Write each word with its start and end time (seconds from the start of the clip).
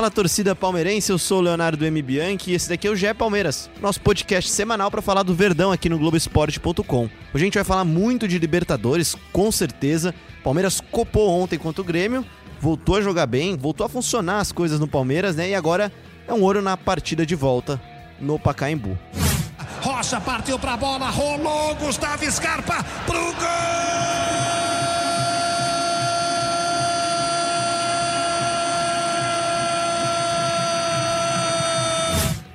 Fala 0.00 0.10
torcida 0.10 0.56
palmeirense, 0.56 1.12
eu 1.12 1.18
sou 1.18 1.40
o 1.40 1.42
Leonardo 1.42 1.84
M. 1.84 2.00
Bianchi 2.00 2.52
e 2.52 2.54
esse 2.54 2.70
daqui 2.70 2.88
é 2.88 2.90
o 2.90 2.96
GE 2.96 3.12
Palmeiras, 3.12 3.68
nosso 3.82 4.00
podcast 4.00 4.50
semanal 4.50 4.90
para 4.90 5.02
falar 5.02 5.22
do 5.22 5.34
Verdão 5.34 5.70
aqui 5.70 5.90
no 5.90 5.98
Globoesporte.com. 5.98 7.02
Hoje 7.02 7.10
a 7.34 7.38
gente 7.38 7.56
vai 7.56 7.64
falar 7.64 7.84
muito 7.84 8.26
de 8.26 8.38
Libertadores, 8.38 9.14
com 9.30 9.52
certeza. 9.52 10.14
Palmeiras 10.42 10.80
copou 10.80 11.28
ontem 11.28 11.58
contra 11.58 11.82
o 11.82 11.84
Grêmio, 11.84 12.24
voltou 12.58 12.96
a 12.96 13.02
jogar 13.02 13.26
bem, 13.26 13.58
voltou 13.58 13.84
a 13.84 13.90
funcionar 13.90 14.38
as 14.38 14.50
coisas 14.50 14.80
no 14.80 14.88
Palmeiras, 14.88 15.36
né? 15.36 15.50
E 15.50 15.54
agora 15.54 15.92
é 16.26 16.32
um 16.32 16.40
ouro 16.40 16.62
na 16.62 16.78
partida 16.78 17.26
de 17.26 17.34
volta 17.34 17.78
no 18.18 18.38
Pacaembu. 18.38 18.98
Rocha 19.82 20.18
partiu 20.18 20.58
pra 20.58 20.78
bola, 20.78 21.10
rolou 21.10 21.74
Gustavo 21.74 22.24
Scarpa 22.32 22.82
pro 23.04 23.34
gol! 23.34 24.79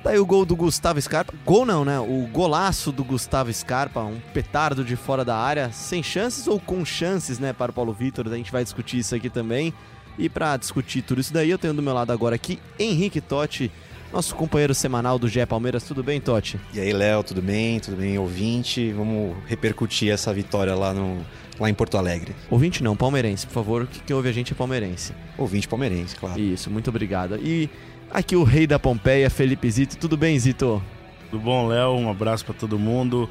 Tá 0.06 0.12
o 0.12 0.24
gol 0.24 0.46
do 0.46 0.54
Gustavo 0.54 1.02
Scarpa. 1.02 1.34
Gol 1.44 1.66
não, 1.66 1.84
né? 1.84 1.98
O 1.98 2.28
golaço 2.32 2.92
do 2.92 3.02
Gustavo 3.02 3.52
Scarpa, 3.52 4.04
um 4.04 4.20
petardo 4.32 4.84
de 4.84 4.94
fora 4.94 5.24
da 5.24 5.36
área, 5.36 5.72
sem 5.72 6.00
chances 6.00 6.46
ou 6.46 6.60
com 6.60 6.84
chances, 6.84 7.40
né, 7.40 7.52
para 7.52 7.72
o 7.72 7.74
Paulo 7.74 7.92
Vitor. 7.92 8.28
A 8.28 8.36
gente 8.36 8.52
vai 8.52 8.62
discutir 8.62 8.98
isso 8.98 9.16
aqui 9.16 9.28
também. 9.28 9.74
E 10.16 10.28
para 10.28 10.56
discutir 10.56 11.02
tudo 11.02 11.20
isso 11.20 11.32
daí, 11.32 11.50
eu 11.50 11.58
tenho 11.58 11.74
do 11.74 11.82
meu 11.82 11.92
lado 11.92 12.12
agora 12.12 12.36
aqui 12.36 12.60
Henrique 12.78 13.20
Totti, 13.20 13.68
nosso 14.12 14.36
companheiro 14.36 14.76
semanal 14.76 15.18
do 15.18 15.26
GE 15.28 15.44
Palmeiras. 15.44 15.82
Tudo 15.82 16.04
bem, 16.04 16.20
Totti? 16.20 16.60
E 16.72 16.78
aí, 16.78 16.92
Léo, 16.92 17.24
tudo 17.24 17.42
bem? 17.42 17.80
Tudo 17.80 17.96
bem, 17.96 18.16
ouvinte? 18.16 18.92
Vamos 18.92 19.36
repercutir 19.46 20.12
essa 20.12 20.32
vitória 20.32 20.76
lá 20.76 20.94
no 20.94 21.20
lá 21.58 21.68
em 21.68 21.74
Porto 21.74 21.96
Alegre. 21.96 22.34
Ouvinte 22.50 22.82
não, 22.82 22.96
palmeirense, 22.96 23.46
por 23.46 23.54
favor. 23.54 23.88
Quem 24.06 24.14
ouve 24.14 24.28
a 24.28 24.32
gente 24.32 24.52
é 24.52 24.54
palmeirense. 24.56 25.12
Ouvinte 25.36 25.66
palmeirense, 25.66 26.14
claro. 26.14 26.38
Isso, 26.38 26.70
muito 26.70 26.90
obrigado. 26.90 27.36
E 27.42 27.68
Aqui 28.10 28.36
o 28.36 28.44
rei 28.44 28.66
da 28.66 28.78
Pompeia, 28.78 29.28
Felipe 29.28 29.70
Zito. 29.70 29.96
Tudo 29.96 30.16
bem, 30.16 30.38
Zito? 30.38 30.82
Tudo 31.30 31.42
bom, 31.42 31.66
Léo? 31.66 31.92
Um 31.92 32.10
abraço 32.10 32.44
para 32.44 32.54
todo 32.54 32.78
mundo. 32.78 33.28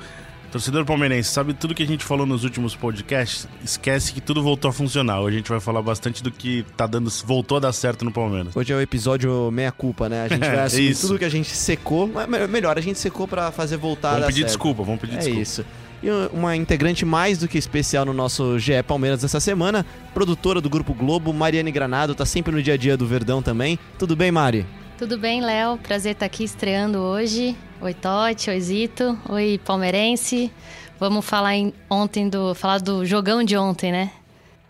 Torcedor 0.52 0.86
palmeirense, 0.86 1.30
sabe 1.30 1.54
tudo 1.54 1.76
que 1.76 1.84
a 1.84 1.88
gente 1.88 2.06
falou 2.06 2.26
nos 2.26 2.46
últimos 2.46 2.76
podcasts? 2.76 3.46
Esquece 3.62 4.14
que 4.14 4.22
tudo 4.22 4.42
voltou 4.42 4.70
a 4.70 4.74
funcionar. 4.74 5.20
Hoje 5.20 5.36
a 5.36 5.40
gente 5.40 5.50
vai 5.50 5.60
falar 5.60 5.82
bastante 5.82 6.24
do 6.24 6.32
que 6.32 6.64
tá 6.78 6.88
dando, 6.88 7.10
voltou 7.26 7.58
a 7.58 7.60
dar 7.60 7.74
certo 7.74 8.06
no 8.06 8.12
Palmeiras. 8.12 8.56
Hoje 8.56 8.72
é 8.72 8.76
o 8.76 8.80
episódio 8.80 9.52
meia 9.52 9.72
culpa, 9.72 10.08
né? 10.08 10.24
A 10.24 10.28
gente 10.30 10.40
vai 10.48 10.60
assumir 10.60 10.92
é 10.92 10.96
tudo 10.96 11.20
que 11.20 11.26
a 11.26 11.30
gente 11.30 11.50
secou. 11.50 12.10
Melhor, 12.50 12.78
a 12.78 12.82
gente 12.82 13.00
secou 13.00 13.28
para 13.28 13.52
fazer 13.52 13.76
voltar 13.76 14.12
vamos 14.12 14.24
a 14.24 14.28
pedir 14.28 14.42
certo. 14.42 14.52
desculpa, 14.52 14.84
vamos 14.84 15.02
pedir 15.02 15.16
é 15.16 15.18
desculpa. 15.18 15.40
É 15.40 15.42
isso 15.42 15.66
e 16.02 16.10
uma 16.32 16.56
integrante 16.56 17.06
mais 17.06 17.40
do 17.40 17.48
que 17.48 17.58
especial 17.58 18.06
no 18.06 18.14
nosso 18.14 18.60
GE 18.60 18.84
Palmeiras 18.84 19.22
dessa 19.22 19.40
semana, 19.40 19.86
produtora 20.14 20.62
do 20.62 20.70
Grupo 20.70 20.94
Globo, 20.94 21.34
Mariane 21.34 21.72
Granado, 21.72 22.16
tá 22.16 22.26
sempre 22.26 22.54
no 22.54 22.62
dia 22.62 22.76
a 22.76 22.78
dia 22.78 22.96
do 22.96 23.06
Verdão 23.06 23.42
também. 23.42 23.80
Tudo 23.98 24.16
bem, 24.16 24.32
Mari? 24.32 24.66
Tudo 24.98 25.18
bem, 25.18 25.42
Léo? 25.42 25.78
Prazer 25.78 26.14
estar 26.14 26.26
aqui 26.26 26.44
estreando 26.44 27.00
hoje. 27.00 27.56
Oi, 27.82 27.94
Totti, 27.94 28.50
oi, 28.50 28.62
Zito, 28.62 29.20
oi, 29.28 29.60
palmeirense. 29.66 30.52
Vamos 30.98 31.26
falar 31.26 31.56
em, 31.56 31.74
ontem 31.90 32.30
do 32.30 32.56
falar 32.56 32.80
do 32.80 33.06
jogão 33.06 33.44
de 33.44 33.58
ontem, 33.58 33.92
né? 33.92 34.12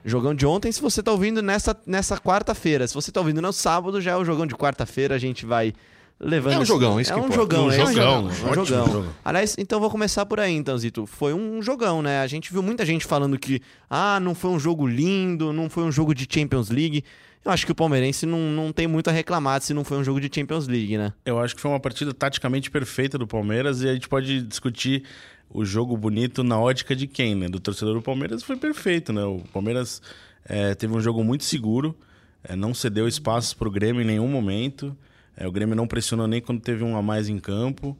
Jogão 0.03 0.33
de 0.33 0.45
ontem, 0.45 0.71
se 0.71 0.81
você 0.81 0.99
está 0.99 1.11
ouvindo 1.11 1.41
nessa, 1.41 1.75
nessa 1.85 2.17
quarta-feira. 2.17 2.87
Se 2.87 2.93
você 2.93 3.09
está 3.09 3.19
ouvindo 3.19 3.41
no 3.41 3.51
sábado, 3.51 4.01
já 4.01 4.11
é 4.11 4.15
o 4.15 4.25
jogão 4.25 4.45
de 4.45 4.55
quarta-feira. 4.55 5.15
A 5.15 5.17
gente 5.17 5.45
vai 5.45 5.73
levando. 6.19 6.53
É 6.53 6.59
um 6.59 6.66
jogão, 6.66 6.99
isso 6.99 7.11
é 7.11 7.16
um 7.16 7.31
jogão, 7.31 7.67
um 7.67 7.71
é 7.71 7.77
jogão, 7.77 8.25
um 8.25 8.31
jogão. 8.31 8.66
Jogão. 8.66 9.05
Aliás, 9.23 9.55
então 9.58 9.80
vou 9.80 9.89
começar 9.89 10.25
por 10.25 10.39
aí, 10.39 10.53
então, 10.53 10.77
Zito. 10.77 11.05
Foi 11.05 11.33
um 11.33 11.61
jogão, 11.61 12.02
né? 12.02 12.22
A 12.22 12.27
gente 12.27 12.52
viu 12.52 12.63
muita 12.63 12.85
gente 12.85 13.05
falando 13.05 13.38
que, 13.38 13.61
ah, 13.89 14.19
não 14.19 14.33
foi 14.33 14.52
um 14.52 14.59
jogo 14.59 14.88
lindo, 14.88 15.52
não 15.52 15.69
foi 15.69 15.83
um 15.83 15.91
jogo 15.91 16.13
de 16.13 16.27
Champions 16.30 16.69
League. 16.69 17.03
Eu 17.44 17.52
acho 17.52 17.63
que 17.66 17.72
o 17.72 17.75
palmeirense 17.75 18.25
não, 18.25 18.39
não 18.39 18.73
tem 18.73 18.88
muito 18.88 19.07
a 19.07 19.13
reclamar 19.13 19.61
se 19.61 19.72
não 19.72 19.83
foi 19.83 19.97
um 19.97 20.03
jogo 20.03 20.19
de 20.19 20.31
Champions 20.33 20.67
League, 20.67 20.97
né? 20.97 21.13
Eu 21.23 21.38
acho 21.39 21.56
que 21.56 21.62
foi 21.62 21.69
uma 21.69 21.79
partida 21.79 22.12
taticamente 22.12 22.72
perfeita 22.72 23.19
do 23.19 23.28
Palmeiras 23.28 23.84
e 23.84 23.89
a 23.89 23.94
gente 23.94 24.09
pode 24.09 24.41
discutir 24.41 25.03
o 25.47 25.63
jogo 25.63 25.95
bonito 25.95 26.44
na 26.44 26.59
ótica 26.59 26.95
de 26.95 27.06
quem, 27.06 27.35
né? 27.35 27.47
Do 27.47 27.59
torcedor 27.59 27.94
do 27.94 28.01
Palmeiras 28.01 28.41
foi 28.41 28.57
perfeito, 28.57 29.13
né? 29.13 29.23
O 29.23 29.41
Palmeiras 29.53 30.01
é, 30.44 30.73
teve 30.73 30.95
um 30.95 31.00
jogo 31.00 31.23
muito 31.23 31.44
seguro, 31.44 31.95
é, 32.44 32.56
não 32.56 32.73
cedeu 32.73 33.07
espaços 33.07 33.53
para 33.53 33.68
o 33.68 33.72
Grêmio 33.72 34.01
em 34.01 34.06
nenhum 34.06 34.28
momento. 34.28 34.97
É, 35.38 35.47
o 35.47 35.51
Grêmio 35.51 35.75
não 35.75 35.88
pressionou 35.88 36.28
nem 36.28 36.41
quando 36.41 36.62
teve 36.62 36.84
um 36.84 36.96
a 36.96 37.01
mais 37.01 37.29
em 37.29 37.40
campo. 37.40 37.97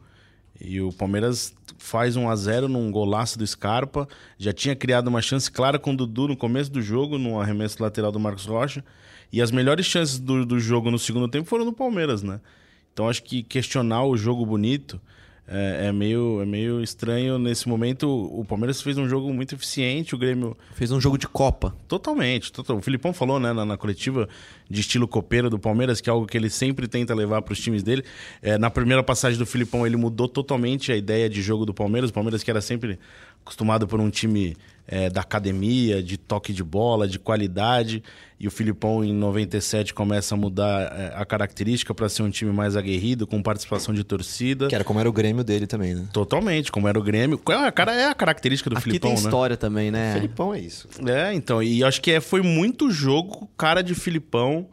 E 0.60 0.80
o 0.80 0.92
Palmeiras 0.94 1.54
faz 1.78 2.16
1 2.16 2.30
a 2.30 2.36
0 2.36 2.70
num 2.70 2.90
golaço 2.90 3.38
do 3.38 3.46
Scarpa. 3.46 4.08
Já 4.38 4.54
tinha 4.54 4.76
criado 4.76 5.08
uma 5.08 5.22
chance 5.22 5.52
clara 5.52 5.78
com 5.78 5.92
o 5.92 5.98
Dudu 5.98 6.30
no 6.30 6.38
começo 6.38 6.72
do 6.72 6.82
jogo, 6.82 7.18
no 7.18 7.40
arremesso 7.40 7.82
lateral 7.84 8.12
do 8.12 8.20
Marcos 8.20 8.46
Rocha. 8.46 8.84
E 9.32 9.42
as 9.42 9.52
melhores 9.52 9.86
chances 9.86 10.18
do, 10.18 10.46
do 10.46 10.60
jogo 10.60 10.90
no 10.90 10.98
segundo 10.98 11.28
tempo 11.28 11.48
foram 11.48 11.66
do 11.66 11.74
Palmeiras, 11.74 12.24
né? 12.24 12.40
Então 12.94 13.10
acho 13.10 13.24
que 13.24 13.44
questionar 13.44 14.06
o 14.06 14.16
jogo 14.16 14.46
bonito 14.46 15.02
é, 15.48 15.88
é, 15.88 15.92
meio, 15.92 16.42
é 16.42 16.46
meio 16.46 16.82
estranho 16.82 17.38
nesse 17.38 17.70
momento. 17.70 18.10
O 18.10 18.44
Palmeiras 18.44 18.82
fez 18.82 18.98
um 18.98 19.08
jogo 19.08 19.32
muito 19.32 19.54
eficiente, 19.54 20.16
o 20.16 20.18
Grêmio. 20.18 20.58
Fez 20.74 20.92
um 20.92 21.00
jogo 21.00 21.18
de 21.18 21.28
Copa. 21.28 21.76
Totalmente. 21.88 22.52
Total. 22.52 22.78
O 22.78 22.82
Filipão 22.82 23.14
falou 23.14 23.40
né, 23.40 23.54
na, 23.54 23.64
na, 23.64 23.78
coletiva 23.78 24.28
de 24.68 24.82
estilo 24.82 25.08
copeiro 25.08 25.50
do 25.50 25.60
Palmeiras, 25.60 26.02
que 26.02 26.10
é 26.10 26.14
algo 26.14 26.26
que 26.26 26.36
ele 26.36 26.50
sempre 26.50 26.88
tenta 26.88 27.14
levar 27.14 27.44
para 27.44 27.54
os 27.54 27.60
times 27.60 27.84
dele. 27.84 28.04
É, 28.42 28.58
na 28.58 28.72
primeira 28.72 29.04
passagem 29.04 29.38
do 29.38 29.46
Filipão, 29.46 29.86
ele 29.86 29.96
mudou 29.96 30.28
totalmente 30.28 30.92
a 30.92 30.98
ideia 30.98 31.30
de 31.30 31.42
jogo 31.44 31.64
do 31.64 31.74
Palmeiras. 31.74 32.10
O 32.10 32.14
Palmeiras, 32.14 32.44
que 32.44 32.50
era 32.50 32.62
sempre 32.62 32.98
acostumado 33.46 33.88
por 33.88 34.00
um 34.00 34.10
time 34.10 34.58
é, 34.88 35.10
da 35.10 35.22
academia, 35.22 36.02
de 36.02 36.18
toque 36.18 36.52
de 36.52 36.64
bola, 36.64 37.08
de 37.08 37.20
qualidade. 37.20 38.04
E 38.40 38.48
o 38.48 38.52
Filipão, 38.52 39.04
em 39.04 39.14
97, 39.14 39.94
começa 39.94 40.36
a 40.36 40.38
mudar 40.38 40.92
é, 40.92 41.14
a 41.16 41.26
característica 41.26 41.94
para 41.94 42.10
ser 42.10 42.24
um 42.24 42.30
time 42.30 42.52
mais 42.52 42.76
aguerrido, 42.76 43.26
com 43.26 43.42
participação 43.42 43.94
de 43.94 44.04
torcida. 44.04 44.68
Que 44.68 44.76
era 44.76 44.84
como 44.84 45.00
era 45.00 45.08
o 45.08 45.14
Grêmio 45.14 45.44
dele 45.44 45.68
também, 45.68 45.96
né? 45.96 46.08
Totalmente, 46.12 46.72
como 46.72 46.88
era 46.88 47.00
o 47.00 47.04
Grêmio. 47.04 47.40
É, 47.50 47.72
cara, 47.72 47.94
é 47.94 48.08
a 48.08 48.14
característica 48.14 48.70
do 48.70 48.78
Aqui 48.78 48.86
Filipão, 48.86 49.12
tem 49.12 49.22
né? 49.22 49.26
história 49.26 49.56
também, 49.56 49.92
né? 49.92 50.12
O 50.12 50.16
Filipão 50.16 50.54
é 50.54 50.60
isso. 50.60 50.88
É, 51.08 51.34
então. 51.34 51.62
E 51.64 51.84
acho 51.84 52.02
que 52.02 52.12
é, 52.12 52.20
foi 52.20 52.42
muito 52.42 52.92
jogo, 52.92 53.50
cara 53.58 53.82
de 53.82 53.96
Filipão, 53.96 54.68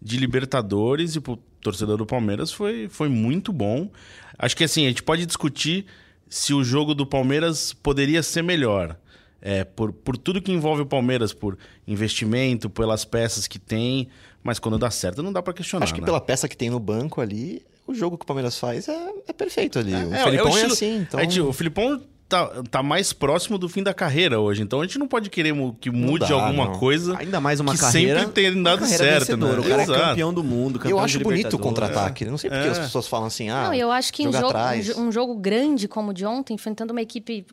de 0.00 0.16
Libertadores, 0.16 1.16
e 1.16 1.20
pro 1.20 1.38
torcedor 1.60 1.98
do 1.98 2.06
Palmeiras 2.06 2.52
foi, 2.52 2.88
foi 2.88 3.08
muito 3.08 3.52
bom. 3.52 3.90
Acho 4.38 4.56
que 4.56 4.62
assim, 4.62 4.86
a 4.86 4.88
gente 4.88 5.02
pode 5.02 5.26
discutir 5.26 5.86
se 6.28 6.52
o 6.52 6.62
jogo 6.62 6.94
do 6.94 7.06
Palmeiras 7.06 7.72
poderia 7.72 8.22
ser 8.22 8.42
melhor 8.42 8.96
é, 9.40 9.64
por, 9.64 9.92
por 9.92 10.16
tudo 10.16 10.42
que 10.42 10.52
envolve 10.52 10.82
o 10.82 10.86
Palmeiras, 10.86 11.32
por 11.32 11.56
investimento, 11.86 12.68
pelas 12.68 13.04
peças 13.04 13.46
que 13.46 13.58
tem. 13.58 14.08
Mas 14.42 14.58
quando 14.58 14.78
dá 14.78 14.90
certo, 14.90 15.22
não 15.22 15.32
dá 15.32 15.42
para 15.42 15.52
questionar. 15.52 15.84
Acho 15.84 15.94
que 15.94 16.00
né? 16.00 16.06
pela 16.06 16.20
peça 16.20 16.48
que 16.48 16.56
tem 16.56 16.70
no 16.70 16.80
banco 16.80 17.20
ali, 17.20 17.62
o 17.86 17.94
jogo 17.94 18.16
que 18.16 18.24
o 18.24 18.26
Palmeiras 18.26 18.58
faz 18.58 18.88
é, 18.88 19.12
é 19.26 19.32
perfeito 19.32 19.78
ali. 19.78 19.92
É, 19.92 20.04
o 20.04 20.14
é, 20.14 20.36
é, 20.36 20.42
o 20.42 20.48
estilo, 20.48 20.72
assim. 20.72 20.96
Então... 20.98 21.20
É, 21.20 21.40
o 21.40 21.52
Filipão 21.52 22.02
tá, 22.28 22.62
tá 22.70 22.82
mais 22.82 23.12
próximo 23.12 23.56
do 23.56 23.68
fim 23.68 23.82
da 23.82 23.94
carreira 23.94 24.38
hoje. 24.38 24.62
Então 24.62 24.80
a 24.80 24.84
gente 24.84 24.98
não 24.98 25.08
pode 25.08 25.30
querer 25.30 25.54
que 25.80 25.90
mude 25.90 26.28
dá, 26.28 26.34
alguma 26.34 26.66
não. 26.66 26.78
coisa. 26.78 27.16
Ainda 27.18 27.40
mais 27.40 27.58
uma 27.58 27.72
que 27.72 27.80
carreira. 27.80 28.20
sempre 28.20 28.32
tem 28.32 28.62
dado 28.62 28.84
certo, 28.86 29.36
né? 29.36 29.46
O 29.46 29.62
cara 29.62 29.80
é 29.80 29.84
Exato. 29.84 30.00
é 30.00 30.04
campeão 30.10 30.34
do 30.34 30.44
mundo. 30.44 30.78
Campeão 30.78 30.98
eu 30.98 31.04
acho 31.04 31.18
bonito 31.20 31.54
o 31.54 31.58
contra-ataque. 31.58 32.24
Não 32.26 32.36
sei 32.36 32.50
porque 32.50 32.68
é. 32.68 32.70
as 32.70 32.78
pessoas 32.78 33.08
falam 33.08 33.26
assim. 33.26 33.48
Ah, 33.48 33.64
não, 33.64 33.74
eu 33.74 33.90
acho 33.90 34.12
que 34.12 34.24
jogo, 34.30 34.52
um, 34.96 35.00
um 35.06 35.12
jogo 35.12 35.34
grande 35.36 35.88
como 35.88 36.10
o 36.10 36.14
de 36.14 36.26
ontem, 36.26 36.54
enfrentando 36.54 36.92
uma 36.92 37.02
equipe 37.02 37.46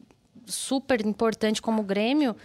super 0.46 1.04
importante 1.06 1.62
como 1.62 1.82
o 1.82 1.86
Grêmio, 1.86 2.36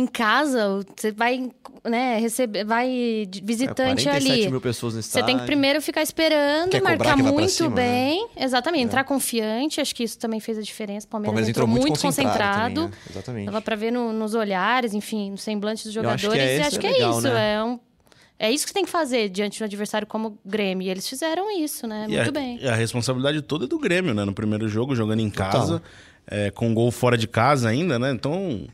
em 0.00 0.06
casa, 0.06 0.80
você 0.96 1.12
vai, 1.12 1.50
né, 1.84 2.18
receber, 2.18 2.64
vai 2.64 3.28
visitante 3.42 4.08
é, 4.08 4.12
ali. 4.12 4.50
mil 4.50 4.60
pessoas 4.60 4.94
no 4.94 5.00
estádio. 5.00 5.26
Você 5.26 5.32
tem 5.32 5.38
que 5.38 5.46
primeiro 5.46 5.80
ficar 5.80 6.02
esperando, 6.02 6.70
Quer 6.70 6.82
marcar 6.82 7.16
muito 7.16 7.50
cima, 7.50 7.70
bem. 7.70 8.26
Né? 8.36 8.44
Exatamente, 8.44 8.82
é. 8.82 8.84
entrar 8.84 9.04
confiante, 9.04 9.80
acho 9.80 9.94
que 9.94 10.02
isso 10.02 10.18
também 10.18 10.40
fez 10.40 10.58
a 10.58 10.62
diferença. 10.62 11.06
O 11.06 11.10
Palmeiras, 11.10 11.30
Palmeiras 11.30 11.48
entrou, 11.48 11.68
entrou, 11.68 11.82
muito 11.82 12.00
concentrado. 12.00 12.32
concentrado. 12.32 12.80
Também, 12.80 12.90
né? 12.90 13.10
Exatamente. 13.10 13.46
Dava 13.46 13.60
pra 13.60 13.76
ver 13.76 13.92
no, 13.92 14.12
nos 14.12 14.34
olhares, 14.34 14.94
enfim, 14.94 15.30
no 15.30 15.38
semblante 15.38 15.84
dos 15.84 15.92
jogadores. 15.92 16.24
Eu 16.24 16.30
acho 16.30 16.38
que 16.38 16.46
é, 16.46 16.56
e 16.56 16.60
acho 16.62 16.80
que 16.80 16.86
é, 16.86 16.90
legal, 16.90 17.18
isso. 17.18 17.28
Né? 17.28 17.54
É 17.54 17.64
um 17.64 17.78
é 18.42 18.50
isso 18.50 18.66
que 18.66 18.72
tem 18.72 18.86
que 18.86 18.90
fazer 18.90 19.28
diante 19.28 19.58
de 19.58 19.62
um 19.62 19.66
adversário 19.66 20.06
como 20.06 20.28
o 20.28 20.38
Grêmio. 20.46 20.86
E 20.86 20.88
eles 20.88 21.06
fizeram 21.06 21.50
isso, 21.50 21.86
né? 21.86 22.06
E 22.08 22.16
Muito 22.16 22.28
a, 22.30 22.32
bem. 22.32 22.58
E 22.58 22.66
a 22.66 22.74
responsabilidade 22.74 23.42
toda 23.42 23.66
é 23.66 23.68
do 23.68 23.78
Grêmio, 23.78 24.14
né? 24.14 24.24
No 24.24 24.32
primeiro 24.32 24.66
jogo, 24.66 24.96
jogando 24.96 25.20
em 25.20 25.28
casa, 25.28 25.82
é, 26.26 26.50
com 26.50 26.68
um 26.68 26.74
gol 26.74 26.90
fora 26.90 27.18
de 27.18 27.28
casa 27.28 27.68
ainda, 27.68 27.98
né? 27.98 28.10
Então, 28.10 28.66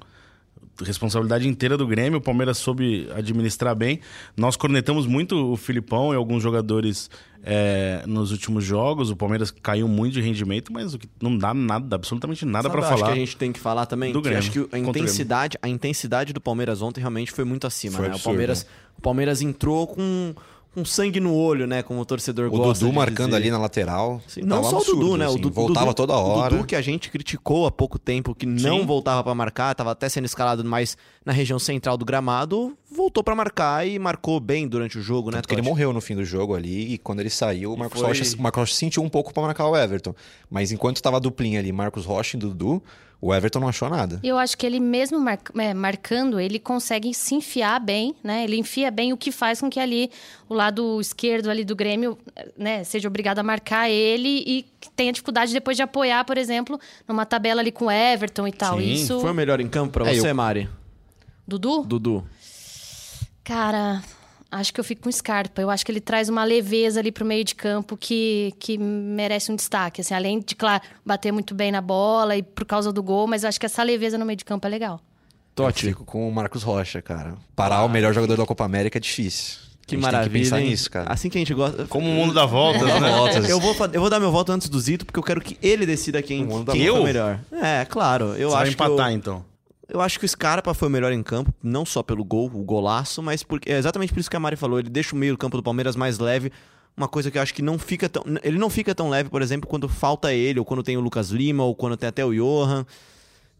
responsabilidade 0.84 1.48
inteira 1.48 1.76
do 1.76 1.86
Grêmio, 1.86 2.18
o 2.18 2.22
Palmeiras 2.22 2.58
soube 2.58 3.08
administrar 3.14 3.74
bem. 3.74 4.00
Nós 4.36 4.56
cornetamos 4.56 5.06
muito 5.06 5.52
o 5.52 5.56
Filipão 5.56 6.12
e 6.12 6.16
alguns 6.16 6.42
jogadores 6.42 7.10
é, 7.42 8.02
nos 8.06 8.32
últimos 8.32 8.64
jogos. 8.64 9.10
O 9.10 9.16
Palmeiras 9.16 9.50
caiu 9.50 9.86
muito 9.86 10.14
de 10.14 10.20
rendimento, 10.20 10.72
mas 10.72 10.94
o 10.94 10.98
que 10.98 11.08
não 11.22 11.38
dá 11.38 11.54
nada, 11.54 11.96
absolutamente 11.96 12.44
nada 12.44 12.68
para 12.68 12.82
falar. 12.82 12.94
Acho 12.94 13.04
que 13.04 13.10
a 13.10 13.14
gente 13.14 13.36
tem 13.36 13.52
que 13.52 13.60
falar 13.60 13.86
também. 13.86 14.12
Do 14.12 14.20
Grêmio, 14.20 14.38
acho 14.38 14.50
que 14.50 14.68
a 14.72 14.78
intensidade, 14.78 15.58
a 15.62 15.68
intensidade 15.68 16.32
do 16.32 16.40
Palmeiras 16.40 16.82
ontem 16.82 17.00
realmente 17.00 17.32
foi 17.32 17.44
muito 17.44 17.66
acima. 17.66 17.96
Foi 17.96 18.08
né? 18.08 18.14
absurdo, 18.14 18.22
o 18.22 18.32
Palmeiras, 18.32 18.64
né? 18.64 18.70
o 18.98 19.00
Palmeiras 19.00 19.42
entrou 19.42 19.86
com 19.86 20.34
com 20.76 20.84
sangue 20.84 21.18
no 21.20 21.34
olho, 21.34 21.66
né? 21.66 21.82
Como 21.82 21.98
o 21.98 22.04
torcedor 22.04 22.48
o 22.48 22.50
gosta. 22.50 22.84
O 22.84 22.88
Dudu 22.88 22.92
marcando 22.92 23.28
dizer. 23.28 23.36
ali 23.36 23.50
na 23.50 23.56
lateral. 23.56 24.20
Sim, 24.28 24.42
não 24.42 24.62
só 24.62 24.76
absurdo, 24.76 24.98
o 24.98 25.04
Dudu, 25.04 25.16
né? 25.16 25.24
Assim, 25.24 25.34
o 25.36 25.38
Dudu, 25.38 25.54
voltava 25.54 25.94
toda 25.94 26.12
hora. 26.12 26.54
O 26.54 26.56
Dudu 26.58 26.66
que 26.66 26.76
a 26.76 26.82
gente 26.82 27.08
criticou 27.08 27.66
há 27.66 27.70
pouco 27.70 27.98
tempo, 27.98 28.34
que 28.34 28.44
não 28.44 28.80
Sim. 28.80 28.86
voltava 28.86 29.24
para 29.24 29.34
marcar, 29.34 29.74
tava 29.74 29.92
até 29.92 30.06
sendo 30.10 30.26
escalado 30.26 30.62
mais 30.62 30.94
na 31.26 31.32
região 31.32 31.58
central 31.58 31.96
do 31.96 32.04
gramado, 32.04 32.78
voltou 32.88 33.22
para 33.24 33.34
marcar 33.34 33.84
e 33.84 33.98
marcou 33.98 34.38
bem 34.38 34.68
durante 34.68 34.96
o 34.96 35.02
jogo, 35.02 35.32
né? 35.32 35.38
Tanto 35.38 35.48
que 35.48 35.54
ele 35.56 35.62
morreu 35.62 35.92
no 35.92 36.00
fim 36.00 36.14
do 36.14 36.24
jogo 36.24 36.54
ali 36.54 36.94
e 36.94 36.98
quando 36.98 37.18
ele 37.18 37.30
saiu, 37.30 37.72
o 37.72 37.76
Marcos, 37.76 38.00
foi... 38.00 38.08
Rocha, 38.08 38.36
o 38.36 38.40
Marcos 38.40 38.60
Rocha 38.60 38.74
sentiu 38.76 39.02
um 39.02 39.08
pouco 39.08 39.34
para 39.34 39.42
marcar 39.42 39.66
o 39.66 39.76
Everton. 39.76 40.14
Mas 40.48 40.70
enquanto 40.70 40.96
estava 40.96 41.16
a 41.16 41.20
duplinha 41.20 41.58
ali, 41.58 41.72
Marcos 41.72 42.04
Rocha 42.06 42.36
e 42.36 42.40
Dudu, 42.40 42.80
o 43.20 43.34
Everton 43.34 43.58
não 43.58 43.66
achou 43.66 43.90
nada. 43.90 44.20
Eu 44.22 44.38
acho 44.38 44.56
que 44.56 44.64
ele 44.64 44.78
mesmo 44.78 45.18
mar... 45.18 45.40
é, 45.58 45.74
marcando, 45.74 46.38
ele 46.38 46.60
consegue 46.60 47.12
se 47.12 47.34
enfiar 47.34 47.80
bem, 47.80 48.14
né? 48.22 48.44
Ele 48.44 48.56
enfia 48.56 48.88
bem 48.92 49.12
o 49.12 49.16
que 49.16 49.32
faz 49.32 49.60
com 49.60 49.68
que 49.68 49.80
ali 49.80 50.12
o 50.48 50.54
lado 50.54 51.00
esquerdo 51.00 51.50
ali 51.50 51.64
do 51.64 51.74
Grêmio, 51.74 52.16
né, 52.56 52.84
seja 52.84 53.08
obrigado 53.08 53.40
a 53.40 53.42
marcar 53.42 53.90
ele 53.90 54.44
e 54.46 54.64
tenha 54.94 55.12
dificuldade 55.12 55.52
depois 55.52 55.76
de 55.76 55.82
apoiar, 55.82 56.24
por 56.24 56.38
exemplo, 56.38 56.78
numa 57.08 57.26
tabela 57.26 57.62
ali 57.62 57.72
com 57.72 57.86
o 57.86 57.90
Everton 57.90 58.46
e 58.46 58.52
tal. 58.52 58.78
Sim. 58.78 58.92
Isso 58.92 59.18
foi 59.18 59.32
o 59.32 59.34
melhor 59.34 59.60
em 59.60 59.66
campo 59.66 59.94
para 59.94 60.08
é, 60.08 60.14
você, 60.14 60.30
eu... 60.30 60.34
Mari. 60.34 60.68
Dudu? 61.46 61.84
Dudu. 61.84 62.24
Cara, 63.44 64.02
acho 64.50 64.74
que 64.74 64.80
eu 64.80 64.84
fico 64.84 65.02
com 65.02 65.12
Scarpa. 65.12 65.60
Eu 65.60 65.70
acho 65.70 65.84
que 65.84 65.92
ele 65.92 66.00
traz 66.00 66.28
uma 66.28 66.44
leveza 66.44 67.00
ali 67.00 67.12
pro 67.12 67.24
meio 67.24 67.44
de 67.44 67.54
campo 67.54 67.96
que, 67.96 68.52
que 68.58 68.76
merece 68.76 69.52
um 69.52 69.56
destaque. 69.56 70.00
Assim, 70.00 70.14
além 70.14 70.40
de, 70.40 70.56
claro, 70.56 70.82
bater 71.04 71.32
muito 71.32 71.54
bem 71.54 71.70
na 71.70 71.80
bola 71.80 72.36
e 72.36 72.42
por 72.42 72.64
causa 72.64 72.92
do 72.92 73.02
gol, 73.02 73.26
mas 73.26 73.42
eu 73.44 73.48
acho 73.48 73.60
que 73.60 73.66
essa 73.66 73.82
leveza 73.82 74.18
no 74.18 74.26
meio 74.26 74.36
de 74.36 74.44
campo 74.44 74.66
é 74.66 74.70
legal. 74.70 75.00
Totti. 75.54 75.86
Eu 75.86 75.92
fico 75.92 76.04
com 76.04 76.28
o 76.28 76.32
Marcos 76.32 76.62
Rocha, 76.62 77.00
cara. 77.00 77.34
Parar 77.54 77.76
ah. 77.76 77.84
o 77.84 77.88
melhor 77.88 78.12
jogador 78.12 78.36
da 78.36 78.44
Copa 78.44 78.64
América 78.64 78.98
é 78.98 79.00
difícil. 79.00 79.66
Que 79.86 79.96
maravilha. 79.96 80.32
Que 80.32 80.38
pensar 80.50 80.60
nisso, 80.60 80.90
cara. 80.90 81.12
Assim 81.12 81.30
que 81.30 81.38
a 81.38 81.40
gente 81.40 81.54
gosta. 81.54 81.86
Como 81.86 82.10
o 82.10 82.12
mundo 82.12 82.34
dá 82.34 82.44
voltas, 82.44 82.82
né? 82.82 83.10
Voltas. 83.16 83.48
Eu, 83.48 83.60
vou, 83.60 83.74
eu 83.92 84.00
vou 84.00 84.10
dar 84.10 84.18
meu 84.18 84.32
voto 84.32 84.50
antes 84.50 84.68
do 84.68 84.80
Zito, 84.80 85.06
porque 85.06 85.18
eu 85.18 85.22
quero 85.22 85.40
que 85.40 85.56
ele 85.62 85.86
decida 85.86 86.20
quem, 86.20 86.46
quem 86.72 86.82
eu? 86.82 86.96
foi 86.96 87.04
melhor. 87.04 87.38
É, 87.52 87.84
claro. 87.84 88.34
Eu 88.36 88.50
Você 88.50 88.56
acho 88.56 88.76
vai 88.76 88.88
empatar, 88.88 89.10
eu... 89.12 89.16
então. 89.16 89.44
Eu 89.88 90.00
acho 90.00 90.18
que 90.18 90.24
o 90.24 90.28
Scarpa 90.28 90.74
foi 90.74 90.88
o 90.88 90.90
melhor 90.90 91.12
em 91.12 91.22
campo, 91.22 91.54
não 91.62 91.86
só 91.86 92.02
pelo 92.02 92.24
gol, 92.24 92.46
o 92.46 92.64
golaço, 92.64 93.22
mas 93.22 93.42
porque, 93.42 93.70
é 93.70 93.78
exatamente 93.78 94.12
por 94.12 94.18
isso 94.18 94.30
que 94.30 94.36
a 94.36 94.40
Mari 94.40 94.56
falou. 94.56 94.80
Ele 94.80 94.90
deixa 94.90 95.14
o 95.14 95.18
meio 95.18 95.34
do 95.34 95.38
campo 95.38 95.56
do 95.56 95.62
Palmeiras 95.62 95.94
mais 95.94 96.18
leve. 96.18 96.50
Uma 96.96 97.06
coisa 97.06 97.30
que 97.30 97.38
eu 97.38 97.42
acho 97.42 97.54
que 97.54 97.62
não 97.62 97.78
fica 97.78 98.08
tão. 98.08 98.24
Ele 98.42 98.58
não 98.58 98.68
fica 98.68 98.94
tão 98.94 99.08
leve, 99.08 99.28
por 99.28 99.42
exemplo, 99.42 99.68
quando 99.68 99.88
falta 99.88 100.32
ele, 100.32 100.58
ou 100.58 100.64
quando 100.64 100.82
tem 100.82 100.96
o 100.96 101.00
Lucas 101.00 101.30
Lima, 101.30 101.62
ou 101.62 101.74
quando 101.74 101.96
tem 101.96 102.08
até 102.08 102.24
o 102.24 102.32
Johan. 102.32 102.84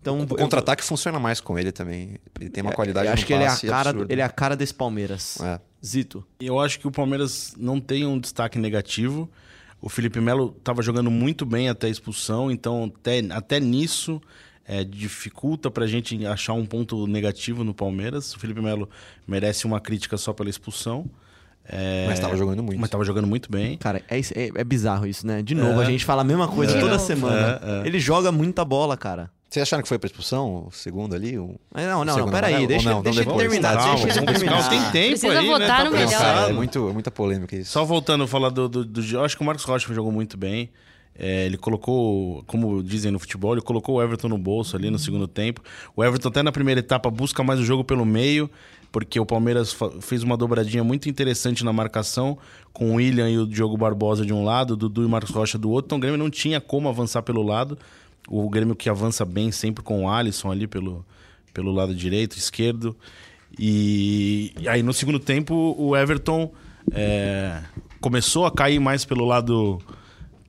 Então, 0.00 0.20
o 0.20 0.26
contra-ataque 0.26 0.82
eu... 0.82 0.87
funciona 0.87 1.19
mais 1.20 1.40
com 1.40 1.58
ele 1.58 1.70
também. 1.70 2.17
Ele 2.40 2.50
tem 2.50 2.62
uma 2.62 2.73
é, 2.73 2.75
qualidade 2.75 3.06
eu 3.06 3.12
acho 3.12 3.26
que 3.26 3.32
ele 3.32 3.44
é 3.44 3.49
a 3.49 3.56
cara 3.56 3.94
ele 4.08 4.20
é 4.20 4.25
a 4.25 4.28
cara 4.28 4.56
desse 4.56 4.75
Palmeiras. 4.75 5.40
É. 5.40 5.61
Zito. 5.84 6.25
Eu 6.40 6.58
acho 6.58 6.81
que 6.81 6.88
o 6.88 6.90
Palmeiras 6.90 7.55
não 7.56 7.81
tem 7.81 8.06
um 8.06 8.19
destaque 8.19 8.58
negativo. 8.58 9.31
O 9.81 9.88
Felipe 9.88 10.20
Melo 10.20 10.55
estava 10.58 10.82
jogando 10.82 11.11
muito 11.11 11.44
bem 11.44 11.69
até 11.69 11.87
a 11.87 11.90
expulsão, 11.90 12.50
então 12.50 12.93
até, 12.96 13.20
até 13.31 13.61
nisso 13.61 14.20
é, 14.67 14.83
dificulta 14.85 15.71
para 15.71 15.85
a 15.85 15.87
gente 15.87 16.27
achar 16.27 16.53
um 16.55 16.67
ponto 16.67 17.07
negativo 17.07 17.63
no 17.63 17.73
Palmeiras. 17.73 18.35
O 18.35 18.39
Felipe 18.39 18.61
Melo 18.61 18.89
merece 19.27 19.67
uma 19.67 19.81
crítica 19.81 20.17
só 20.17 20.33
pela 20.33 20.51
expulsão. 20.51 21.09
É... 21.69 22.05
Mas 22.07 22.19
estava 22.19 22.37
jogando 22.37 22.63
muito. 22.63 22.79
Mas 22.79 22.89
estava 22.89 23.05
jogando 23.05 23.27
muito 23.27 23.51
bem. 23.51 23.77
Cara, 23.79 24.03
é, 24.09 24.19
é, 24.19 24.51
é, 24.55 24.65
bizarro 24.65 25.07
isso, 25.07 25.27
né? 25.27 25.43
De 25.43 25.55
novo, 25.55 25.81
é. 25.81 25.85
a 25.85 25.91
gente 25.91 26.05
fala 26.05 26.23
a 26.23 26.25
mesma 26.25 26.49
coisa 26.49 26.79
toda 26.79 26.99
semana. 26.99 27.61
É, 27.63 27.83
é. 27.83 27.87
Ele 27.87 27.99
joga 27.99 28.31
muita 28.31 28.65
bola, 28.65 28.97
cara. 28.97 29.31
Vocês 29.49 29.63
acharam 29.63 29.83
que 29.83 29.89
foi 29.89 29.99
pra 29.99 30.07
expulsão, 30.07 30.67
o 30.67 30.73
segundo 30.73 31.15
ali? 31.15 31.39
O... 31.39 31.55
Não, 31.73 32.05
não, 32.05 32.19
não, 32.19 32.29
peraí, 32.29 32.67
deixa, 32.67 32.91
não, 32.91 33.01
deixa 33.01 33.23
ele 33.23 33.33
terminar. 33.33 33.77
Calma, 33.77 34.05
deixa 34.05 34.19
ele 34.19 34.27
terminar. 34.27 34.69
Tem 34.69 34.81
tempo 34.91 35.09
Precisa 35.09 35.39
ali, 35.39 35.47
votar 35.49 35.85
né? 35.85 35.85
no 35.85 35.91
melhor. 35.93 36.51
É, 36.51 36.53
muito, 36.53 36.93
muita 36.93 37.11
polêmica 37.11 37.57
isso. 37.57 37.71
Só 37.71 37.85
voltando 37.85 38.25
a 38.25 38.29
falar 38.29 38.51
do, 38.51 38.69
do, 38.69 38.85
do... 38.85 39.01
Eu 39.01 39.25
acho 39.25 39.37
que 39.37 39.43
o 39.43 39.47
Marcos 39.47 39.65
Rocha 39.65 39.95
jogou 39.95 40.11
muito 40.11 40.37
bem. 40.37 40.71
É, 41.19 41.47
ele 41.47 41.57
colocou, 41.57 42.43
como 42.47 42.83
dizem 42.83 43.11
no 43.11 43.19
futebol, 43.19 43.55
ele 43.55 43.63
colocou 43.63 43.97
o 43.97 44.03
Everton 44.03 44.29
no 44.29 44.39
bolso 44.39 44.77
ali 44.77 44.91
no 44.91 44.99
segundo 44.99 45.27
tempo. 45.27 45.63
O 45.95 46.05
Everton 46.05 46.29
até 46.29 46.43
na 46.43 46.53
primeira 46.53 46.81
etapa 46.81 47.11
busca 47.11 47.43
mais 47.43 47.59
o 47.59 47.65
jogo 47.65 47.83
pelo 47.83 48.05
meio, 48.05 48.51
porque 48.93 49.19
o 49.19 49.27
Palmeiras 49.27 49.77
fez 50.01 50.23
uma 50.23 50.37
dobradinha 50.37 50.85
muito 50.85 51.09
interessante 51.09 51.65
na 51.65 51.73
marcação, 51.73 52.39
com 52.73 52.93
o 52.93 52.95
William 52.97 53.31
e 53.31 53.39
o 53.39 53.47
Diogo 53.47 53.77
Barbosa 53.77 54.25
de 54.25 54.33
um 54.33 54.45
lado, 54.45 54.73
o 54.73 54.77
Dudu 54.77 55.03
e 55.03 55.07
o 55.07 55.09
Marcos 55.09 55.35
Rocha 55.35 55.57
do 55.57 55.71
outro. 55.71 55.87
Então 55.89 55.99
o 55.99 56.01
Grêmio 56.01 56.19
não 56.19 56.31
tinha 56.31 56.61
como 56.61 56.89
avançar 56.89 57.23
pelo 57.23 57.43
lado. 57.43 57.79
O 58.29 58.49
Grêmio 58.51 58.75
que 58.75 58.91
avança 58.91 59.25
bem 59.25 59.51
sempre 59.53 59.83
com 59.83 60.05
o 60.05 60.11
Alisson 60.11 60.51
ali 60.51 60.67
pelo, 60.67 61.05
pelo 61.55 61.73
lado 61.73 61.95
direito, 61.95 62.37
esquerdo. 62.37 62.95
E, 63.59 64.53
e 64.61 64.69
aí 64.69 64.83
no 64.83 64.93
segundo 64.93 65.19
tempo 65.19 65.75
o 65.79 65.97
Everton 65.97 66.53
é, 66.93 67.62
começou 68.01 68.45
a 68.45 68.51
cair 68.51 68.79
mais 68.79 69.05
pelo 69.05 69.25
lado 69.25 69.81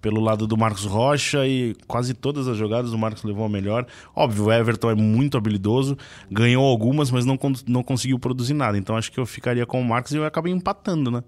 pelo 0.02 0.22
lado 0.22 0.48
do 0.48 0.58
Marcos 0.58 0.86
Rocha 0.86 1.46
e 1.46 1.76
quase 1.88 2.14
todas 2.14 2.48
as 2.48 2.58
jogadas 2.58 2.94
o 2.94 2.98
Marcos 2.98 3.24
levou 3.24 3.46
a 3.46 3.50
melhor. 3.50 3.86
Óbvio, 4.16 4.46
o 4.46 4.52
Everton 4.52 4.92
é 4.92 4.96
muito 4.96 5.38
habilidoso, 5.38 5.98
ganhou 6.30 6.66
algumas, 6.66 7.12
mas 7.12 7.26
não, 7.26 7.38
não 7.68 7.84
conseguiu 7.84 8.20
produzir 8.20 8.54
nada. 8.54 8.78
Então 8.78 8.96
acho 8.96 9.12
que 9.12 9.20
eu 9.20 9.26
ficaria 9.26 9.66
com 9.66 9.82
o 9.82 9.86
Marcos 9.86 10.12
e 10.14 10.18
eu 10.18 10.26
acabei 10.26 10.54
empatando, 10.54 11.12
né? 11.12 11.24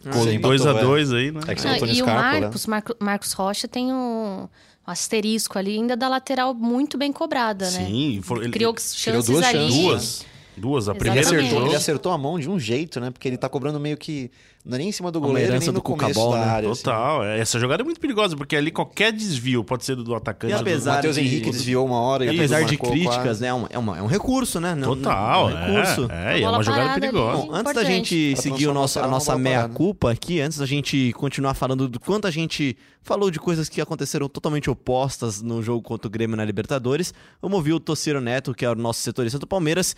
Ficou 0.00 0.38
2 0.38 0.66
a 0.66 0.72
2 0.74 1.12
é. 1.12 1.16
aí, 1.16 1.32
né? 1.32 1.40
É 1.46 1.54
que 1.54 1.60
você 1.62 1.68
ah, 1.68 1.78
e 1.86 2.02
o 2.02 2.06
Marcos, 2.06 2.66
né? 2.66 2.82
Marcos 3.00 3.32
Rocha 3.32 3.66
tem 3.66 3.92
um 3.92 4.46
asterisco 4.86 5.58
ali, 5.58 5.76
ainda 5.76 5.96
da 5.96 6.08
lateral 6.08 6.52
muito 6.52 6.98
bem 6.98 7.10
cobrada, 7.10 7.64
né? 7.70 7.86
Sim, 7.86 8.22
ele 8.36 8.50
criou 8.50 8.74
chances 8.78 9.26
duas 9.26 9.44
ali. 9.44 9.68
Duas. 9.68 10.26
Duas, 10.56 10.88
a 10.88 10.94
primeira 10.94 11.28
ele 11.28 11.40
acertou, 11.40 11.66
ele 11.66 11.76
acertou 11.76 12.12
a 12.12 12.18
mão 12.18 12.38
de 12.38 12.48
um 12.48 12.58
jeito, 12.58 13.00
né? 13.00 13.10
Porque 13.10 13.26
ele 13.26 13.36
tá 13.36 13.48
cobrando 13.48 13.80
meio 13.80 13.96
que. 13.96 14.30
Não 14.64 14.76
é 14.76 14.78
nem 14.78 14.88
em 14.88 14.92
cima 14.92 15.12
do 15.12 15.20
goleiro, 15.20 15.52
nem 15.52 15.66
no 15.66 15.72
do 15.74 15.82
começo 15.82 16.14
Cucabol, 16.14 16.32
da 16.32 16.38
né? 16.38 16.44
área. 16.46 16.70
Assim. 16.70 16.82
Total. 16.82 17.20
Assim. 17.20 17.40
Essa 17.40 17.58
jogada 17.58 17.82
é 17.82 17.84
muito 17.84 18.00
perigosa, 18.00 18.34
porque 18.34 18.56
ali 18.56 18.70
qualquer 18.70 19.12
desvio 19.12 19.62
pode 19.62 19.84
ser 19.84 19.94
do 19.94 20.14
atacante. 20.14 20.52
E 20.52 20.56
apesar 20.56 20.92
o 20.92 20.94
Matheus 20.94 21.16
de... 21.16 21.20
Henrique 21.20 21.50
desviou 21.50 21.84
uma 21.84 22.00
hora. 22.00 22.24
E 22.24 22.30
apesar 22.30 22.64
de 22.64 22.78
críticas, 22.78 23.40
né? 23.40 23.48
É, 23.48 23.52
uma, 23.52 23.68
é, 23.68 23.78
uma, 23.78 23.98
é 23.98 24.02
um 24.02 24.06
recurso, 24.06 24.60
né? 24.60 24.74
Não, 24.74 24.96
Total. 24.96 25.50
é 25.50 25.54
um 25.54 25.56
recurso. 25.56 26.08
É, 26.10 26.38
é, 26.38 26.42
é 26.42 26.48
uma 26.48 26.62
jogada 26.62 26.98
perigosa. 26.98 27.42
Bom, 27.42 27.52
antes 27.52 27.74
da 27.74 27.84
gente 27.84 28.36
seguir 28.36 28.68
o 28.68 28.72
nosso, 28.72 29.00
a 29.00 29.06
nossa 29.06 29.36
meia-culpa 29.36 30.12
aqui, 30.12 30.40
antes 30.40 30.58
da 30.58 30.66
gente 30.66 31.12
continuar 31.14 31.54
falando 31.54 31.88
do 31.88 32.00
quanto 32.00 32.26
a 32.26 32.30
gente 32.30 32.76
falou 33.02 33.30
de 33.30 33.38
coisas 33.38 33.68
que 33.68 33.82
aconteceram 33.82 34.28
totalmente 34.28 34.70
opostas 34.70 35.42
no 35.42 35.62
jogo 35.62 35.82
contra 35.82 36.08
o 36.08 36.10
Grêmio 36.10 36.36
na 36.36 36.44
Libertadores, 36.44 37.12
vamos 37.40 37.56
ouvir 37.56 37.74
o 37.74 37.80
Tociro 37.80 38.20
Neto, 38.20 38.54
que 38.54 38.64
é 38.64 38.70
o 38.70 38.74
nosso 38.74 39.00
setorista 39.00 39.38
do 39.38 39.46
Palmeiras, 39.46 39.94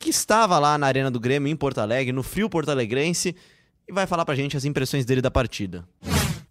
que 0.00 0.08
estava 0.08 0.58
lá 0.58 0.78
na 0.78 0.86
Arena 0.86 1.10
do 1.10 1.20
Grêmio, 1.20 1.52
em 1.52 1.54
Porto 1.54 1.78
Alegre, 1.78 2.10
no 2.10 2.22
frio 2.22 2.48
Porto 2.48 2.70
Alegrense, 2.70 3.36
e 3.86 3.92
vai 3.92 4.06
falar 4.06 4.24
pra 4.24 4.34
gente 4.34 4.56
as 4.56 4.64
impressões 4.64 5.04
dele 5.04 5.20
da 5.20 5.30
partida. 5.30 5.86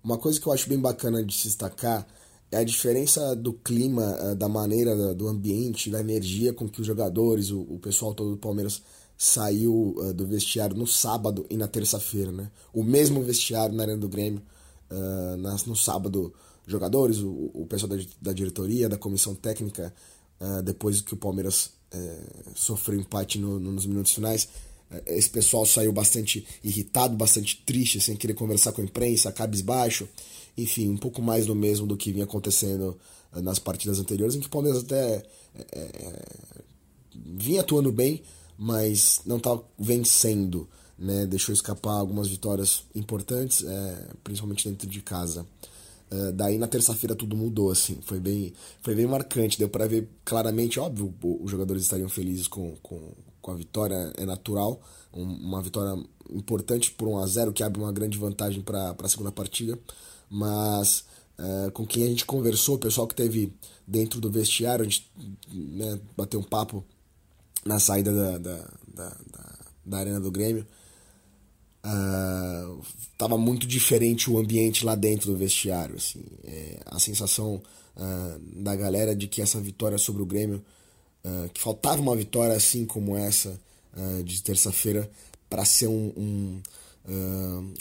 Uma 0.04 0.20
coisa 0.20 0.40
que 0.40 0.46
eu 0.46 0.54
acho 0.54 0.70
bem 0.70 0.80
bacana 0.80 1.24
de 1.24 1.34
se 1.34 1.48
destacar 1.48 2.06
é 2.52 2.58
a 2.58 2.64
diferença 2.64 3.36
do 3.36 3.52
clima, 3.52 4.18
eh, 4.22 4.36
da 4.36 4.48
maneira, 4.48 5.16
do 5.16 5.28
ambiente, 5.28 5.90
da 5.90 6.00
energia 6.00 6.54
com 6.54 6.70
que 6.70 6.80
os 6.80 6.86
jogadores, 6.86 7.50
o, 7.50 7.80
pessoal 7.82 8.14
todo 8.14 8.32
do 8.32 8.38
Palmeiras 8.38 8.84
saiu 9.18 9.96
uh, 9.98 10.14
do 10.14 10.26
vestiário 10.26 10.76
no 10.78 10.88
sábado 10.88 11.46
e 11.50 11.58
na 11.58 11.68
terça-feira, 11.68 12.32
né? 12.32 12.50
O 12.72 12.84
mesmo 12.84 13.22
vestiário 13.22 13.76
na 13.76 13.84
Arena 13.84 13.98
do 13.98 14.08
Grêmio, 14.08 14.42
uh, 14.90 15.38
no 15.68 15.76
sábado, 15.76 16.34
jogadores, 16.66 17.18
o, 17.20 17.66
pessoal 17.68 18.00
da, 18.22 18.32
diretoria, 18.32 18.88
da 18.88 18.98
comissão 18.98 19.34
técnica, 19.34 19.94
depois 20.64 21.02
que 21.02 21.14
o 21.16 21.18
Palmeiras 21.18 21.72
é, 21.92 22.18
sofreu 22.56 23.00
empate 23.00 23.38
no, 23.40 23.60
no, 23.60 23.72
nos 23.72 23.86
minutos 23.86 24.14
finais. 24.14 24.48
É, 24.92 25.18
esse 25.18 25.30
pessoal 25.30 25.66
saiu 25.66 25.92
bastante 25.92 26.46
irritado, 26.64 27.16
bastante 27.16 27.62
triste, 27.66 28.02
sem 28.02 28.16
querer 28.16 28.34
conversar 28.34 28.72
com 28.72 28.82
a 28.82 28.86
imprensa, 28.86 29.32
cabisbaixo. 29.32 30.08
Enfim, 30.58 30.90
um 30.90 30.98
pouco 30.98 31.22
mais 31.22 31.46
do 31.46 31.56
mesmo 31.56 31.88
do 31.88 31.98
que 31.98 32.12
vinha 32.12 32.26
acontecendo 32.26 32.98
é, 33.34 33.42
nas 33.42 33.60
partidas 33.60 34.00
anteriores, 34.00 34.36
em 34.36 34.40
que 34.40 34.48
o 34.48 34.52
Palmeiras 34.52 34.84
até 34.84 35.24
é, 35.56 35.66
é 35.74 36.60
vinha 37.26 37.62
atuando 37.62 37.92
bem, 37.92 38.22
mas 38.58 39.22
não 39.26 39.38
estava 39.38 39.64
vencendo. 39.78 40.68
Né? 40.98 41.26
Deixou 41.26 41.54
escapar 41.54 41.94
algumas 41.94 42.28
vitórias 42.28 42.84
importantes, 42.94 43.64
é, 43.64 44.08
principalmente 44.24 44.68
dentro 44.68 44.88
de 44.88 45.02
casa. 45.02 45.46
Uh, 46.12 46.32
daí 46.32 46.58
na 46.58 46.68
terça-feira 46.68 47.16
tudo 47.16 47.38
mudou, 47.38 47.72
assim, 47.72 48.00
foi 48.02 48.20
bem, 48.20 48.52
foi 48.82 48.96
bem 48.96 49.06
marcante, 49.06 49.60
deu 49.60 49.70
para 49.70 49.86
ver 49.86 50.10
claramente, 50.26 50.80
óbvio, 50.80 51.14
os 51.22 51.52
jogadores 51.52 51.84
estariam 51.84 52.10
felizes 52.10 52.48
com, 52.48 52.76
com, 52.82 53.14
com 53.40 53.52
a 53.52 53.56
vitória, 53.56 54.12
é 54.18 54.26
natural, 54.26 54.82
um, 55.14 55.24
uma 55.24 55.62
vitória 55.62 56.04
importante 56.32 56.92
por 56.92 57.08
1 57.08 57.20
a 57.20 57.28
0 57.28 57.54
que 57.54 57.64
abre 57.64 57.80
uma 57.80 57.92
grande 57.92 58.18
vantagem 58.18 58.62
para 58.62 58.96
a 58.98 59.08
segunda 59.08 59.32
partida, 59.32 59.78
mas 60.28 61.06
uh, 61.38 61.72
com 61.74 61.86
quem 61.86 62.04
a 62.04 62.08
gente 62.08 62.26
conversou, 62.26 62.76
o 62.76 62.80
pessoal 62.80 63.08
que 63.08 63.16
teve 63.16 63.54
dentro 63.88 64.20
do 64.20 64.32
vestiário, 64.32 64.84
a 64.84 64.90
gente 64.90 65.12
né, 65.52 66.00
bateu 66.18 66.40
um 66.40 66.44
papo 66.44 66.84
na 67.64 67.80
saída 67.80 68.12
da, 68.12 68.38
da, 68.40 68.56
da, 68.96 69.10
da, 69.32 69.60
da 69.86 69.98
arena 69.98 70.20
do 70.20 70.32
Grêmio, 70.32 70.66
uh, 71.84 72.82
tava 73.18 73.38
muito 73.38 73.68
diferente 73.68 74.30
o 74.30 74.38
ambiente 74.38 74.86
lá 74.86 74.96
dentro 74.96 75.32
do 75.32 75.38
vestiário. 75.38 75.96
Assim. 75.96 76.22
É, 76.44 76.80
a 76.86 77.00
sensação 77.00 77.62
uh, 77.96 78.62
da 78.62 78.76
galera 78.76 79.16
de 79.16 79.28
que 79.28 79.42
essa 79.42 79.60
vitória 79.60 79.98
sobre 79.98 80.22
o 80.22 80.26
Grêmio, 80.26 80.64
uh, 81.24 81.50
que 81.50 81.62
faltava 81.62 82.02
uma 82.02 82.16
vitória 82.16 82.56
assim 82.56 82.86
como 82.86 83.18
essa 83.18 83.60
de 84.24 84.42
terça-feira 84.44 85.10
para 85.50 85.66
ser 85.66 85.88
um, 85.88 86.14
um, 86.16 86.62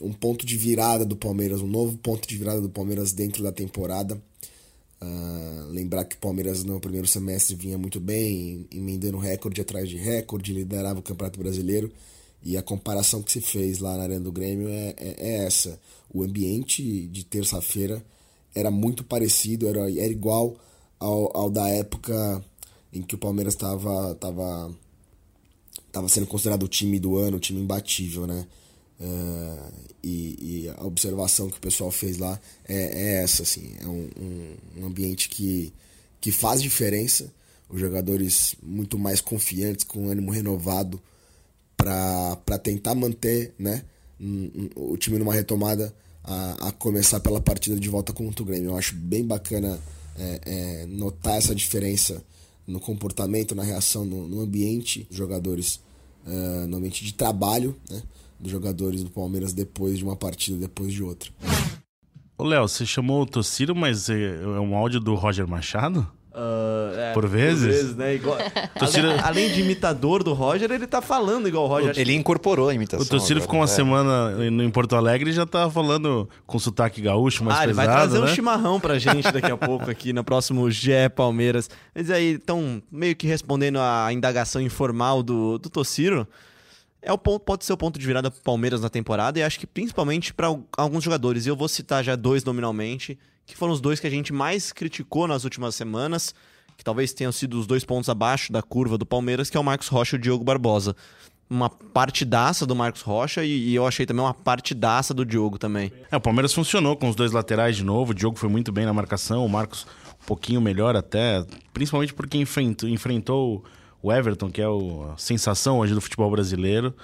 um, 0.02 0.12
ponto 0.12 0.45
de 0.45 0.57
virada 0.57 1.05
do 1.05 1.14
Palmeiras, 1.14 1.61
um 1.61 1.67
novo 1.67 1.97
ponto 1.99 2.26
de 2.26 2.37
virada 2.37 2.62
do 2.62 2.71
Palmeiras 2.71 3.12
dentro 3.12 3.43
da 3.43 3.52
temporada. 3.52 4.21
Lembrar 5.69 6.07
que 6.07 6.17
o 6.17 6.19
Palmeiras 6.19 6.64
no 6.64 6.81
primeiro 6.81 7.07
semestre 7.07 7.55
vinha 7.55 7.78
muito 7.78 8.00
bem, 8.00 8.67
emendando 8.73 9.19
recorde 9.19 9.61
atrás 9.61 9.88
de 9.88 9.97
recorde, 9.97 10.52
liderava 10.52 10.99
o 10.99 11.02
Campeonato 11.02 11.38
Brasileiro. 11.38 11.93
E 12.42 12.57
a 12.57 12.62
comparação 12.62 13.23
que 13.23 13.33
se 13.33 13.40
fez 13.40 13.78
lá 13.78 13.97
na 13.97 14.04
Arena 14.04 14.21
do 14.21 14.33
Grêmio 14.33 14.68
é, 14.68 14.95
é, 14.97 15.14
é 15.18 15.45
essa. 15.45 15.78
O 16.12 16.23
ambiente 16.23 17.07
de 17.09 17.25
terça-feira 17.25 18.04
era 18.54 18.71
muito 18.71 19.04
parecido, 19.04 19.68
era, 19.68 19.80
era 19.80 20.11
igual 20.11 20.57
ao, 20.99 21.37
ao 21.37 21.50
da 21.50 21.68
época 21.68 22.45
em 22.92 23.02
que 23.02 23.14
o 23.14 23.18
Palmeiras 23.18 23.54
estava 23.54 24.14
tava, 24.14 24.75
tava 25.92 26.09
sendo 26.09 26.26
considerado 26.26 26.62
o 26.62 26.68
time 26.68 26.99
do 26.99 27.16
ano, 27.16 27.37
o 27.37 27.40
time 27.40 27.61
imbatível, 27.61 28.26
né? 28.26 28.47
Uh, 29.00 29.73
e, 30.02 30.64
e, 30.64 30.68
a 30.76 30.85
observação 30.85 31.49
que 31.49 31.59
o 31.59 31.61
pessoal 31.61 31.88
fez 31.88 32.18
lá 32.18 32.40
é, 32.68 32.75
é 32.75 33.23
essa, 33.23 33.45
assim, 33.45 33.76
é 33.80 33.87
um, 33.87 34.11
um, 34.21 34.57
um, 34.78 34.87
ambiente 34.87 35.28
que, 35.28 35.73
que 36.21 36.33
faz 36.33 36.61
diferença, 36.61 37.33
os 37.68 37.78
jogadores 37.78 38.57
muito 38.61 38.99
mais 38.99 39.21
confiantes, 39.21 39.85
com 39.85 40.09
ânimo 40.09 40.33
renovado 40.33 41.00
para 41.78 42.58
tentar 42.58 42.94
manter 42.94 43.54
né, 43.58 43.85
o 44.75 44.97
time 44.97 45.16
numa 45.16 45.32
retomada 45.32 45.94
a, 46.25 46.68
a, 46.68 46.73
começar 46.73 47.20
pela 47.20 47.40
partida 47.40 47.78
de 47.78 47.88
volta 47.88 48.12
contra 48.12 48.42
o 48.42 48.47
Grêmio. 48.47 48.70
Eu 48.70 48.76
acho 48.76 48.94
bem 48.97 49.25
bacana 49.25 49.78
é, 50.18 50.40
é, 50.44 50.87
notar 50.87 51.38
essa 51.38 51.54
diferença 51.54 52.23
no 52.66 52.80
comportamento, 52.80 53.54
na 53.54 53.62
reação, 53.62 54.04
no, 54.04 54.28
no 54.28 54.40
ambiente 54.40 55.04
dos 55.04 55.16
jogadores, 55.16 55.80
uh, 56.26 56.66
no 56.66 56.76
ambiente 56.76 57.02
de 57.02 57.14
trabalho, 57.14 57.75
né? 57.88 58.02
dos 58.38 58.52
jogadores 58.52 59.02
do 59.02 59.11
Palmeiras 59.11 59.54
depois 59.54 59.97
de 59.97 60.04
uma 60.04 60.16
partida, 60.16 60.58
depois 60.58 60.92
de 60.92 61.02
outra. 61.02 61.30
Ô, 62.37 62.44
Léo, 62.44 62.68
você 62.68 62.85
chamou 62.85 63.23
o 63.23 63.26
Tociro, 63.26 63.75
mas 63.75 64.11
é, 64.11 64.42
é 64.42 64.61
um 64.61 64.76
áudio 64.76 65.00
do 65.00 65.14
Roger 65.14 65.49
Machado? 65.49 66.06
Uh, 66.38 66.97
é, 66.97 67.12
por 67.14 67.26
vezes? 67.26 67.64
Por 67.64 67.73
vezes, 67.73 67.97
né? 67.97 68.14
Igual... 68.14 68.38
além, 68.78 69.21
além, 69.25 69.50
de 69.50 69.61
imitador 69.61 70.23
do 70.23 70.33
Roger, 70.33 70.71
ele 70.71 70.87
tá 70.87 71.02
falando 71.02 71.49
igual 71.49 71.64
o 71.64 71.66
Roger. 71.66 71.99
Ele 71.99 72.14
incorporou 72.14 72.68
a 72.68 72.75
imitação. 72.75 73.04
O 73.04 73.09
Tociro 73.09 73.40
ficou 73.40 73.59
uma 73.59 73.64
é. 73.64 73.68
semana 73.68 74.37
em 74.47 74.71
Porto 74.71 74.95
Alegre 74.95 75.30
e 75.30 75.33
já 75.33 75.45
tá 75.45 75.68
falando 75.68 76.28
com 76.47 76.57
sotaque 76.57 77.02
gaúcho 77.02 77.42
mais 77.42 77.59
ah, 77.59 77.66
pesado, 77.66 77.80
ele 77.80 77.87
vai 77.87 77.97
trazer 77.97 78.21
né? 78.21 78.25
um 78.25 78.35
chimarrão 78.35 78.78
pra 78.78 79.00
gente 79.00 79.33
daqui 79.33 79.50
a 79.50 79.57
pouco 79.59 79.90
aqui 79.90 80.12
no 80.12 80.23
próximo 80.23 80.71
GE 80.71 81.09
Palmeiras. 81.16 81.68
Mas 81.92 82.09
aí, 82.09 82.35
então, 82.35 82.80
meio 82.92 83.16
que 83.16 83.26
respondendo 83.26 83.80
a 83.80 84.12
indagação 84.12 84.62
informal 84.62 85.25
do, 85.25 85.59
do 85.59 85.68
Tociro, 85.68 86.25
é 87.00 87.12
o 87.12 87.19
ponto, 87.19 87.45
pode 87.45 87.64
ser 87.64 87.73
o 87.73 87.76
ponto 87.76 87.99
de 87.99 88.07
virada 88.07 88.31
pro 88.31 88.40
Palmeiras 88.43 88.81
na 88.81 88.88
temporada 88.88 89.38
e 89.38 89.43
acho 89.43 89.59
que 89.59 89.67
principalmente 89.67 90.35
para 90.35 90.49
alguns 90.76 91.05
jogadores. 91.05 91.47
E 91.47 91.49
eu 91.49 91.57
vou 91.57 91.69
citar 91.69 92.02
já 92.02 92.17
dois 92.17 92.45
nominalmente, 92.45 93.19
que 93.47 93.57
foram 93.57 93.73
os 93.73 93.81
dois 93.81 94.00
que 94.00 94.07
a 94.07 94.11
gente 94.11 94.33
mais 94.33 94.73
criticou 94.73 95.26
nas 95.26 95.45
últimas 95.45 95.75
semanas, 95.75 96.35
que 96.76 96.85
talvez 96.85 97.12
tenham 97.12 97.33
sido 97.33 97.59
os 97.59 97.67
dois 97.67 97.85
pontos 97.85 98.09
abaixo 98.09 98.52
da 98.52 98.62
curva 98.62 98.99
do 98.99 99.07
Palmeiras, 99.07 99.49
que 99.49 99.57
é 99.57 99.61
o 99.61 99.64
Marcos 99.64 99.88
Rocha 99.88 100.17
e 100.17 100.19
o 100.19 100.23
Diogo 100.23 100.45
Barbosa. 100.45 100.95
Uma 101.49 101.71
partidaça 101.71 102.67
do 102.67 102.76
Marcos 102.76 103.00
Rocha 103.00 103.43
e, 103.43 103.71
e 103.71 103.75
eu 103.75 103.87
achei 103.87 104.05
também 104.05 104.23
uma 104.23 104.35
partidaça 104.35 105.14
do 105.14 105.25
Diogo 105.25 105.57
também. 105.57 105.90
É, 106.11 106.17
o 106.17 106.21
Palmeiras 106.21 106.52
funcionou 106.52 106.95
com 106.95 107.09
os 107.09 107.17
dois 107.17 107.33
laterais 107.33 107.76
de 107.76 107.85
novo, 107.85 108.11
o 108.11 108.14
Diogo 108.14 108.37
foi 108.37 108.50
muito 108.50 108.71
bem 108.71 108.85
na 108.85 108.93
marcação, 108.93 109.47
o 109.47 109.49
Marcos 109.49 109.87
um 110.23 110.26
pouquinho 110.26 110.61
melhor 110.61 110.95
até, 110.95 111.47
principalmente 111.73 112.12
porque 112.12 112.37
enfrentou, 112.37 112.88
enfrentou 112.88 113.64
o 114.02 114.12
Everton, 114.12 114.50
que 114.50 114.61
é 114.61 114.69
o, 114.69 115.11
a 115.12 115.19
sensação 115.19 115.78
hoje 115.78 115.95
do 115.95 116.00
futebol 116.00 116.31
brasileiro. 116.31 116.95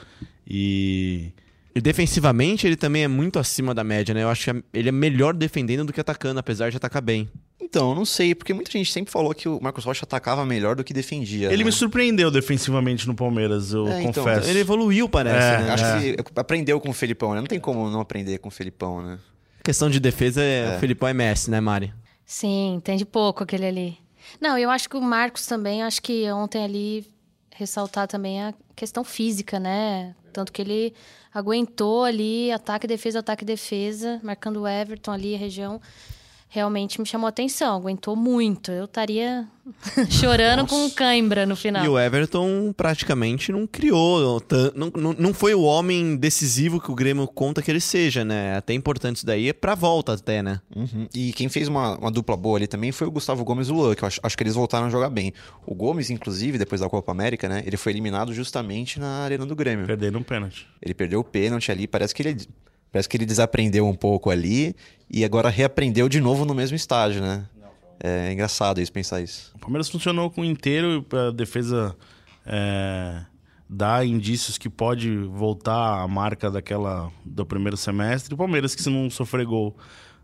E. 0.46 1.32
E 1.76 1.80
defensivamente 1.80 2.68
ele 2.68 2.76
também 2.76 3.02
é 3.02 3.08
muito 3.08 3.36
acima 3.36 3.74
da 3.74 3.82
média, 3.82 4.14
né? 4.14 4.22
Eu 4.22 4.28
acho 4.28 4.44
que 4.44 4.64
ele 4.72 4.90
é 4.90 4.92
melhor 4.92 5.34
defendendo 5.34 5.86
do 5.86 5.92
que 5.92 6.00
atacando, 6.00 6.38
apesar 6.38 6.70
de 6.70 6.76
atacar 6.76 7.02
bem. 7.02 7.28
Então, 7.60 7.96
não 7.96 8.04
sei, 8.04 8.32
porque 8.32 8.54
muita 8.54 8.70
gente 8.70 8.92
sempre 8.92 9.10
falou 9.10 9.34
que 9.34 9.48
o 9.48 9.58
Marcos 9.60 9.84
Rocha 9.84 10.04
atacava 10.04 10.46
melhor 10.46 10.76
do 10.76 10.84
que 10.84 10.94
defendia. 10.94 11.48
Ele 11.48 11.64
né? 11.64 11.64
me 11.64 11.72
surpreendeu 11.72 12.30
defensivamente 12.30 13.08
no 13.08 13.14
Palmeiras, 13.16 13.72
eu 13.72 13.88
é, 13.88 14.02
então, 14.04 14.22
confesso. 14.22 14.48
Ele 14.48 14.60
evoluiu, 14.60 15.08
parece, 15.08 15.36
é, 15.36 15.58
né? 15.58 15.70
Acho 15.72 15.84
é. 15.84 16.12
que 16.12 16.24
aprendeu 16.36 16.78
com 16.78 16.90
o 16.90 16.92
Felipão, 16.92 17.34
né? 17.34 17.40
Não 17.40 17.48
tem 17.48 17.58
como 17.58 17.90
não 17.90 17.98
aprender 17.98 18.38
com 18.38 18.46
o 18.46 18.52
Felipão, 18.52 19.02
né? 19.02 19.18
questão 19.64 19.88
de 19.88 19.98
defesa, 19.98 20.42
é. 20.42 20.76
o 20.76 20.78
Felipão 20.78 21.08
é 21.08 21.14
Messi, 21.14 21.50
né, 21.50 21.58
Mari? 21.58 21.92
Sim, 22.26 22.74
entende 22.74 23.04
pouco 23.04 23.42
aquele 23.42 23.66
ali. 23.66 23.98
Não, 24.40 24.58
eu 24.58 24.70
acho 24.70 24.88
que 24.88 24.96
o 24.96 25.00
Marcos 25.00 25.46
também, 25.46 25.82
acho 25.82 26.02
que 26.02 26.30
ontem 26.30 26.64
ali 26.64 27.14
ressaltar 27.54 28.06
também 28.08 28.42
a 28.42 28.54
questão 28.74 29.04
física, 29.04 29.60
né? 29.60 30.14
Tanto 30.32 30.52
que 30.52 30.60
ele 30.60 30.94
aguentou 31.32 32.04
ali 32.04 32.50
ataque, 32.50 32.86
defesa, 32.86 33.20
ataque, 33.20 33.44
defesa, 33.44 34.20
marcando 34.22 34.62
o 34.62 34.68
Everton 34.68 35.12
ali, 35.12 35.34
a 35.34 35.38
região 35.38 35.80
realmente 36.54 37.00
me 37.00 37.06
chamou 37.06 37.26
a 37.26 37.30
atenção, 37.30 37.75
aguentou 37.75 38.14
muito. 38.14 38.70
Eu 38.70 38.84
estaria 38.84 39.44
chorando 40.08 40.61
Nossa. 40.61 40.73
com 40.73 40.88
cãibra 40.90 41.44
no 41.44 41.56
final. 41.56 41.84
E 41.84 41.88
o 41.88 41.99
Everton 41.99 42.73
praticamente 42.73 43.50
não 43.50 43.66
criou, 43.66 44.40
não, 44.73 44.92
não, 44.94 45.12
não 45.14 45.34
foi 45.34 45.52
o 45.52 45.62
homem 45.62 46.16
decisivo 46.16 46.80
que 46.80 46.92
o 46.92 46.94
Grêmio 46.94 47.26
conta 47.26 47.61
que 47.61 47.68
ele 47.68 47.80
seja, 47.80 48.25
né? 48.25 48.56
Até 48.56 48.73
importante 48.73 49.16
isso 49.16 49.26
daí 49.26 49.49
é 49.49 49.52
pra 49.52 49.75
volta 49.75 50.12
até, 50.12 50.44
né? 50.44 50.61
Uhum. 50.76 51.08
E 51.12 51.32
quem 51.32 51.49
fez 51.49 51.66
uma, 51.66 51.99
uma, 51.99 52.11
dupla 52.11 52.37
boa 52.37 52.56
ali 52.56 52.68
também 52.68 52.92
foi 52.92 53.08
o 53.08 53.11
Gustavo 53.11 53.44
Gomes 53.44 53.66
e 53.66 53.73
o 53.73 53.75
Luan, 53.75 53.96
que 53.96 54.04
eu 54.04 54.06
acho, 54.06 54.20
acho 54.23 54.37
que 54.37 54.44
eles 54.44 54.54
voltaram 54.54 54.87
a 54.87 54.90
jogar 54.90 55.11
bem. 55.11 55.32
O 55.66 55.75
Gomes, 55.75 56.08
inclusive, 56.08 56.56
depois 56.56 56.80
da 56.80 56.88
Copa 56.88 57.11
América, 57.11 57.49
né? 57.49 57.64
Ele 57.66 57.76
foi 57.76 57.90
eliminado 57.90 58.32
justamente 58.32 59.00
na 59.00 59.25
arena 59.25 59.44
do 59.44 59.56
Grêmio. 59.56 59.87
Perdendo 59.87 60.18
um 60.18 60.23
pênalti. 60.23 60.68
Ele 60.80 60.94
perdeu 60.94 61.18
o 61.18 61.25
pênalti 61.25 61.73
ali, 61.73 61.88
parece 61.88 62.14
que 62.14 62.23
ele 62.23 62.37
Parece 62.94 63.08
que 63.08 63.16
ele 63.16 63.26
desaprendeu 63.26 63.88
um 63.88 63.92
pouco 63.92 64.30
ali 64.30 64.72
e 65.10 65.24
agora 65.24 65.48
reaprendeu 65.48 66.08
de 66.08 66.20
novo 66.20 66.44
no 66.44 66.54
mesmo 66.54 66.76
estágio, 66.76 67.20
né? 67.20 67.44
É 67.98 68.32
engraçado 68.32 68.80
isso, 68.80 68.92
pensar 68.92 69.20
isso. 69.20 69.50
O 69.56 69.58
Palmeiras 69.58 69.88
funcionou 69.88 70.30
com 70.30 70.42
o 70.42 70.44
inteiro 70.44 71.04
a 71.12 71.32
defesa 71.32 71.96
é, 72.46 73.24
dá 73.68 74.04
indícios 74.04 74.56
que 74.56 74.70
pode 74.70 75.16
voltar 75.16 76.02
à 76.02 76.06
marca 76.06 76.48
daquela 76.48 77.10
do 77.24 77.44
primeiro 77.44 77.76
semestre. 77.76 78.32
O 78.32 78.36
Palmeiras, 78.36 78.76
que 78.76 78.82
se 78.84 78.90
não 78.90 79.10
sofrer 79.10 79.44
gol 79.44 79.76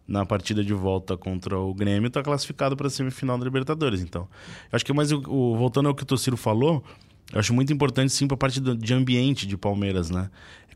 na 0.07 0.25
partida 0.25 0.63
de 0.63 0.73
volta 0.73 1.17
contra 1.17 1.59
o 1.59 1.75
Grêmio, 1.75 2.07
está 2.07 2.23
classificado 2.23 2.77
para 2.77 2.87
a 2.87 2.91
semifinal 2.91 3.37
da 3.37 3.45
Libertadores. 3.45 4.01
Então, 4.01 4.29
eu 4.71 4.77
acho 4.77 4.85
que 4.85 4.93
mais 4.93 5.11
o, 5.11 5.57
voltando 5.57 5.89
ao 5.89 5.95
que 5.97 6.05
o 6.05 6.07
Tociro 6.07 6.37
falou, 6.37 6.85
eu 7.33 7.41
acho 7.41 7.53
muito 7.53 7.73
importante 7.73 8.13
sim 8.13 8.29
para 8.29 8.37
a 8.37 8.39
parte 8.39 8.61
de 8.61 8.95
ambiente 8.95 9.45
de 9.45 9.57
Palmeiras, 9.57 10.09
né? 10.09 10.31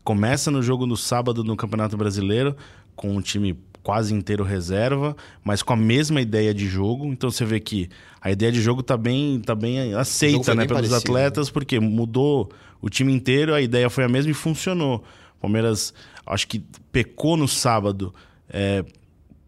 Começa 0.05 0.51
no 0.51 0.61
jogo 0.61 0.85
no 0.85 0.95
sábado 0.95 1.43
no 1.43 1.57
Campeonato 1.57 1.97
Brasileiro, 1.97 2.55
com 2.95 3.15
um 3.15 3.21
time 3.21 3.59
quase 3.81 4.13
inteiro 4.13 4.43
reserva, 4.43 5.17
mas 5.43 5.63
com 5.63 5.73
a 5.73 5.75
mesma 5.75 6.21
ideia 6.21 6.53
de 6.53 6.67
jogo. 6.67 7.07
Então 7.07 7.29
você 7.31 7.43
vê 7.43 7.59
que 7.59 7.89
a 8.21 8.31
ideia 8.31 8.51
de 8.51 8.61
jogo 8.61 8.83
tá 8.83 8.95
bem, 8.95 9.41
tá 9.41 9.55
bem 9.55 9.95
aceita 9.95 10.53
né, 10.53 10.61
bem 10.61 10.67
pelos 10.67 10.89
parecido, 10.89 11.11
atletas, 11.11 11.47
né? 11.47 11.53
porque 11.53 11.79
mudou 11.79 12.51
o 12.79 12.87
time 12.87 13.11
inteiro, 13.11 13.53
a 13.53 13.61
ideia 13.61 13.89
foi 13.89 14.03
a 14.03 14.07
mesma 14.07 14.29
e 14.29 14.35
funcionou. 14.35 15.03
O 15.37 15.41
Palmeiras, 15.41 15.91
acho 16.23 16.47
que 16.47 16.63
pecou 16.91 17.35
no 17.35 17.47
sábado 17.47 18.13
é, 18.47 18.85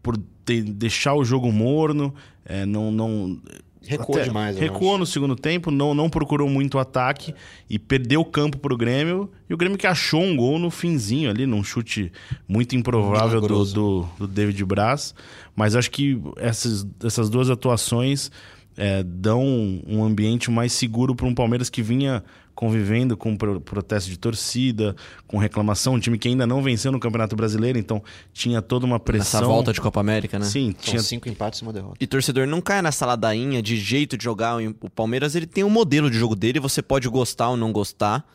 por 0.02 0.16
ter, 0.44 0.62
deixar 0.62 1.14
o 1.14 1.24
jogo 1.24 1.52
morno, 1.52 2.12
é, 2.44 2.66
não, 2.66 2.90
não 2.90 3.40
Recuou 3.88 4.22
demais. 4.22 4.58
Recuou 4.58 4.98
no 4.98 5.06
segundo 5.06 5.34
tempo, 5.34 5.70
não, 5.70 5.94
não 5.94 6.10
procurou 6.10 6.46
muito 6.48 6.78
ataque 6.78 7.34
e 7.70 7.78
perdeu 7.78 8.20
o 8.20 8.24
campo 8.24 8.58
para 8.58 8.74
o 8.74 8.76
Grêmio. 8.76 9.30
E 9.48 9.54
o 9.54 9.56
Grêmio 9.56 9.78
que 9.78 9.86
achou 9.86 10.22
um 10.22 10.36
gol 10.36 10.58
no 10.58 10.70
finzinho 10.70 11.30
ali, 11.30 11.46
num 11.46 11.64
chute 11.64 12.12
muito 12.46 12.76
improvável 12.76 13.40
do, 13.40 13.64
do, 13.64 14.08
do, 14.18 14.26
David 14.26 14.62
Braz. 14.66 15.14
Mas 15.56 15.74
acho 15.74 15.90
que 15.90 16.20
essas, 16.36 16.86
essas 17.02 17.30
duas 17.30 17.48
atuações 17.48 18.30
é, 18.76 19.02
dão 19.02 19.42
um 19.86 20.04
ambiente 20.04 20.50
mais 20.50 20.72
seguro 20.72 21.14
para 21.14 21.26
um 21.26 21.34
Palmeiras 21.34 21.70
que 21.70 21.80
vinha 21.80 22.22
convivendo 22.58 23.16
com 23.16 23.36
protesto 23.36 24.10
de 24.10 24.18
torcida, 24.18 24.96
com 25.28 25.38
reclamação, 25.38 25.94
um 25.94 26.00
time 26.00 26.18
que 26.18 26.26
ainda 26.26 26.44
não 26.44 26.60
venceu 26.60 26.90
no 26.90 26.98
Campeonato 26.98 27.36
Brasileiro, 27.36 27.78
então 27.78 28.02
tinha 28.32 28.60
toda 28.60 28.84
uma 28.84 28.98
pressão. 28.98 29.38
Essa 29.38 29.48
volta 29.48 29.72
de 29.72 29.80
Copa 29.80 30.00
América, 30.00 30.40
né? 30.40 30.44
Sim, 30.44 30.72
São 30.72 30.80
tinha 30.80 31.00
cinco 31.00 31.28
empates 31.28 31.60
e 31.60 31.62
uma 31.62 31.72
derrota. 31.72 31.96
E 32.00 32.04
torcedor 32.04 32.48
não 32.48 32.60
cai 32.60 32.82
nessa 32.82 33.06
ladainha 33.06 33.62
de 33.62 33.76
jeito 33.76 34.16
de 34.16 34.24
jogar. 34.24 34.56
O 34.80 34.90
Palmeiras 34.90 35.36
ele 35.36 35.46
tem 35.46 35.62
um 35.62 35.70
modelo 35.70 36.10
de 36.10 36.18
jogo 36.18 36.34
dele, 36.34 36.58
você 36.58 36.82
pode 36.82 37.08
gostar 37.08 37.50
ou 37.50 37.56
não 37.56 37.70
gostar. 37.70 38.28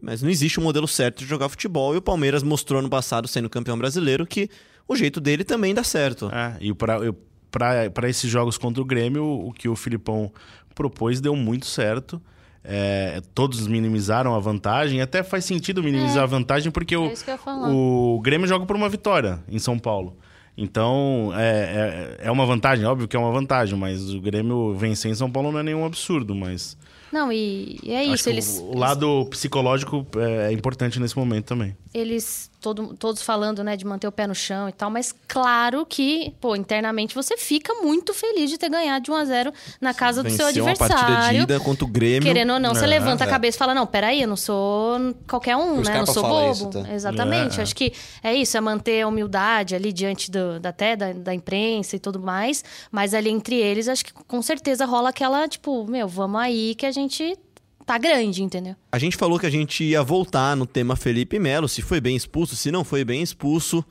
Mas 0.00 0.22
não 0.22 0.30
existe 0.30 0.60
um 0.60 0.62
modelo 0.62 0.86
certo 0.86 1.18
de 1.18 1.26
jogar 1.26 1.48
futebol. 1.48 1.96
E 1.96 1.98
o 1.98 2.02
Palmeiras 2.02 2.44
mostrou 2.44 2.80
no 2.80 2.88
passado, 2.88 3.26
sendo 3.26 3.50
campeão 3.50 3.76
brasileiro, 3.76 4.24
que 4.24 4.48
o 4.86 4.94
jeito 4.94 5.20
dele 5.20 5.42
também 5.42 5.74
dá 5.74 5.82
certo. 5.82 6.30
É, 6.32 6.56
e 6.60 6.72
para 6.72 8.08
esses 8.08 8.30
jogos 8.30 8.56
contra 8.56 8.80
o 8.80 8.84
Grêmio, 8.84 9.24
o 9.24 9.52
que 9.52 9.68
o 9.68 9.74
Filipão 9.74 10.32
propôs 10.76 11.20
deu 11.20 11.34
muito 11.34 11.66
certo. 11.66 12.22
É, 12.64 13.20
todos 13.34 13.66
minimizaram 13.66 14.34
a 14.34 14.38
vantagem. 14.38 15.00
Até 15.00 15.22
faz 15.22 15.44
sentido 15.44 15.82
minimizar 15.82 16.18
é. 16.18 16.22
a 16.22 16.26
vantagem, 16.26 16.72
porque 16.72 16.96
o, 16.96 17.06
é 17.06 17.38
o 17.70 18.20
Grêmio 18.22 18.46
joga 18.46 18.64
por 18.64 18.74
uma 18.74 18.88
vitória 18.88 19.40
em 19.48 19.58
São 19.58 19.78
Paulo. 19.78 20.16
Então, 20.56 21.32
é, 21.34 22.18
é, 22.20 22.26
é, 22.26 22.30
uma 22.30 22.46
vantagem, 22.46 22.84
óbvio 22.86 23.08
que 23.08 23.16
é 23.16 23.18
uma 23.18 23.32
vantagem, 23.32 23.76
mas 23.76 24.14
o 24.14 24.20
Grêmio 24.20 24.72
vencer 24.74 25.10
em 25.10 25.14
São 25.14 25.30
Paulo 25.30 25.50
não 25.50 25.58
é 25.58 25.62
nenhum 25.64 25.84
absurdo, 25.84 26.34
mas... 26.34 26.78
Não, 27.12 27.30
e, 27.30 27.78
e 27.82 27.92
é 27.92 28.04
isso. 28.04 28.28
Eles, 28.30 28.58
o, 28.58 28.70
o 28.70 28.78
lado 28.78 29.26
psicológico 29.30 30.06
é 30.16 30.52
importante 30.52 31.00
nesse 31.00 31.16
momento 31.16 31.46
também. 31.46 31.76
Eles 31.94 32.50
todo, 32.60 32.94
todos 32.98 33.22
falando, 33.22 33.62
né, 33.62 33.76
de 33.76 33.84
manter 33.86 34.08
o 34.08 34.12
pé 34.12 34.26
no 34.26 34.34
chão 34.34 34.68
e 34.68 34.72
tal, 34.72 34.90
mas 34.90 35.14
claro 35.28 35.86
que, 35.86 36.34
pô, 36.40 36.56
internamente 36.56 37.14
você 37.14 37.36
fica 37.36 37.72
muito 37.74 38.12
feliz 38.12 38.50
de 38.50 38.58
ter 38.58 38.68
ganhado 38.68 39.04
de 39.04 39.10
1 39.10 39.14
a 39.14 39.24
0 39.24 39.52
na 39.80 39.94
casa 39.94 40.22
do 40.22 40.30
seu 40.30 40.46
Venceu 40.46 40.64
uma 40.64 40.74
partida 40.74 40.98
de 40.98 41.04
adversário. 41.06 41.42
ida 41.42 41.60
contra 41.60 41.84
o 41.84 41.88
Grêmio. 41.88 42.22
Querendo 42.22 42.54
ou 42.54 42.58
não, 42.58 42.74
você 42.74 42.84
É, 42.84 42.88
levanta 42.88 43.22
a 43.24 43.26
é. 43.26 43.30
cabeça 43.30 43.56
e 43.56 43.58
fala: 43.58 43.74
Não, 43.74 43.86
peraí, 43.86 44.22
eu 44.22 44.28
não 44.28 44.36
sou 44.36 45.14
qualquer 45.28 45.56
um, 45.56 45.78
O 45.78 45.82
né? 45.82 45.94
Eu 45.94 45.98
não 45.98 46.06
sou 46.06 46.22
bobo. 46.24 46.50
isso, 46.52 46.70
tá? 46.70 46.92
Exatamente. 46.92 47.60
É. 47.60 47.62
Acho 47.62 47.76
que 47.76 47.92
é 48.22 48.34
isso, 48.34 48.56
é 48.56 48.60
manter 48.60 49.02
a 49.02 49.08
humildade 49.08 49.74
ali 49.74 49.92
diante 49.92 50.30
do, 50.30 50.58
da, 50.58 50.70
até 50.70 50.96
da, 50.96 51.12
da 51.12 51.34
imprensa 51.34 51.94
e 51.96 51.98
tudo 52.00 52.18
mais. 52.18 52.64
Mas 52.90 53.14
ali 53.14 53.30
entre 53.30 53.56
eles, 53.56 53.86
acho 53.88 54.04
que 54.04 54.12
com 54.12 54.42
certeza 54.42 54.84
rola 54.84 55.10
aquela, 55.10 55.46
tipo, 55.46 55.84
meu, 55.86 56.08
vamos 56.08 56.40
aí 56.40 56.74
que 56.74 56.86
a 56.86 56.90
gente 56.90 57.36
tá 57.84 57.98
grande, 57.98 58.42
entendeu? 58.42 58.74
A 58.90 58.98
gente 58.98 59.16
falou 59.16 59.38
que 59.38 59.46
a 59.46 59.50
gente 59.50 59.84
ia 59.84 60.02
voltar 60.02 60.56
no 60.56 60.66
tema 60.66 60.96
Felipe 60.96 61.38
Melo, 61.38 61.68
se 61.68 61.82
foi 61.82 62.00
bem 62.00 62.16
expulso, 62.16 62.56
se 62.56 62.70
não 62.70 62.84
foi 62.84 63.04
bem 63.04 63.22
expulso. 63.22 63.84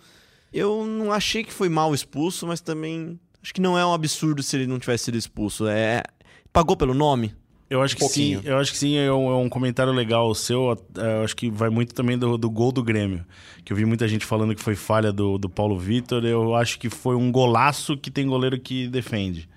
Eu 0.54 0.86
não 0.86 1.12
achei 1.12 1.44
que 1.44 1.52
foi 1.54 1.70
mal 1.70 1.94
expulso, 1.94 2.46
mas 2.46 2.62
também 2.62 3.20
acho 3.42 3.54
que 3.54 3.62
não 3.62 3.78
é 3.78 3.86
um 3.86 3.94
absurdo 3.94 4.44
se 4.44 4.56
ele 4.56 4.68
não 4.68 4.80
tivesse 4.80 5.06
sido 5.06 5.18
expulso. 5.18 5.68
É 5.68 6.04
pagou 6.52 6.78
pelo 6.78 6.94
nome. 6.94 7.34
Eu 7.70 7.82
acho 7.82 7.96
que 7.96 8.02
pouquinho. 8.02 8.40
sim, 8.42 8.48
eu 8.48 8.58
acho 8.60 8.72
que 8.72 8.78
sim, 8.78 8.98
é 8.98 9.12
um, 9.12 9.32
é 9.32 9.36
um 9.36 9.50
comentário 9.50 9.92
legal 9.92 10.30
o 10.30 10.36
seu. 10.36 10.78
é, 10.96 11.18
Eu 11.20 11.24
acho 11.24 11.36
que 11.36 11.50
vai 11.50 11.70
muito 11.72 11.92
também 11.96 12.18
do, 12.18 12.38
do 12.38 12.48
gol 12.50 12.72
do 12.72 12.84
Grêmio. 12.84 13.26
Que 13.66 13.74
eu 13.74 13.78
vi 13.78 13.84
muita 13.84 14.08
gente 14.08 14.26
falando 14.28 14.54
que 14.54 14.62
foi 14.62 14.76
falha 14.76 15.12
do, 15.12 15.40
do 15.40 15.50
Paulo 15.50 15.80
Vitor. 15.80 16.24
Eu 16.24 16.54
acho 16.54 16.78
que 16.78 16.88
foi 16.88 17.16
um 17.16 17.32
golaço 17.32 17.98
que 17.98 18.12
tem 18.12 18.28
goleiro 18.28 18.60
que 18.60 18.88
defende. 18.88 19.50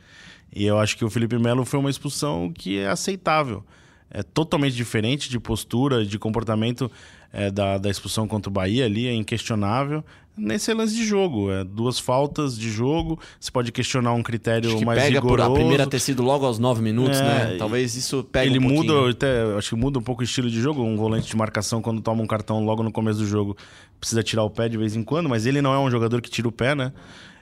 E 0.55 0.65
eu 0.65 0.79
acho 0.79 0.97
que 0.97 1.05
o 1.05 1.11
Felipe 1.11 1.37
Melo 1.39 1.67
foi 1.67 1.79
uma 1.79 1.91
expulsão 1.91 2.51
que 2.51 2.79
é 2.79 2.89
aceitável. 2.89 3.63
É 4.11 4.23
totalmente 4.23 4.75
diferente 4.75 5.29
de 5.29 5.39
postura, 5.39 6.05
de 6.05 6.19
comportamento 6.19 6.91
é, 7.33 7.51
da, 7.51 7.77
da 7.77 7.91
expulsão 7.91 8.27
contra 8.29 8.49
o 8.49 8.53
Bahia 8.53 8.85
ali, 8.85 9.07
é 9.07 9.13
inquestionável. 9.13 10.05
Nesse 10.39 10.73
lance 10.75 10.95
de 10.95 11.05
jogo, 11.05 11.51
é 11.51 11.65
duas 11.65 11.99
faltas 11.99 12.59
de 12.59 12.71
jogo. 12.71 13.19
Você 13.41 13.51
pode 13.51 13.73
questionar 13.73 14.13
um 14.13 14.23
critério 14.23 14.69
Acho 14.69 14.79
que 14.79 14.85
mais 14.85 15.03
pega 15.03 15.21
por 15.21 15.31
rigoroso. 15.31 15.51
a 15.51 15.55
primeira 15.55 15.87
ter 15.87 15.99
sido 15.99 16.23
logo 16.23 16.45
aos 16.45 16.59
nove 16.59 16.83
minutos, 16.83 17.19
É, 17.19 17.23
né? 17.23 17.57
Talvez 17.59 17.97
isso 17.97 18.23
pegue 18.23 18.51
ele 18.51 18.59
um 18.59 18.69
muda, 18.69 19.11
até, 19.11 19.43
acho 19.57 19.71
que 19.71 19.77
muda 19.77 19.99
um 19.99 20.03
pouco 20.03 20.21
o 20.21 20.25
estilo 20.25 20.51
de 20.51 20.61
jogo. 20.61 20.83
Um 20.83 20.95
volante 20.97 21.27
de 21.27 21.37
marcação, 21.37 21.81
quando 21.81 22.03
toma 22.03 22.23
um 22.23 22.27
cartão 22.27 22.63
logo 22.67 22.83
no 22.83 22.93
começo 22.93 23.19
do 23.19 23.27
jogo, 23.27 23.57
precisa 23.99 24.23
tirar 24.23 24.45
o 24.45 24.51
pé 24.51 24.69
de 24.69 24.77
vez 24.77 24.95
em 24.95 25.03
quando, 25.03 25.27
mas 25.27 25.47
ele 25.47 25.63
não 25.63 25.73
é 25.73 25.79
um 25.79 25.91
jogador 25.91 26.21
que 26.21 26.29
tira 26.29 26.47
o 26.47 26.53
pé, 26.53 26.75
né? 26.75 26.93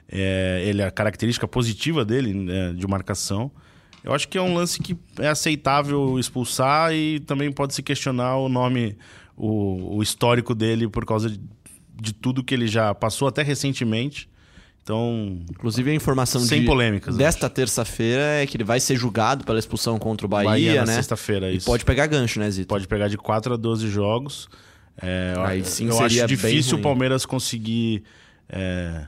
É, 0.07 0.63
ele 0.65 0.81
é 0.81 0.85
a 0.85 0.91
característica 0.91 1.45
positiva 1.47 2.05
dele 2.05 2.33
né, 2.33 2.71
de 2.73 2.87
marcação. 2.87 3.51
Eu 4.05 4.13
acho 4.13 4.27
que 4.27 4.37
é 4.37 4.41
um 4.41 4.53
lance 4.53 4.79
que 4.79 4.95
é 5.19 5.27
aceitável 5.27 6.19
expulsar 6.19 6.93
e 6.93 7.19
também 7.21 7.51
pode 7.51 7.73
se 7.73 7.81
questionar 7.81 8.37
o 8.37 8.47
nome, 8.47 8.95
o, 9.35 9.97
o 9.97 10.03
histórico 10.03 10.53
dele 10.53 10.87
por 10.87 11.05
causa 11.05 11.29
de, 11.29 11.39
de 11.99 12.13
tudo 12.13 12.43
que 12.43 12.53
ele 12.53 12.67
já 12.67 12.93
passou 12.93 13.27
até 13.27 13.41
recentemente. 13.41 14.29
Então, 14.83 15.39
Inclusive, 15.49 15.89
a 15.89 15.95
informação 15.95 16.39
Sem 16.41 16.59
de 16.61 16.67
polêmicas, 16.67 17.17
desta 17.17 17.49
terça-feira 17.49 18.21
é 18.21 18.45
que 18.45 18.55
ele 18.55 18.63
vai 18.63 18.79
ser 18.79 18.95
julgado 18.95 19.43
pela 19.43 19.57
expulsão 19.57 19.97
contra 19.97 20.27
o 20.27 20.29
Bahia, 20.29 20.49
Bahia, 20.51 20.75
na 20.81 20.85
né? 20.85 20.93
sexta-feira, 20.93 21.51
E 21.51 21.55
isso. 21.57 21.65
pode 21.65 21.83
pegar 21.83 22.05
gancho, 22.05 22.39
né, 22.39 22.51
Zito? 22.51 22.67
pode 22.67 22.87
pegar 22.87 23.07
de 23.07 23.17
4 23.17 23.55
a 23.55 23.57
12 23.57 23.89
jogos. 23.89 24.47
É, 25.01 25.33
Aí 25.39 25.59
eu- 25.59 25.65
sim 25.65 25.87
eu 25.87 25.93
seria 25.93 26.25
acho 26.25 26.27
difícil 26.27 26.77
o 26.77 26.81
Palmeiras 26.83 27.25
conseguir 27.25 28.03
é, 28.47 29.07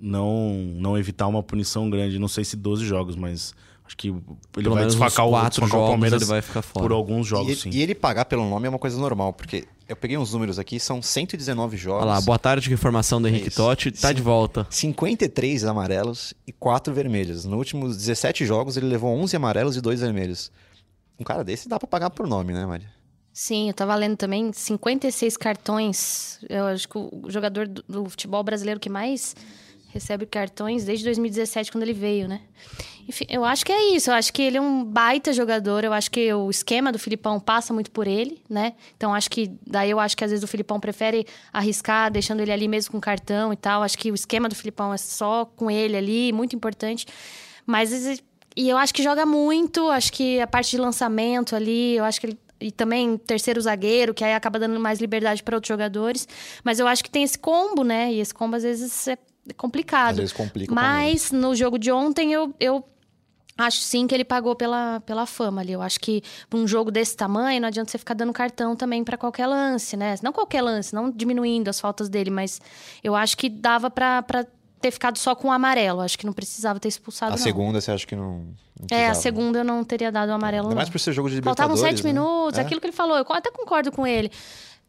não, 0.00 0.54
não 0.76 0.98
evitar 0.98 1.28
uma 1.28 1.42
punição 1.44 1.88
grande. 1.88 2.18
Não 2.18 2.26
sei 2.26 2.42
se 2.44 2.56
12 2.56 2.84
jogos, 2.84 3.14
mas 3.14 3.54
acho 3.92 3.96
que 3.96 4.08
ele 4.08 4.22
Pelo 4.52 4.70
vai 4.70 4.80
menos 4.84 4.94
uns 4.94 5.00
desfacar, 5.00 5.26
o, 5.26 5.30
quatro 5.30 5.60
desfacar 5.60 5.66
o 5.68 5.70
jogos 5.80 5.90
Palmeiras 5.90 6.22
ele 6.22 6.28
vai 6.30 6.40
ficar 6.42 6.62
fora. 6.62 6.82
por 6.86 6.92
alguns 6.92 7.26
jogos, 7.26 7.52
E, 7.52 7.56
sim. 7.56 7.70
e 7.70 7.82
ele 7.82 7.94
pagar 7.94 8.24
pelo 8.24 8.48
nome 8.48 8.66
é 8.66 8.70
uma 8.70 8.78
coisa 8.78 8.98
normal, 8.98 9.32
porque 9.34 9.66
eu 9.86 9.94
peguei 9.94 10.16
uns 10.16 10.32
números 10.32 10.58
aqui, 10.58 10.80
são 10.80 11.02
119 11.02 11.76
jogos. 11.76 12.02
Olha 12.04 12.12
lá, 12.14 12.20
boa 12.22 12.38
tarde, 12.38 12.68
que 12.68 12.74
informação 12.74 13.20
do 13.20 13.28
Henrique 13.28 13.48
Isso. 13.48 13.56
Totti. 13.58 13.90
Tá 13.92 14.08
Sim. 14.08 14.14
de 14.14 14.22
volta. 14.22 14.66
53 14.70 15.64
amarelos 15.64 16.32
e 16.46 16.52
4 16.52 16.92
vermelhos. 16.94 17.44
Nos 17.44 17.58
últimos 17.58 17.96
17 17.98 18.46
jogos, 18.46 18.76
ele 18.78 18.86
levou 18.86 19.10
11 19.18 19.36
amarelos 19.36 19.76
e 19.76 19.80
2 19.82 20.00
vermelhos. 20.00 20.50
Um 21.20 21.24
cara 21.24 21.44
desse 21.44 21.68
dá 21.68 21.78
pra 21.78 21.86
pagar 21.86 22.08
por 22.10 22.26
nome, 22.26 22.54
né, 22.54 22.64
Maria? 22.64 22.88
Sim, 23.34 23.68
eu 23.68 23.74
tava 23.74 23.94
lendo 23.94 24.16
também 24.16 24.52
56 24.52 25.36
cartões. 25.36 26.38
Eu 26.48 26.64
acho 26.66 26.88
que 26.88 26.96
o 26.98 27.24
jogador 27.28 27.66
do, 27.68 27.82
do 27.88 28.08
futebol 28.10 28.42
brasileiro 28.42 28.80
que 28.80 28.88
mais 28.90 29.34
recebe 29.88 30.24
cartões 30.26 30.84
desde 30.84 31.04
2017, 31.04 31.70
quando 31.70 31.82
ele 31.82 31.92
veio, 31.92 32.26
né? 32.28 32.40
Enfim, 33.12 33.26
eu 33.28 33.44
acho 33.44 33.62
que 33.66 33.70
é 33.70 33.94
isso. 33.94 34.10
Eu 34.10 34.14
acho 34.14 34.32
que 34.32 34.40
ele 34.40 34.56
é 34.56 34.60
um 34.60 34.82
baita 34.82 35.34
jogador. 35.34 35.84
Eu 35.84 35.92
acho 35.92 36.10
que 36.10 36.32
o 36.32 36.48
esquema 36.48 36.90
do 36.90 36.98
Filipão 36.98 37.38
passa 37.38 37.74
muito 37.74 37.90
por 37.90 38.06
ele, 38.06 38.42
né? 38.48 38.72
Então 38.96 39.14
acho 39.14 39.30
que. 39.30 39.52
Daí 39.66 39.90
eu 39.90 40.00
acho 40.00 40.16
que 40.16 40.24
às 40.24 40.30
vezes 40.30 40.42
o 40.42 40.48
Filipão 40.48 40.80
prefere 40.80 41.26
arriscar, 41.52 42.10
deixando 42.10 42.40
ele 42.40 42.50
ali 42.50 42.66
mesmo 42.66 42.90
com 42.92 42.98
cartão 42.98 43.52
e 43.52 43.56
tal. 43.56 43.82
Acho 43.82 43.98
que 43.98 44.10
o 44.10 44.14
esquema 44.14 44.48
do 44.48 44.54
Filipão 44.54 44.94
é 44.94 44.96
só 44.96 45.44
com 45.44 45.70
ele 45.70 45.94
ali, 45.94 46.32
muito 46.32 46.56
importante. 46.56 47.06
Mas. 47.66 48.22
E 48.56 48.68
eu 48.68 48.78
acho 48.78 48.94
que 48.94 49.02
joga 49.02 49.24
muito, 49.24 49.88
acho 49.88 50.12
que 50.12 50.40
a 50.40 50.46
parte 50.46 50.70
de 50.70 50.78
lançamento 50.78 51.56
ali, 51.56 51.96
eu 51.96 52.04
acho 52.04 52.20
que 52.20 52.26
ele 52.26 52.38
e 52.60 52.70
também 52.70 53.18
terceiro 53.18 53.60
zagueiro, 53.60 54.14
que 54.14 54.22
aí 54.22 54.34
acaba 54.34 54.56
dando 54.58 54.78
mais 54.78 55.00
liberdade 55.00 55.42
para 55.42 55.56
outros 55.56 55.68
jogadores. 55.68 56.28
Mas 56.62 56.78
eu 56.78 56.86
acho 56.86 57.02
que 57.02 57.10
tem 57.10 57.24
esse 57.24 57.38
combo, 57.38 57.82
né? 57.82 58.12
E 58.12 58.20
esse 58.20 58.32
combo 58.32 58.54
às 58.54 58.62
vezes 58.62 59.08
é 59.08 59.18
complicado. 59.56 60.12
Às 60.12 60.18
vezes 60.18 60.32
complica 60.32 60.72
Mas 60.72 61.32
no 61.32 61.54
jogo 61.54 61.78
de 61.78 61.90
ontem 61.90 62.32
eu, 62.32 62.54
eu 62.60 62.84
acho 63.62 63.78
sim 63.78 64.06
que 64.06 64.14
ele 64.14 64.24
pagou 64.24 64.54
pela, 64.54 65.00
pela 65.00 65.26
fama 65.26 65.60
ali. 65.60 65.72
Eu 65.72 65.82
acho 65.82 65.98
que 66.00 66.22
pra 66.48 66.58
um 66.58 66.66
jogo 66.66 66.90
desse 66.90 67.16
tamanho 67.16 67.60
não 67.60 67.68
adianta 67.68 67.90
você 67.90 67.98
ficar 67.98 68.14
dando 68.14 68.32
cartão 68.32 68.74
também 68.76 69.02
para 69.04 69.16
qualquer 69.16 69.46
lance, 69.46 69.96
né? 69.96 70.14
Não 70.22 70.32
qualquer 70.32 70.62
lance, 70.62 70.94
não 70.94 71.10
diminuindo 71.10 71.68
as 71.68 71.80
faltas 71.80 72.08
dele, 72.08 72.30
mas 72.30 72.60
eu 73.02 73.14
acho 73.14 73.36
que 73.36 73.48
dava 73.48 73.90
para 73.90 74.24
ter 74.80 74.90
ficado 74.90 75.16
só 75.16 75.34
com 75.34 75.48
o 75.48 75.52
amarelo. 75.52 76.00
Acho 76.00 76.18
que 76.18 76.26
não 76.26 76.32
precisava 76.32 76.80
ter 76.80 76.88
expulsado 76.88 77.32
A 77.34 77.36
não. 77.36 77.42
segunda 77.42 77.80
você 77.80 77.90
acha 77.92 78.06
que 78.06 78.16
não. 78.16 78.38
não 78.38 78.86
É, 78.90 79.06
a 79.06 79.10
precisava? 79.10 79.14
segunda 79.14 79.58
eu 79.60 79.64
não 79.64 79.84
teria 79.84 80.10
dado 80.10 80.30
o 80.30 80.32
amarelo, 80.32 80.64
Ainda 80.64 80.74
não. 80.74 80.76
mais 80.76 80.90
por 80.90 80.98
ser 80.98 81.12
jogo 81.12 81.30
de 81.30 81.40
Faltavam 81.40 81.74
Libertadores. 81.76 82.00
sete 82.00 82.04
né? 82.12 82.12
minutos, 82.20 82.58
É. 82.58 82.62
aquilo 82.62 82.80
que 82.80 82.86
ele 82.88 82.92
falou, 82.96 83.16
eu 83.16 83.24
até 83.30 83.50
concordo 83.50 83.92
com 83.92 84.06
ele. 84.06 84.30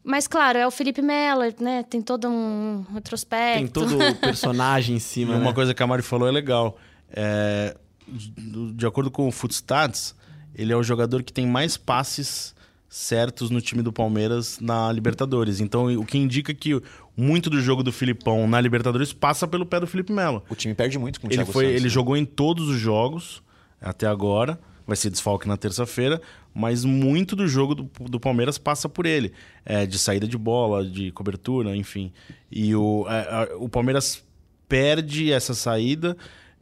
Mas, 0.06 0.26
claro, 0.28 0.58
é 0.58 0.66
o 0.66 0.70
Felipe 0.70 1.00
Melo, 1.00 1.42
né? 1.60 1.82
Tem 1.84 2.02
todo 2.02 2.28
um 2.28 2.84
retrospecto. 2.92 3.58
Tem 3.58 3.66
todo 3.68 3.96
o 3.98 4.14
personagem 4.16 4.96
em 4.96 4.98
cima, 4.98 5.34
uma 5.36 5.46
né? 5.46 5.52
coisa 5.54 5.72
que 5.72 5.82
a 5.82 5.86
Mari 5.86 6.02
falou 6.02 6.28
é 6.28 6.30
legal. 6.30 6.76
É, 7.10 7.74
de, 8.06 8.86
acordo 8.86 9.10
com 9.10 9.26
o 9.28 9.32
Footstats, 9.32 10.14
ele 10.54 10.72
é 10.72 10.76
o 10.76 10.82
jogador 10.82 11.22
que 11.22 11.32
tem 11.32 11.46
mais 11.46 11.76
passes 11.76 12.54
certos 12.88 13.50
no 13.50 13.60
time 13.60 13.82
do 13.82 13.92
Palmeiras 13.92 14.58
na 14.60 14.92
Libertadores. 14.92 15.60
Então, 15.60 15.86
o 15.96 16.06
que 16.06 16.16
indica 16.16 16.54
que 16.54 16.80
muito 17.16 17.50
do 17.50 17.60
jogo 17.60 17.82
do 17.82 17.92
Filipão 17.92 18.46
na 18.46 18.60
Libertadores 18.60 19.12
passa 19.12 19.46
pelo 19.46 19.66
pé 19.66 19.80
do 19.80 19.86
Felipe 19.86 20.12
Melo. 20.12 20.42
O 20.48 20.54
time 20.54 20.74
perde 20.74 20.98
muito 20.98 21.20
com 21.20 21.26
o 21.26 21.30
Ele, 21.30 21.36
Thiago 21.36 21.52
foi, 21.52 21.64
Santos, 21.64 21.76
ele 21.76 21.84
né? 21.84 21.90
jogou 21.90 22.16
em 22.16 22.24
todos 22.24 22.68
os 22.68 22.78
jogos 22.78 23.42
até 23.80 24.06
agora. 24.06 24.58
Vai 24.86 24.96
ser 24.96 25.08
desfalque 25.08 25.48
na 25.48 25.56
terça-feira, 25.56 26.20
mas 26.52 26.84
muito 26.84 27.34
do 27.34 27.48
jogo 27.48 27.74
do, 27.74 27.90
do 28.00 28.20
Palmeiras 28.20 28.58
passa 28.58 28.86
por 28.86 29.06
ele. 29.06 29.32
É, 29.64 29.86
de 29.86 29.98
saída 29.98 30.28
de 30.28 30.36
bola, 30.36 30.84
de 30.84 31.10
cobertura, 31.10 31.74
enfim. 31.74 32.12
E 32.50 32.74
o, 32.74 33.06
é, 33.08 33.54
o 33.56 33.68
Palmeiras 33.68 34.22
perde 34.68 35.32
essa 35.32 35.54
saída, 35.54 36.16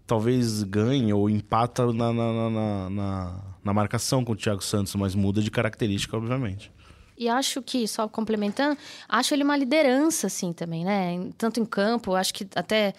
talvez 0.07 0.62
ganhe 0.62 1.12
ou 1.12 1.29
empata 1.31 1.87
na, 1.93 2.12
na, 2.12 2.33
na- 2.33 2.51
na- 2.51 2.91
na- 2.91 3.41
na 3.65 3.73
marcação 3.73 4.25
com 4.25 4.33
o 4.33 4.37
Thiago 4.37 4.62
Santos, 4.62 4.95
mas 4.97 5.15
muda 5.15 5.41
de 5.41 5.51
característica, 5.51 6.17
obviamente. 6.17 6.71
E 7.17 7.29
acho 7.29 7.62
que, 7.62 7.87
só 7.87 8.09
complementando, 8.09 8.77
acho 9.09 9.33
ele 9.33 9.45
uma 9.45 9.57
liderança, 9.57 10.27
assim, 10.27 10.53
também, 10.53 10.85
né? 10.85 11.29
Tanto 11.38 11.61
em 11.61 11.65
campo, 11.65 12.15
acho 12.17 12.35
que 12.35 12.49
até 12.57 12.95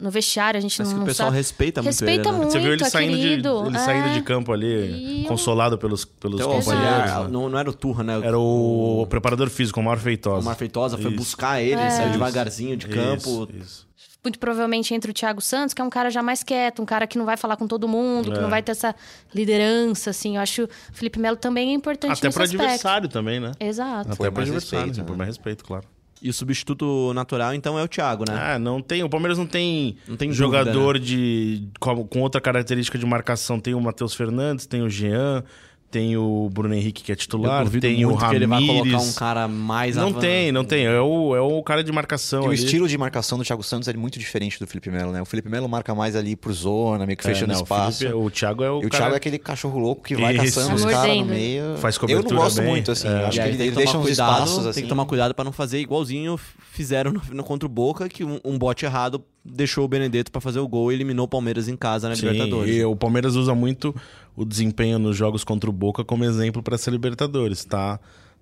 no 0.00 0.10
vestiário 0.10 0.58
a 0.58 0.60
gente 0.60 0.76
Mas 0.80 0.88
não 0.88 0.96
que 0.98 1.02
o 1.02 1.06
pessoal 1.06 1.28
sabe. 1.28 1.36
respeita 1.36 1.80
muito 1.80 1.92
Respeita 1.92 2.22
ele, 2.22 2.30
né? 2.32 2.36
muito, 2.38 2.50
Você 2.52 2.58
viu 2.58 2.72
ele 2.72 2.82
é 2.82 2.88
saindo, 2.90 3.16
de, 3.16 3.26
ele 3.28 3.76
é. 3.76 3.78
saindo 3.78 4.14
de 4.14 4.22
campo 4.22 4.52
ali, 4.52 5.20
E 5.20 5.24
o- 5.24 5.28
consolado 5.28 5.78
pelos, 5.78 6.04
pelos 6.04 6.40
Então, 6.40 6.50
o 6.50 6.54
companheiros. 6.58 6.92
auxiliar, 6.92 7.24
né? 7.24 7.30
não, 7.30 7.48
não 7.48 7.58
era 7.58 7.70
o 7.70 7.72
Turra, 7.74 8.02
né? 8.02 8.20
Era 8.24 8.38
o 8.38 9.06
preparador 9.08 9.48
físico, 9.48 9.78
o 9.78 9.82
Omar 9.82 9.98
Feitosa. 9.98 10.38
O 10.38 10.40
Omar 10.40 10.56
Feitosa 10.56 10.96
foi 10.98 11.10
Isso. 11.12 11.16
buscar 11.16 11.60
ele, 11.62 11.80
ele 11.80 11.90
saiu 11.92 12.10
devagarzinho 12.10 12.76
de 12.76 12.88
campo. 12.88 13.46
Isso, 13.52 13.62
isso. 13.62 13.87
Muito 14.24 14.38
provavelmente 14.38 14.92
entre 14.94 15.10
o 15.10 15.14
Thiago 15.14 15.40
Santos, 15.40 15.72
que 15.72 15.80
é 15.80 15.84
um 15.84 15.88
cara 15.90 16.10
já 16.10 16.22
mais 16.22 16.42
quieto, 16.42 16.82
um 16.82 16.84
cara 16.84 17.06
que 17.06 17.16
não 17.16 17.24
vai 17.24 17.36
falar 17.36 17.56
com 17.56 17.68
todo 17.68 17.86
mundo, 17.86 18.32
que 18.32 18.38
É. 18.38 18.40
não 18.42 18.50
vai 18.50 18.62
ter 18.62 18.72
essa 18.72 18.94
liderança, 19.34 20.10
assim. 20.10 20.36
Eu 20.36 20.42
acho 20.42 20.66
que 20.66 20.72
o 20.72 20.92
Felipe 20.92 21.18
Melo 21.18 21.36
também 21.36 21.70
é 21.70 21.74
importante 21.74 22.12
Até 22.18 22.30
para 22.30 22.44
adversário 22.44 23.08
também, 23.08 23.38
né? 23.40 23.52
Exato. 23.60 24.12
Até 24.12 24.30
para 24.30 24.42
adversário, 24.42 24.86
respeito, 24.86 24.96
sim, 24.96 25.04
por 25.04 25.12
né? 25.12 25.18
mais 25.18 25.28
respeito, 25.28 25.64
claro. 25.64 25.84
E 26.20 26.28
o 26.28 26.32
substituto 26.32 27.12
natural, 27.14 27.54
então, 27.54 27.78
é 27.78 27.82
o 27.84 27.86
Thiago, 27.86 28.24
né? 28.28 28.34
Ah, 28.36 28.58
não 28.58 28.82
tem. 28.82 29.04
O 29.04 29.08
Palmeiras 29.08 29.38
não 29.38 29.46
tem, 29.46 29.96
Não 30.08 30.16
tem 30.16 30.32
jogador 30.32 30.94
dúvida, 30.98 30.98
de 31.06 31.68
com, 31.78 32.04
com 32.08 32.20
outra 32.20 32.40
característica 32.40 32.98
de 32.98 33.06
marcação. 33.06 33.60
Tem 33.60 33.72
o 33.72 33.80
Matheus 33.80 34.14
Fernandes, 34.14 34.66
tem 34.66 34.82
o 34.82 34.90
Jean, 34.90 35.44
tem 35.90 36.16
o 36.16 36.48
Bruno 36.52 36.74
Henrique 36.74 37.02
que 37.02 37.10
é 37.10 37.14
Eu 37.14 37.16
titular, 37.16 37.68
tem 37.70 38.04
o 38.04 38.08
muito 38.10 38.26
que 38.28 38.34
ele 38.34 38.46
vai 38.46 38.60
colocar 38.60 38.82
um 38.82 38.90
Ramires. 38.92 39.14
cara 39.18 39.48
mais 39.48 39.96
Não 39.96 40.08
avan- 40.08 40.20
tem, 40.20 40.52
não 40.52 40.64
tem. 40.64 40.84
É 40.86 41.00
o, 41.00 41.34
é 41.34 41.40
o 41.40 41.62
cara 41.62 41.82
de 41.82 41.90
marcação 41.90 42.44
E 42.44 42.48
o 42.48 42.52
estilo 42.52 42.86
de 42.86 42.98
marcação 42.98 43.38
do 43.38 43.44
Thiago 43.44 43.62
Santos 43.62 43.88
é 43.88 43.92
muito 43.94 44.18
diferente 44.18 44.58
do 44.58 44.66
Felipe 44.66 44.90
Melo, 44.90 45.12
né? 45.12 45.22
O 45.22 45.24
Felipe 45.24 45.48
Melo 45.48 45.68
marca 45.68 45.94
mais 45.94 46.14
ali 46.14 46.36
por 46.36 46.52
zona, 46.52 47.06
meio 47.06 47.16
que 47.16 47.26
É, 47.26 47.32
fechando 47.32 47.52
não, 47.52 47.60
o 47.60 47.62
espaço. 47.62 47.98
Felipe- 48.00 48.16
O 48.16 48.30
Thiago 48.30 48.62
é 48.62 48.70
o 48.70 48.82
E 48.82 48.86
o 48.86 48.90
cara... 48.90 49.02
Thiago 49.04 49.14
é 49.14 49.16
aquele 49.16 49.38
cachorro 49.38 49.78
louco 49.78 50.02
que 50.04 50.14
vai 50.16 50.34
Isso. 50.36 50.44
caçando 50.60 50.74
os 50.74 50.84
caras 50.84 51.16
no 51.16 51.24
meio. 51.24 51.76
Faz 51.78 51.94
Eu 51.96 52.00
cobertura 52.02 52.34
não 52.34 52.42
gosto 52.42 52.56
bem. 52.60 52.66
muito, 52.70 52.90
assim. 52.92 53.08
É. 53.08 53.10
Eu 53.10 53.26
Acho 53.28 53.40
que 53.40 53.46
ele, 53.48 53.56
tem 53.56 53.66
ele 53.66 53.70
que 53.70 53.76
deixa 53.78 53.98
uns 53.98 54.02
cuidado, 54.06 54.32
espaços, 54.34 54.60
tem 54.60 54.70
assim. 54.70 54.82
que 54.82 54.88
tomar 54.88 55.04
cuidado 55.06 55.34
pra 55.34 55.44
não 55.44 55.52
fazer 55.52 55.78
igualzinho 55.80 56.38
fizeram 56.72 57.12
no, 57.12 57.22
no 57.32 57.42
contra 57.44 57.66
o 57.66 57.68
Boca, 57.68 58.08
que 58.08 58.24
um, 58.24 58.38
um 58.44 58.56
bote 58.58 58.84
errado 58.84 59.24
deixou 59.50 59.84
o 59.84 59.88
Benedetto 59.88 60.30
pra 60.30 60.40
fazer 60.40 60.58
o 60.60 60.68
gol 60.68 60.90
e 60.90 60.94
eliminou 60.94 61.26
o 61.26 61.28
Palmeiras 61.28 61.68
em 61.68 61.76
casa 61.76 62.08
na 62.08 62.16
Sim, 62.16 62.26
Libertadores. 62.26 62.74
e 62.76 62.84
o 62.84 62.96
Palmeiras 62.96 63.34
usa 63.34 63.54
muito 63.54 63.94
o 64.36 64.44
desempenho 64.44 64.98
nos 64.98 65.16
jogos 65.16 65.44
contra 65.44 65.68
o 65.68 65.72
Boca 65.72 66.04
como 66.04 66.24
exemplo 66.24 66.62
para 66.62 66.74
essa 66.74 66.90
Libertadores. 66.90 67.64
Tá, 67.64 67.98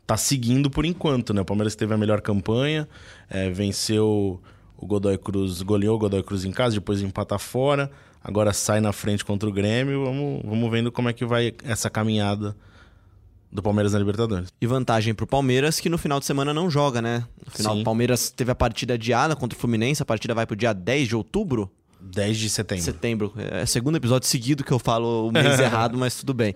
tá 0.07 0.17
seguindo 0.17 0.71
por 0.71 0.85
enquanto, 0.85 1.33
né? 1.33 1.41
O 1.41 1.45
Palmeiras 1.45 1.75
teve 1.75 1.95
a 1.95 1.97
melhor 1.97 2.21
campanha, 2.21 2.89
é, 3.31 3.51
venceu 3.51 4.41
o 4.77 4.87
Godoy 4.87 5.17
Cruz, 5.17 5.63
goleou 5.63 5.97
o 5.97 5.99
Godoy 5.99 6.23
Cruz 6.23 6.45
em 6.45 6.53
casa, 6.53 6.75
depois 6.75 7.01
empata 7.01 7.39
fora, 7.39 7.91
agora 8.23 8.53
sai 8.53 8.81
na 8.81 8.93
frente 8.93 9.25
contra 9.25 9.49
o 9.49 9.53
Grêmio. 9.53 10.05
Vamos, 10.05 10.43
vamos 10.45 10.71
vendo 10.71 10.93
como 10.93 11.09
é 11.09 11.13
que 11.13 11.25
vai 11.25 11.55
essa 11.65 11.89
caminhada 11.89 12.55
do 13.57 13.63
Palmeiras 13.63 13.93
na 13.93 13.99
Libertadores. 13.99 14.49
E 14.61 14.67
vantagem 14.67 15.15
pro 15.15 15.27
Palmeiras, 15.27 15.81
que 15.81 15.89
no 15.89 15.99
final 15.99 16.21
de 16.21 16.27
semana 16.27 16.53
não 16.55 16.71
joga, 16.71 17.03
né? 17.03 17.25
No 17.45 17.51
final, 17.51 17.75
Sim. 17.75 17.81
o 17.81 17.85
Palmeiras 17.85 18.31
teve 18.31 18.51
a 18.51 18.55
partida 18.55 18.95
adiada 18.95 19.35
contra 19.35 19.57
o 19.57 19.61
Fluminense, 19.61 20.03
a 20.03 20.07
partida 20.07 20.35
vai 20.35 20.47
pro 20.47 20.55
dia 20.55 20.73
10 20.73 21.09
de 21.09 21.17
outubro, 21.17 21.71
10 22.01 22.37
de 22.39 22.49
setembro. 22.51 22.85
setembro. 22.85 23.33
É 23.37 23.63
o 23.65 23.67
segundo 23.67 23.97
episódio 23.97 24.29
seguido 24.29 24.63
que 24.63 24.71
eu 24.73 24.79
falo 24.79 25.29
o 25.29 25.33
mês 25.33 25.59
errado, 25.59 25.97
mas 25.99 26.15
tudo 26.17 26.33
bem. 26.35 26.55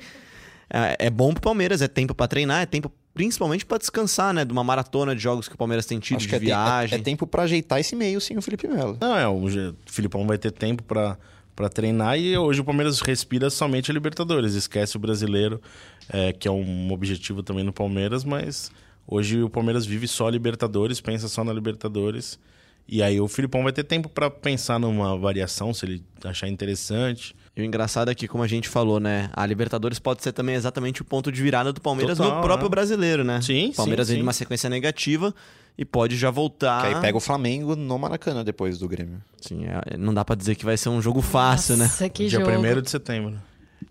É, 0.73 1.07
é 1.07 1.11
bom 1.11 1.33
pro 1.33 1.43
Palmeiras, 1.43 1.83
é 1.83 1.89
tempo 1.89 2.15
pra 2.15 2.29
treinar, 2.29 2.63
é 2.63 2.67
tempo 2.67 2.93
principalmente 3.13 3.67
pra 3.67 3.77
descansar, 3.77 4.33
né? 4.33 4.45
De 4.45 4.53
uma 4.53 4.63
maratona 4.63 5.17
de 5.17 5.21
jogos 5.23 5.49
que 5.49 5.55
o 5.55 5.59
Palmeiras 5.59 5.85
tem 5.85 5.99
tido, 5.99 6.19
Acho 6.19 6.27
de 6.27 6.29
que 6.29 6.37
é, 6.37 6.39
te- 6.39 6.45
viagem. 6.45 6.97
é, 6.97 7.01
é 7.01 7.03
tempo 7.03 7.27
pra 7.27 7.43
ajeitar 7.43 7.81
esse 7.81 7.97
meio 7.97 8.21
sem 8.21 8.39
o 8.39 8.43
Felipe 8.43 8.69
Melo. 8.69 8.97
Não, 9.01 9.17
é, 9.17 9.27
o 9.27 9.43
Filipão 9.87 10.25
vai 10.29 10.39
ter 10.39 10.53
tempo 10.53 10.85
pra 10.85 11.19
pra 11.61 11.69
treinar 11.69 12.19
e 12.19 12.39
hoje 12.39 12.63
o 12.63 12.65
Palmeiras 12.65 13.01
respira 13.01 13.51
somente 13.51 13.91
a 13.91 13.95
Libertadores, 13.95 14.55
esquece 14.55 14.97
o 14.97 14.99
brasileiro, 14.99 15.61
é, 16.09 16.33
que 16.33 16.49
é 16.49 16.51
um 16.51 16.91
objetivo 16.91 17.43
também 17.43 17.63
no 17.63 17.71
Palmeiras, 17.71 18.25
mas 18.25 18.73
hoje 19.07 19.43
o 19.43 19.51
Palmeiras 19.51 19.85
vive 19.85 20.09
só 20.09 20.29
a 20.29 20.31
Libertadores, 20.31 21.03
pensa 21.03 21.29
só 21.29 21.45
na 21.45 21.53
Libertadores. 21.53 22.41
E 22.89 23.03
aí 23.03 23.21
o 23.21 23.29
Filipão 23.29 23.63
vai 23.63 23.73
ter 23.75 23.85
tempo 23.85 24.09
pra 24.09 24.31
pensar 24.31 24.81
numa 24.81 25.19
variação, 25.19 25.75
se 25.75 25.85
ele 25.85 26.03
achar 26.25 26.49
interessante. 26.49 27.37
E 27.57 27.63
o 27.63 27.65
engraçado 27.65 28.11
é 28.11 28.15
que, 28.15 28.29
como 28.29 28.45
a 28.45 28.47
gente 28.47 28.69
falou, 28.69 29.01
né? 29.01 29.29
A 29.33 29.45
Libertadores 29.45 29.99
pode 29.99 30.23
ser 30.23 30.33
também 30.33 30.55
exatamente 30.55 31.03
o 31.03 31.05
ponto 31.05 31.33
de 31.33 31.43
virada 31.43 31.73
do 31.73 31.81
Palmeiras 31.81 32.17
Total, 32.17 32.37
no 32.37 32.43
próprio 32.43 32.69
né? 32.69 32.71
brasileiro, 32.71 33.25
né? 33.25 33.41
Sim, 33.43 33.71
O 33.71 33.75
Palmeiras 33.75 34.07
sim, 34.07 34.15
vem 34.15 34.21
sim. 34.21 34.27
uma 34.27 34.33
sequência 34.33 34.71
negativa 34.71 35.35
e 35.77 35.85
pode 35.85 36.17
já 36.17 36.31
voltar. 36.31 36.83
Que 36.83 36.95
aí 36.95 37.01
pega 37.01 37.17
o 37.19 37.21
Flamengo 37.21 37.75
no 37.75 37.99
Maracanã 37.99 38.45
depois 38.45 38.79
do 38.79 38.89
Grêmio. 38.89 39.21
Sim, 39.41 39.65
é- 39.67 39.97
não 39.97 40.15
dá 40.15 40.25
pra 40.25 40.37
dizer 40.37 40.55
que 40.55 40.65
vai 40.65 40.77
ser 40.77 40.91
um 40.91 41.03
jogo 41.03 41.21
fácil, 41.21 41.77
né? 41.77 41.85
Nossa, 41.85 42.09
que 42.09 42.29
dia 42.29 42.39
jogo. 42.39 42.51
1 42.51 42.83
de 42.83 42.91
setembro. 42.91 43.41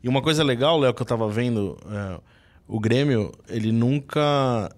E 0.02 0.08
uma 0.08 0.22
coisa 0.22 0.44
legal, 0.44 0.80
Léo, 0.80 0.94
que 0.94 1.02
eu 1.02 1.06
tava 1.06 1.28
vendo, 1.30 1.78
é, 1.92 2.20
o 2.68 2.80
Grêmio, 2.80 3.32
ele 3.50 3.72
nunca 3.72 4.72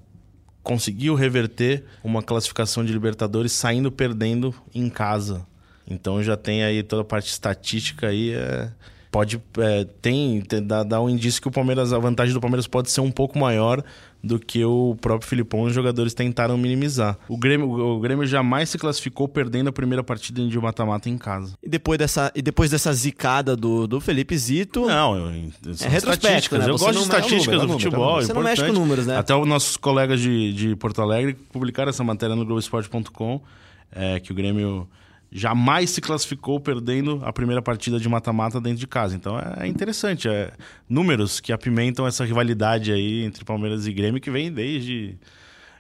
conseguiu 0.64 1.14
reverter 1.16 1.84
uma 2.04 2.22
classificação 2.24 2.84
de 2.84 2.92
Libertadores 2.94 3.52
saindo 3.52 3.92
perdendo 3.92 4.54
em 4.74 4.90
casa. 4.90 5.46
Então 5.88 6.22
já 6.24 6.38
tem 6.38 6.64
aí 6.64 6.84
toda 6.84 7.02
a 7.02 7.06
parte 7.06 7.28
estatística 7.30 8.08
aí. 8.08 8.32
é, 8.34 8.70
pode. 9.12 9.42
é, 9.58 9.86
tem. 10.02 10.42
tem- 10.42 10.64
dá, 10.64 10.84
dá 10.84 11.02
um 11.02 11.10
indício 11.10 11.42
que 11.42 11.48
o 11.48 11.52
Palmeiras, 11.52 11.92
a 11.94 12.00
vantagem 12.00 12.34
do 12.34 12.40
Palmeiras 12.42 12.68
pode 12.68 12.90
ser 12.92 13.02
um 13.02 13.12
pouco 13.12 13.38
maior 13.38 13.84
do 14.24 14.38
que 14.40 14.64
o 14.64 14.96
próprio 15.02 15.28
Filipão 15.28 15.64
e 15.66 15.70
os 15.70 15.74
jogadores 15.74 16.14
tentaram 16.14 16.56
minimizar. 16.56 17.18
O 17.28 17.36
Grêmio, 17.36 17.68
o 17.72 18.00
Grêmio 18.00 18.24
jamais 18.28 18.70
se 18.70 18.78
classificou 18.78 19.28
perdendo 19.28 19.70
a 19.70 19.74
primeira 19.74 20.04
partida 20.04 20.48
de 20.48 20.60
mata-mata 20.60 21.10
em 21.10 21.18
casa. 21.18 21.56
E 21.64 21.68
depois 21.68 21.98
dessa, 21.98 22.32
e 22.36 22.42
depois 22.42 22.70
dessa 22.70 22.94
zicada 22.94 23.56
do, 23.56 23.88
do 23.88 24.00
Felipe 24.00 24.38
Zito. 24.38 24.86
Não, 24.86 25.16
eu, 25.18 25.28
É 25.30 25.98
estatísticas. 25.98 26.60
né? 26.60 26.70
Eu 26.70 26.78
Você 26.78 26.86
gosto 26.86 26.92
de 26.92 26.98
mexe- 27.00 27.02
estatísticas 27.02 27.48
é 27.48 27.58
do 27.58 27.62
número, 27.68 27.72
é 27.80 27.84
futebol. 27.84 28.06
número. 28.10 28.26
Você 28.28 28.34
não 28.34 28.44
mexe 28.44 28.64
com 28.68 28.72
números, 28.74 29.08
né? 29.08 29.18
Até 29.18 29.36
os 29.36 29.48
nossos 29.48 29.76
colegas 29.76 30.20
de, 30.22 30.54
de 30.54 30.76
Porto 30.76 31.02
Alegre 31.02 31.34
publicaram 31.52 31.90
essa 31.90 32.04
matéria 32.04 32.36
no 32.36 32.46
Globoesporte.com, 32.46 33.42
é, 33.92 34.20
que 34.20 34.32
o 34.32 34.36
Grêmio 34.36 34.88
jamais 35.32 35.92
se 35.92 36.02
classificou 36.02 36.60
perdendo 36.60 37.22
a 37.24 37.32
primeira 37.32 37.62
partida 37.62 38.00
de 38.00 38.10
mata-mata 38.10 38.60
dentro 38.60 38.80
de 38.80 38.88
casa. 38.88 39.16
Então 39.16 39.40
é 39.58 39.68
interessante. 39.68 40.28
É, 40.28 40.52
números 40.90 41.40
que 41.40 41.54
apimentam 41.54 42.06
essa 42.06 42.26
rivalidade 42.26 42.92
aí 42.92 43.24
entre 43.24 43.46
Palmeiras 43.46 43.88
e 43.88 43.94
Grêmio, 43.94 44.20
que 44.20 44.30
vem 44.30 44.52
desde 44.52 45.18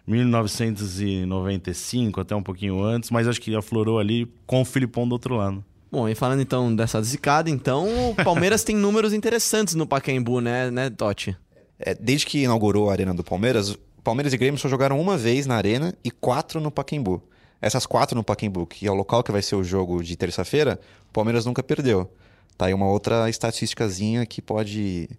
1995, 0.08 2.22
até 2.22 2.34
um 2.36 2.42
pouquinho 2.42 2.82
antes, 2.82 3.12
mas 3.12 3.28
acho 3.28 3.42
que 3.42 3.54
aflorou 3.56 4.00
ali 4.00 4.26
com 4.46 4.62
o 4.62 4.66
Filipão 4.66 5.06
do 5.08 5.14
outro 5.14 5.36
lado. 5.36 5.64
Bom, 5.92 6.08
e 6.08 6.16
falando 6.16 6.42
então 6.42 6.74
dessa 6.74 7.02
zicada, 7.02 7.50
então 7.50 8.12
o 8.12 8.16
Palmeiras 8.16 8.64
tem 8.64 8.78
números 8.78 9.12
interessantes 9.14 9.76
no 9.76 9.86
Pacaembu, 9.86 10.40
né, 10.40 10.72
né, 10.72 10.90
Totti? 10.90 11.36
É, 11.78 11.94
desde 11.94 12.26
que 12.26 12.44
inaugurou 12.44 12.90
a 12.90 12.94
Arena 12.94 13.14
do 13.14 13.24
Palmeiras, 13.24 13.78
Palmeiras 14.02 14.32
e 14.32 14.38
Grêmio 14.38 14.58
só 14.58 14.70
jogaram 14.70 14.98
uma 15.00 15.18
vez 15.18 15.46
na 15.46 15.56
Arena 15.56 15.94
e 16.04 16.10
quatro 16.10 16.62
no 16.62 16.72
Pacaembu. 16.72 17.22
Essas 17.62 17.86
quatro 17.86 18.16
no 18.16 18.24
Pacaembu, 18.24 18.66
que 18.66 18.88
é 18.88 18.92
o 18.92 18.96
local 18.96 19.24
que 19.24 19.32
vai 19.32 19.42
ser 19.42 19.56
o 19.56 19.64
jogo 19.64 20.04
de 20.04 20.16
terça-feira, 20.16 20.80
o 21.10 21.14
Palmeiras 21.14 21.46
nunca 21.46 21.62
perdeu. 21.62 22.12
Tá 22.58 22.66
aí 22.66 22.74
uma 22.74 22.88
outra 22.88 23.30
estatísticazinha 23.30 24.26
que 24.26 24.42
pode 24.42 25.10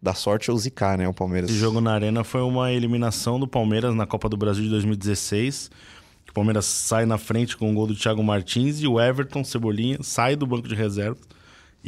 dar 0.00 0.14
sorte 0.14 0.50
ou 0.50 0.56
zicar, 0.56 0.96
né, 0.96 1.08
o 1.08 1.12
Palmeiras. 1.12 1.50
Esse 1.50 1.58
jogo 1.58 1.80
na 1.80 1.92
Arena 1.92 2.22
foi 2.22 2.42
uma 2.42 2.72
eliminação 2.72 3.38
do 3.38 3.48
Palmeiras 3.48 3.94
na 3.94 4.06
Copa 4.06 4.28
do 4.28 4.36
Brasil 4.36 4.62
de 4.62 4.70
2016. 4.70 5.70
que 6.24 6.30
O 6.30 6.34
Palmeiras 6.34 6.66
sai 6.66 7.04
na 7.04 7.18
frente 7.18 7.56
com 7.56 7.70
o 7.70 7.74
gol 7.74 7.88
do 7.88 7.96
Thiago 7.96 8.22
Martins 8.22 8.80
e 8.80 8.86
o 8.86 9.00
Everton 9.00 9.42
Cebolinha 9.42 9.98
sai 10.00 10.36
do 10.36 10.46
banco 10.46 10.68
de 10.68 10.74
reserva 10.74 11.18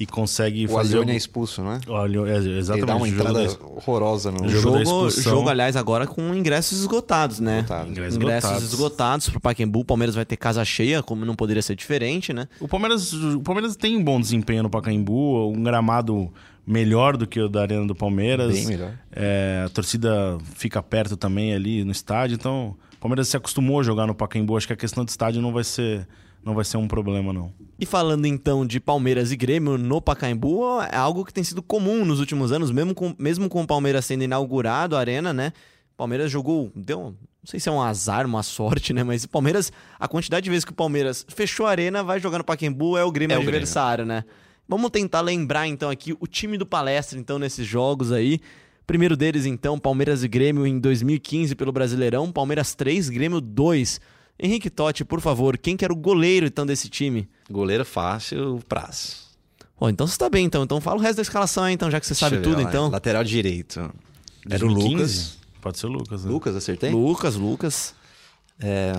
e 0.00 0.06
consegue 0.06 0.64
O 0.64 0.70
fazer 0.70 0.94
Alione 0.96 1.12
é 1.12 1.16
expulso, 1.16 1.62
não 1.62 1.72
é? 1.74 1.80
o 1.86 1.94
Alio- 1.94 2.26
é, 2.26 2.36
Exatamente. 2.38 2.70
Ele 2.78 2.86
dá 2.86 2.96
uma 2.96 3.04
o 3.04 3.08
jogo 3.08 3.20
entrada 3.20 3.46
da- 3.46 3.64
horrorosa 3.66 4.30
no 4.32 4.46
O 4.46 4.48
jogo 4.48 4.84
jogo, 4.84 5.10
jogo, 5.10 5.48
aliás, 5.50 5.76
agora 5.76 6.06
com 6.06 6.34
ingressos 6.34 6.80
esgotados, 6.80 7.38
né? 7.38 7.58
Esgotado. 7.58 7.90
Ingressos 7.90 8.16
Ingressos 8.16 8.50
esgotados. 8.50 8.72
esgotados 8.72 9.28
pro 9.28 9.40
Pacaembu. 9.40 9.80
O 9.80 9.84
Palmeiras 9.84 10.14
vai 10.14 10.24
ter 10.24 10.36
casa 10.38 10.64
cheia, 10.64 11.02
como 11.02 11.24
não 11.24 11.36
poderia 11.36 11.62
ser 11.62 11.76
diferente, 11.76 12.32
né? 12.32 12.48
O 12.58 12.66
Palmeiras, 12.66 13.12
o 13.12 13.40
Palmeiras 13.40 13.76
tem 13.76 13.96
um 13.96 14.02
bom 14.02 14.18
desempenho 14.20 14.62
no 14.62 14.70
Pacaembu, 14.70 15.50
um 15.54 15.62
gramado 15.62 16.32
melhor 16.66 17.16
do 17.16 17.26
que 17.26 17.38
o 17.40 17.48
da 17.48 17.62
Arena 17.62 17.86
do 17.86 17.94
Palmeiras. 17.94 18.52
Bem 18.54 18.66
melhor. 18.66 18.92
É, 19.12 19.64
a 19.66 19.68
torcida 19.68 20.38
fica 20.54 20.82
perto 20.82 21.16
também 21.16 21.52
ali 21.54 21.84
no 21.84 21.92
estádio, 21.92 22.34
então 22.36 22.74
o 22.96 23.00
Palmeiras 23.00 23.28
se 23.28 23.36
acostumou 23.36 23.80
a 23.80 23.82
jogar 23.82 24.06
no 24.06 24.14
Pacaembu. 24.14 24.56
Acho 24.56 24.66
que 24.66 24.72
a 24.72 24.76
questão 24.76 25.04
de 25.04 25.10
estádio 25.10 25.42
não 25.42 25.52
vai 25.52 25.64
ser, 25.64 26.06
não 26.44 26.54
vai 26.54 26.64
ser 26.64 26.76
um 26.76 26.88
problema, 26.88 27.32
não. 27.32 27.52
E 27.78 27.86
falando 27.86 28.26
então 28.26 28.66
de 28.66 28.78
Palmeiras 28.78 29.32
e 29.32 29.36
Grêmio 29.36 29.78
no 29.78 30.00
Pacaembu, 30.00 30.80
é 30.82 30.96
algo 30.96 31.24
que 31.24 31.32
tem 31.32 31.44
sido 31.44 31.62
comum 31.62 32.04
nos 32.04 32.20
últimos 32.20 32.52
anos, 32.52 32.70
mesmo 32.70 32.94
com, 32.94 33.14
mesmo 33.18 33.48
com 33.48 33.62
o 33.62 33.66
Palmeiras 33.66 34.04
sendo 34.04 34.24
inaugurado 34.24 34.96
a 34.96 35.00
arena, 35.00 35.32
né? 35.32 35.52
Palmeiras 35.96 36.30
jogou, 36.30 36.72
deu, 36.74 36.98
não 37.00 37.14
sei 37.44 37.60
se 37.60 37.68
é 37.68 37.72
um 37.72 37.80
azar, 37.80 38.26
uma 38.26 38.42
sorte, 38.42 38.92
né? 38.92 39.02
Mas 39.02 39.24
o 39.24 39.28
Palmeiras, 39.28 39.70
a 39.98 40.08
quantidade 40.08 40.44
de 40.44 40.50
vezes 40.50 40.64
que 40.64 40.72
o 40.72 40.74
Palmeiras 40.74 41.26
fechou 41.28 41.66
a 41.66 41.70
arena, 41.70 42.02
vai 42.02 42.18
jogar 42.18 42.38
no 42.38 42.44
Pacaembu, 42.44 42.96
é 42.96 43.04
o 43.04 43.10
Grêmio 43.10 43.34
É 43.34 43.36
o 43.36 43.40
Grêmio. 43.40 43.56
adversário, 43.56 44.06
né? 44.06 44.24
Vamos 44.66 44.90
tentar 44.90 45.20
lembrar 45.20 45.66
então 45.66 45.90
aqui 45.90 46.16
o 46.20 46.26
time 46.26 46.56
do 46.56 46.64
Palestra, 46.64 47.18
então, 47.18 47.38
nesses 47.38 47.66
jogos 47.66 48.12
aí. 48.12 48.40
Primeiro 48.86 49.16
deles, 49.16 49.44
então, 49.44 49.78
Palmeiras 49.78 50.22
e 50.22 50.28
Grêmio 50.28 50.66
em 50.66 50.78
2015 50.78 51.54
pelo 51.54 51.72
Brasileirão. 51.72 52.30
Palmeiras 52.32 52.74
3, 52.74 53.08
Grêmio 53.08 53.40
2. 53.40 54.00
Henrique 54.42 54.70
Totti, 54.70 55.04
por 55.04 55.20
favor, 55.20 55.58
quem 55.58 55.76
que 55.76 55.84
era 55.84 55.92
o 55.92 55.96
goleiro 55.96 56.46
então 56.46 56.64
desse 56.64 56.88
time? 56.88 57.28
Goleiro 57.50 57.84
fácil, 57.84 58.60
Praz. 58.68 59.28
Ó, 59.78 59.88
então 59.88 60.06
você 60.06 60.16
tá 60.16 60.28
bem, 60.28 60.46
então. 60.46 60.62
Então 60.62 60.80
fala 60.80 60.98
o 60.98 61.00
resto 61.00 61.16
da 61.16 61.22
escalação 61.22 61.64
aí, 61.64 61.74
então, 61.74 61.90
já 61.90 62.00
que 62.00 62.06
você 62.06 62.14
sabe 62.14 62.38
tudo, 62.38 62.62
lá. 62.62 62.68
então. 62.68 62.88
Lateral 62.88 63.24
direito. 63.24 63.80
Era 64.48 64.64
o 64.64 64.68
2015? 64.68 64.92
Lucas. 64.94 65.38
Pode 65.60 65.78
ser 65.78 65.86
o 65.86 65.90
Lucas, 65.90 66.24
né? 66.24 66.30
Lucas, 66.30 66.56
acertei? 66.56 66.90
Lucas, 66.90 67.34
Lucas. 67.36 67.94
É, 68.62 68.92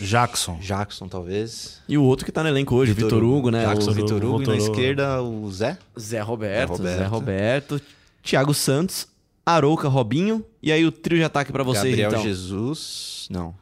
Jackson. 0.00 0.58
Jackson, 0.60 1.06
talvez. 1.06 1.80
E 1.86 1.98
o 1.98 2.02
outro 2.02 2.24
que 2.24 2.32
tá 2.32 2.42
no 2.42 2.48
elenco 2.48 2.74
hoje, 2.74 2.94
Vitor 2.94 3.22
Hugo, 3.22 3.50
né? 3.50 3.64
Jackson, 3.66 3.90
O 3.90 3.94
Vitor 3.94 4.24
Hugo. 4.24 4.36
E 4.36 4.38
Vitor 4.38 4.56
na 4.56 4.62
esquerda, 4.62 5.22
o 5.22 5.50
Zé. 5.52 5.78
Zé 5.98 6.20
Roberto, 6.20 6.76
Zé 6.76 6.82
Zé 6.82 7.04
Roberto. 7.06 7.72
Roberto. 7.72 7.80
Thiago 8.22 8.54
Santos, 8.54 9.06
Arouca, 9.44 9.86
Robinho. 9.86 10.42
E 10.62 10.72
aí 10.72 10.84
o 10.84 10.90
trio 10.90 11.18
de 11.18 11.24
ataque 11.24 11.52
pra 11.52 11.62
vocês, 11.62 11.90
Gabriel 11.90 12.08
então. 12.10 12.22
Jesus. 12.22 13.26
Não. 13.30 13.54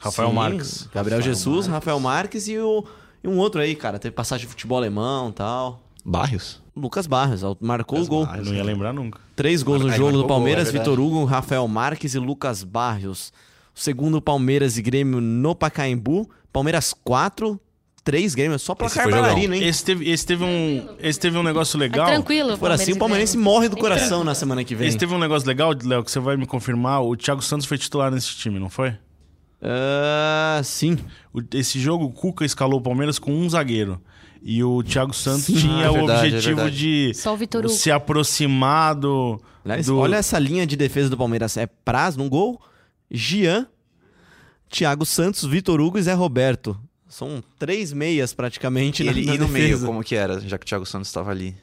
Rafael 0.00 0.28
Sim, 0.28 0.34
Marques. 0.34 0.88
Gabriel 0.92 1.18
Rafael 1.18 1.34
Jesus, 1.34 1.66
Marques. 1.66 1.72
Rafael 1.72 2.00
Marques 2.00 2.48
e, 2.48 2.58
o, 2.58 2.84
e 3.22 3.28
um 3.28 3.38
outro 3.38 3.60
aí, 3.60 3.74
cara. 3.74 3.98
Teve 3.98 4.14
passagem 4.14 4.46
de 4.46 4.50
futebol 4.50 4.78
alemão 4.78 5.30
e 5.30 5.32
tal. 5.32 5.82
Barrios. 6.04 6.60
Lucas 6.74 7.06
Barros, 7.06 7.42
marcou 7.60 7.98
Lucas 7.98 8.06
o 8.06 8.10
gol. 8.10 8.26
Barros. 8.26 8.46
Eu 8.46 8.52
não 8.52 8.54
ia 8.54 8.64
lembrar 8.64 8.92
nunca. 8.92 9.20
Três 9.34 9.62
gols 9.62 9.82
no 9.82 9.90
Aí 9.90 9.96
jogo 9.96 10.12
do 10.12 10.18
gol, 10.20 10.28
Palmeiras, 10.28 10.68
é 10.68 10.72
verdade. 10.72 10.90
Vitor 10.90 11.04
Hugo, 11.04 11.24
Rafael 11.24 11.66
Marques 11.66 12.14
e 12.14 12.18
Lucas 12.18 12.62
Barrios. 12.62 13.32
Segundo, 13.74 14.20
Palmeiras 14.22 14.78
e 14.78 14.82
Grêmio 14.82 15.20
no 15.20 15.54
Pacaembu. 15.54 16.28
Palmeiras 16.52 16.94
4, 17.04 17.60
3 18.04 18.34
Grêmio. 18.34 18.58
Só 18.58 18.74
placar 18.74 19.10
bailarina, 19.10 19.56
hein? 19.56 19.64
Esse 19.64 19.84
teve, 19.84 20.10
esse, 20.10 20.26
teve 20.26 20.44
um, 20.44 20.88
esse 21.00 21.18
teve 21.18 21.36
um 21.36 21.42
negócio 21.42 21.78
legal. 21.78 22.08
É 22.08 22.12
tranquilo. 22.12 22.56
For 22.56 22.70
assim, 22.70 22.92
o 22.92 22.98
Palmeirense 22.98 23.36
morre 23.36 23.68
do 23.68 23.76
coração 23.76 24.24
na 24.24 24.34
semana 24.34 24.64
que 24.64 24.74
vem. 24.74 24.88
Esse 24.88 24.96
teve 24.96 25.14
um 25.14 25.18
negócio 25.18 25.46
legal, 25.46 25.74
Léo, 25.82 26.02
que 26.04 26.10
você 26.10 26.20
vai 26.20 26.36
me 26.36 26.46
confirmar. 26.46 27.02
O 27.02 27.16
Thiago 27.16 27.42
Santos 27.42 27.66
foi 27.66 27.76
titular 27.76 28.10
nesse 28.10 28.34
time, 28.36 28.58
não 28.58 28.70
foi? 28.70 28.96
Uh, 29.60 30.62
sim. 30.62 30.96
O, 31.32 31.40
esse 31.54 31.80
jogo, 31.80 32.04
o 32.04 32.12
Cuca 32.12 32.44
escalou 32.44 32.78
o 32.78 32.82
Palmeiras 32.82 33.18
com 33.18 33.32
um 33.32 33.48
zagueiro. 33.48 34.00
E 34.42 34.62
o 34.62 34.82
Thiago 34.82 35.12
Santos 35.12 35.44
sim. 35.46 35.54
tinha 35.54 35.84
é 35.84 35.90
o 35.90 35.94
verdade, 35.94 36.26
objetivo 36.28 36.60
é 36.60 36.70
de 36.70 37.12
o 37.64 37.68
se 37.68 37.90
aproximar 37.90 38.94
do, 38.94 39.40
Aliás, 39.64 39.86
do... 39.86 39.98
Olha 39.98 40.16
essa 40.16 40.38
linha 40.38 40.66
de 40.66 40.76
defesa 40.76 41.10
do 41.10 41.16
Palmeiras. 41.16 41.56
É 41.56 41.66
Praz 41.66 42.16
no 42.16 42.28
gol, 42.28 42.60
Gian, 43.10 43.66
Thiago 44.70 45.04
Santos, 45.04 45.44
Vitor 45.44 45.80
Hugo 45.80 45.98
e 45.98 46.02
Zé 46.02 46.12
Roberto. 46.12 46.78
São 47.08 47.42
três 47.58 47.92
meias 47.92 48.32
praticamente 48.32 49.02
e 49.02 49.06
na, 49.06 49.12
ele, 49.12 49.26
na 49.26 49.34
E 49.34 49.38
no 49.38 49.46
defesa. 49.46 49.66
meio, 49.66 49.80
como 49.86 50.04
que 50.04 50.14
era, 50.14 50.40
já 50.40 50.56
que 50.56 50.64
o 50.64 50.68
Thiago 50.68 50.86
Santos 50.86 51.08
estava 51.08 51.30
ali? 51.30 51.56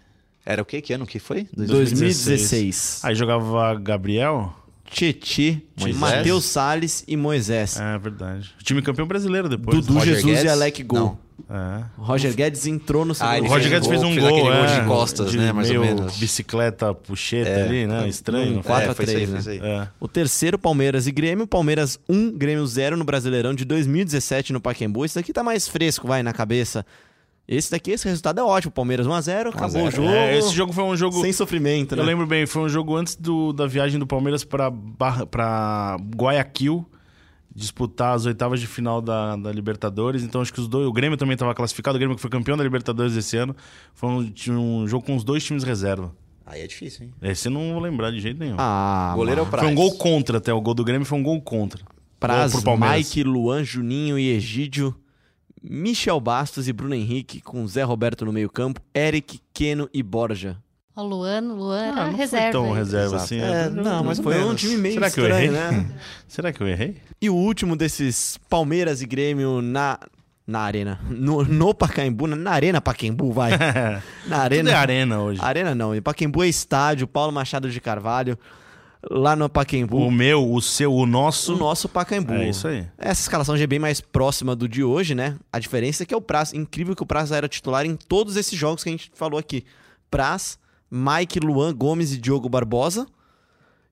Era 0.45 0.62
o 0.62 0.65
quê? 0.65 0.81
Que 0.81 0.93
ano 0.93 1.08
que 1.08 1.17
foi? 1.17 1.47
2016. 1.55 3.01
Aí 3.03 3.15
jogava 3.15 3.73
Gabriel. 3.75 4.53
Tietê. 4.95 5.58
Matheus 5.95 6.45
Salles 6.45 7.03
e 7.05 7.17
Moisés. 7.17 7.77
É 7.77 7.97
verdade. 7.99 8.53
O 8.60 8.63
time 8.63 8.81
campeão 8.81 9.05
brasileiro 9.05 9.49
depois. 9.49 9.77
Dudu 9.77 9.93
Roger 9.99 10.13
Jesus 10.15 10.25
Guedes? 10.25 10.43
e 10.45 10.47
Alec 10.47 10.84
Gol. 10.84 11.19
É. 11.49 11.84
Roger 11.97 12.34
Guedes 12.34 12.65
entrou 12.65 13.03
no 13.03 13.13
segundo 13.13 13.29
Ah, 13.29 13.34
O 13.34 13.38
ele 13.38 13.47
gol. 13.47 13.58
Roger 13.58 13.69
Guedes 13.71 13.88
fez 13.89 14.01
gol, 14.01 14.10
um 14.10 14.13
fez 14.13 14.25
gol, 14.25 14.39
gol 14.39 14.53
é, 14.53 14.79
de 14.79 14.88
costas, 14.88 15.34
né, 15.36 15.51
mais 15.51 15.69
ou 15.69 15.81
menos. 15.81 16.17
bicicleta, 16.17 16.93
puxeta 16.93 17.49
É, 17.49 17.63
ali, 17.63 17.86
né? 17.86 18.08
Estranho. 18.08 18.60
um 18.60 18.63
quatro 18.63 18.88
É, 18.88 18.91
a 18.91 18.95
foi 18.95 19.03
isso 19.05 19.15
aí, 19.17 19.25
três, 19.27 19.43
foi 19.43 19.51
né? 19.51 19.58
isso 19.58 19.65
aí. 19.65 19.71
É. 19.81 19.88
O 19.99 20.08
terceiro, 20.08 20.58
Palmeiras 20.58 21.08
e 21.08 21.12
Grêmio. 21.12 21.45
Palmeiras 21.45 21.99
1, 22.08 22.31
Grêmio 22.31 22.65
0 22.65 22.95
no 22.95 23.03
Brasileirão 23.03 23.53
de 23.53 23.65
2017 23.65 24.53
no 24.53 24.62
Pacaembu. 24.62 25.03
Esse 25.03 25.15
daqui 25.15 25.34
tá 25.34 25.43
mais 25.43 25.67
fresco, 25.67 26.08
vai, 26.08 26.23
na 26.23 26.31
cabeça. 26.31 26.86
Esse 27.47 27.69
daqui, 27.69 27.91
esse 27.91 28.08
resultado 28.08 28.39
é 28.39 28.43
ótimo. 28.43 28.71
Palmeiras 28.71 29.05
1x0, 29.05 29.49
acabou 29.49 29.84
o 29.88 29.91
jogo. 29.91 30.08
É, 30.10 30.38
esse 30.38 30.53
jogo 30.53 30.73
foi 30.73 30.84
um 30.84 30.95
jogo. 30.95 31.21
Sem 31.21 31.31
sofrimento, 31.31 31.95
né? 31.95 32.01
Eu 32.01 32.05
lembro 32.05 32.25
bem, 32.25 32.45
foi 32.45 32.63
um 32.63 32.69
jogo 32.69 32.95
antes 32.95 33.15
do, 33.15 33.53
da 33.53 33.67
viagem 33.67 33.99
do 33.99 34.08
Palmeiras 34.08 34.43
pra 34.43 35.97
Guayaquil 36.15 36.86
disputar 37.55 38.13
as 38.15 38.25
oitavas 38.25 38.60
de 38.60 38.67
final 38.67 39.01
da, 39.01 39.36
da 39.38 39.51
Libertadores. 39.51 40.23
Então 40.23 40.41
acho 40.41 40.51
que 40.53 40.60
os 40.60 40.67
dois. 40.67 40.88
O 40.88 40.91
Grêmio 40.91 41.17
também 41.17 41.34
estava 41.34 41.53
classificado, 41.55 41.95
o 41.95 41.99
Grêmio 41.99 42.15
que 42.15 42.21
foi 42.21 42.29
campeão 42.29 42.58
da 42.58 42.63
Libertadores 42.63 43.15
esse 43.15 43.38
ano. 43.38 43.55
Foi 43.93 44.10
um, 44.10 44.29
tinha 44.29 44.58
um 44.58 44.88
jogo 44.88 45.05
com 45.05 45.15
os 45.15 45.23
dois 45.23 45.43
times 45.43 45.63
reserva. 45.63 46.13
Aí 46.45 46.62
é 46.62 46.67
difícil, 46.67 47.05
hein? 47.05 47.13
Esse 47.21 47.47
eu 47.47 47.51
não 47.51 47.73
vou 47.73 47.81
lembrar 47.81 48.12
de 48.12 48.19
jeito 48.19 48.39
nenhum. 48.39 48.55
Ah, 48.60 49.12
O 49.13 49.17
goleiro 49.17 49.41
é 49.41 49.43
o. 49.43 49.47
Praz. 49.47 49.63
foi 49.63 49.71
um 49.71 49.75
gol 49.75 49.95
contra 49.97 50.38
até. 50.38 50.53
O 50.53 50.62
gol 50.62 50.73
do 50.73 50.84
Grêmio 50.84 51.05
foi 51.05 51.17
um 51.17 51.23
gol 51.23 51.41
contra. 51.41 51.81
Praz, 52.19 52.51
Gol 52.51 52.62
pro 52.62 52.71
Palmeiras. 52.71 52.97
Mike, 52.97 53.23
Luan, 53.23 53.63
Juninho 53.63 54.17
e 54.19 54.29
Egídio. 54.29 54.95
Michel 55.67 56.19
Bastos 56.19 56.67
e 56.67 56.73
Bruno 56.73 56.93
Henrique 56.95 57.41
com 57.41 57.65
Zé 57.67 57.84
Roberto 57.84 58.25
no 58.25 58.32
meio 58.34 58.49
campo. 58.49 58.80
Eric, 58.95 59.39
Keno 59.54 59.89
e 59.93 60.04
Borja. 60.04 60.58
O 60.95 61.04
Luan, 61.04 61.41
Luan 61.41 61.84
era 61.84 62.01
Ah, 62.04 62.08
não 62.12 62.15
reserva. 62.17 62.43
foi 62.43 62.51
tão 62.51 62.71
reserva 62.71 63.15
Exato. 63.17 63.23
assim. 63.23 63.39
É, 63.39 63.69
não, 63.69 64.04
mas 64.04 64.17
Foi 64.19 64.41
um 64.43 64.56
time 64.56 64.78
meio 64.78 64.93
Será 64.93 65.12
que 65.12 65.19
eu 65.19 65.23
estranho, 65.25 65.54
errei? 65.54 65.78
né? 65.78 65.91
Será 66.28 66.54
que 66.54 66.62
eu 66.62 66.67
errei? 66.67 66.97
E 67.21 67.30
o 67.30 67.36
último 67.36 67.75
desses 67.75 68.38
Palmeiras 68.49 69.01
e 69.01 69.06
Grêmio 69.06 69.62
na, 69.62 69.99
na 70.47 70.60
arena. 70.62 71.01
No, 71.10 71.43
no 71.43 71.73
Pacaembu, 71.73 72.28
na, 72.28 72.38
na 72.38 72.51
arena 72.51 72.80
Pacaembu, 72.80 73.34
vai. 73.34 73.51
Na 74.28 74.38
arena. 74.38 74.69
Tudo 74.69 74.73
é 74.73 74.80
arena 74.80 75.19
hoje. 75.19 75.41
Arena 75.43 75.75
não, 75.75 75.93
e 75.93 75.99
Pacaembu 75.99 76.43
é 76.43 76.47
estádio, 76.47 77.08
Paulo 77.08 77.34
Machado 77.34 77.69
de 77.69 77.82
Carvalho, 77.82 78.39
lá 79.10 79.36
no 79.36 79.48
Pacaembu. 79.50 79.98
O 79.98 80.12
meu, 80.12 80.52
o 80.52 80.62
seu, 80.62 80.94
o 80.94 81.06
nosso. 81.06 81.54
O 81.54 81.58
nosso 81.58 81.88
Pacaembu. 81.89 82.34
É 82.34 82.50
isso 82.50 82.68
aí. 82.68 82.86
Essa 82.98 83.22
escalação 83.22 83.56
já 83.58 83.63
é 83.63 83.68
bem 83.68 83.80
mais 83.80 84.02
próxima 84.02 84.56
do 84.56 84.68
de 84.68 84.84
hoje, 84.84 85.13
né? 85.15 85.36
A 85.52 85.60
diferença 85.60 86.04
é 86.04 86.06
que 86.06 86.13
é 86.13 86.18
o 86.18 86.22
Praz. 86.22 86.54
Incrível 86.54 86.96
que 86.96 87.04
o 87.04 87.06
Praz 87.06 87.32
era 87.32 87.48
titular 87.48 87.86
em 87.86 87.96
todos 87.96 88.36
esses 88.36 88.58
jogos 88.58 88.84
que 88.84 88.89
a 88.89 88.91
gente 88.91 89.12
falou 89.13 89.39
aqui. 89.39 89.63
Praz, 90.10 90.58
Mike, 90.89 91.39
Luan, 91.39 91.74
Gomes 91.74 92.13
e 92.13 92.18
Diogo 92.18 92.48
Barbosa. 92.50 93.06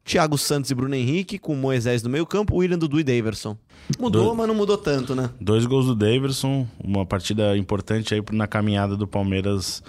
Thiago 0.06 0.38
Santos 0.38 0.70
e 0.70 0.76
Bruno 0.76 0.94
Henrique, 0.96 1.40
com 1.40 1.56
Moisés 1.56 2.04
no 2.04 2.10
meio 2.10 2.26
campo, 2.26 2.58
William, 2.58 2.78
Dudu 2.78 3.00
e 3.00 3.06
Daverson. 3.06 3.56
Mudou, 3.98 4.32
Do- 4.32 4.36
mas 4.36 4.48
não 4.50 4.54
mudou 4.56 4.78
tanto, 4.78 5.16
né? 5.16 5.30
Dois 5.40 5.66
gols 5.66 5.86
do 5.86 5.96
Daverson, 5.96 6.68
uma 6.84 7.06
partida 7.06 7.56
importante 7.56 8.14
aí 8.14 8.22
na 8.34 8.46
caminhada 8.46 8.98
do 8.98 9.08
Palmeiras 9.08 9.82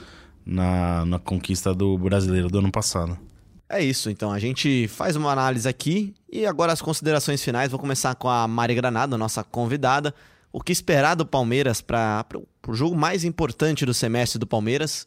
na, 0.47 1.05
na 1.05 1.19
conquista 1.19 1.75
do 1.75 1.99
brasileiro 1.99 2.49
do 2.49 2.59
ano 2.59 2.71
passado. 2.71 3.19
É 3.69 3.83
isso, 3.83 4.11
então. 4.11 4.31
A 4.31 4.39
gente 4.39 4.87
faz 4.89 5.17
uma 5.17 5.33
análise 5.33 5.69
aqui 5.69 6.15
e 6.31 6.47
agora 6.47 6.73
as 6.73 6.83
considerações 6.83 7.43
finais. 7.43 7.71
Vou 7.71 7.81
começar 7.81 8.15
com 8.15 8.29
a 8.29 8.47
Mari 8.47 8.75
Granada, 8.75 9.17
nossa 9.17 9.43
convidada. 9.43 10.15
O 10.53 10.61
que 10.61 10.73
esperar 10.73 11.17
do 11.17 11.27
Palmeiras 11.27 11.81
para 11.81 12.25
o 12.69 12.75
jogo 12.75 12.95
mais 12.95 13.25
importante 13.25 13.85
do 13.85 13.95
semestre 13.95 14.39
do 14.39 14.47
Palmeiras? 14.47 15.07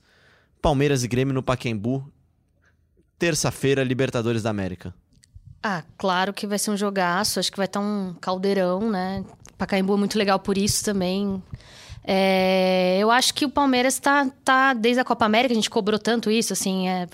Palmeiras 0.62 1.04
e 1.04 1.08
Grêmio 1.08 1.34
no 1.34 1.44
Pacaembu. 1.44 2.12
Terça-feira, 3.18 3.84
Libertadores 3.84 4.44
da 4.44 4.50
América. 4.50 4.94
Ah, 5.64 5.84
claro 5.98 6.34
que 6.34 6.46
vai 6.46 6.60
ser 6.60 6.72
um 6.72 6.78
jogaço. 6.78 7.40
Acho 7.40 7.52
que 7.52 7.58
vai 7.58 7.66
estar 7.66 7.80
um 7.80 8.16
caldeirão, 8.20 8.90
né? 8.92 9.24
Pacaembu 9.58 9.94
é 9.94 9.98
muito 9.98 10.18
legal 10.18 10.40
por 10.40 10.58
isso 10.58 10.84
também. 10.84 11.42
É, 12.10 12.98
eu 13.00 13.12
acho 13.12 13.34
que 13.34 13.44
o 13.44 13.50
Palmeiras 13.50 13.96
está 13.96 14.32
tá, 14.42 14.74
desde 14.74 15.02
a 15.02 15.04
Copa 15.04 15.26
América, 15.26 15.52
a 15.52 15.56
gente 15.56 15.70
cobrou 15.70 16.00
tanto 16.00 16.32
isso, 16.32 16.54
assim, 16.54 16.88
é, 16.88 17.06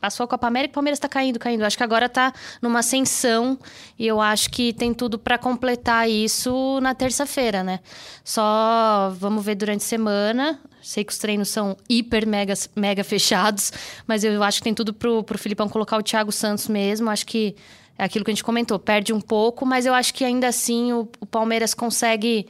passou 0.00 0.24
a 0.24 0.26
Copa 0.26 0.48
América, 0.48 0.72
o 0.72 0.74
Palmeiras 0.74 0.96
está 0.96 1.08
caindo, 1.08 1.38
caindo. 1.38 1.60
Eu 1.60 1.66
acho 1.68 1.76
que 1.76 1.84
agora 1.84 2.06
está 2.06 2.32
numa 2.60 2.80
ascensão 2.80 3.56
e 3.96 4.04
eu 4.08 4.20
acho 4.20 4.50
que 4.50 4.72
tem 4.72 4.92
tudo 4.92 5.20
para 5.20 5.38
completar 5.38 6.10
isso 6.10 6.80
na 6.82 6.96
terça-feira, 6.96 7.62
né? 7.62 7.78
Só 8.24 9.14
vamos 9.20 9.44
ver 9.44 9.54
durante 9.54 9.82
a 9.84 9.86
semana. 9.86 10.58
Sei 10.82 11.04
que 11.04 11.12
os 11.12 11.18
treinos 11.18 11.48
são 11.48 11.76
hiper 11.88 12.26
mega, 12.26 12.54
mega 12.74 13.04
fechados, 13.04 13.72
mas 14.04 14.24
eu 14.24 14.42
acho 14.42 14.58
que 14.58 14.64
tem 14.64 14.74
tudo 14.74 14.92
pro, 14.92 15.22
pro 15.22 15.38
Filipão 15.38 15.68
colocar 15.68 15.96
o 15.96 16.02
Thiago 16.02 16.32
Santos 16.32 16.66
mesmo. 16.66 17.08
Acho 17.08 17.24
que 17.24 17.54
é 17.96 18.02
aquilo 18.02 18.24
que 18.24 18.32
a 18.32 18.34
gente 18.34 18.42
comentou, 18.42 18.80
perde 18.80 19.12
um 19.12 19.20
pouco, 19.20 19.64
mas 19.64 19.86
eu 19.86 19.94
acho 19.94 20.12
que 20.12 20.24
ainda 20.24 20.48
assim 20.48 20.92
o, 20.92 21.08
o 21.20 21.26
Palmeiras 21.26 21.72
consegue 21.72 22.48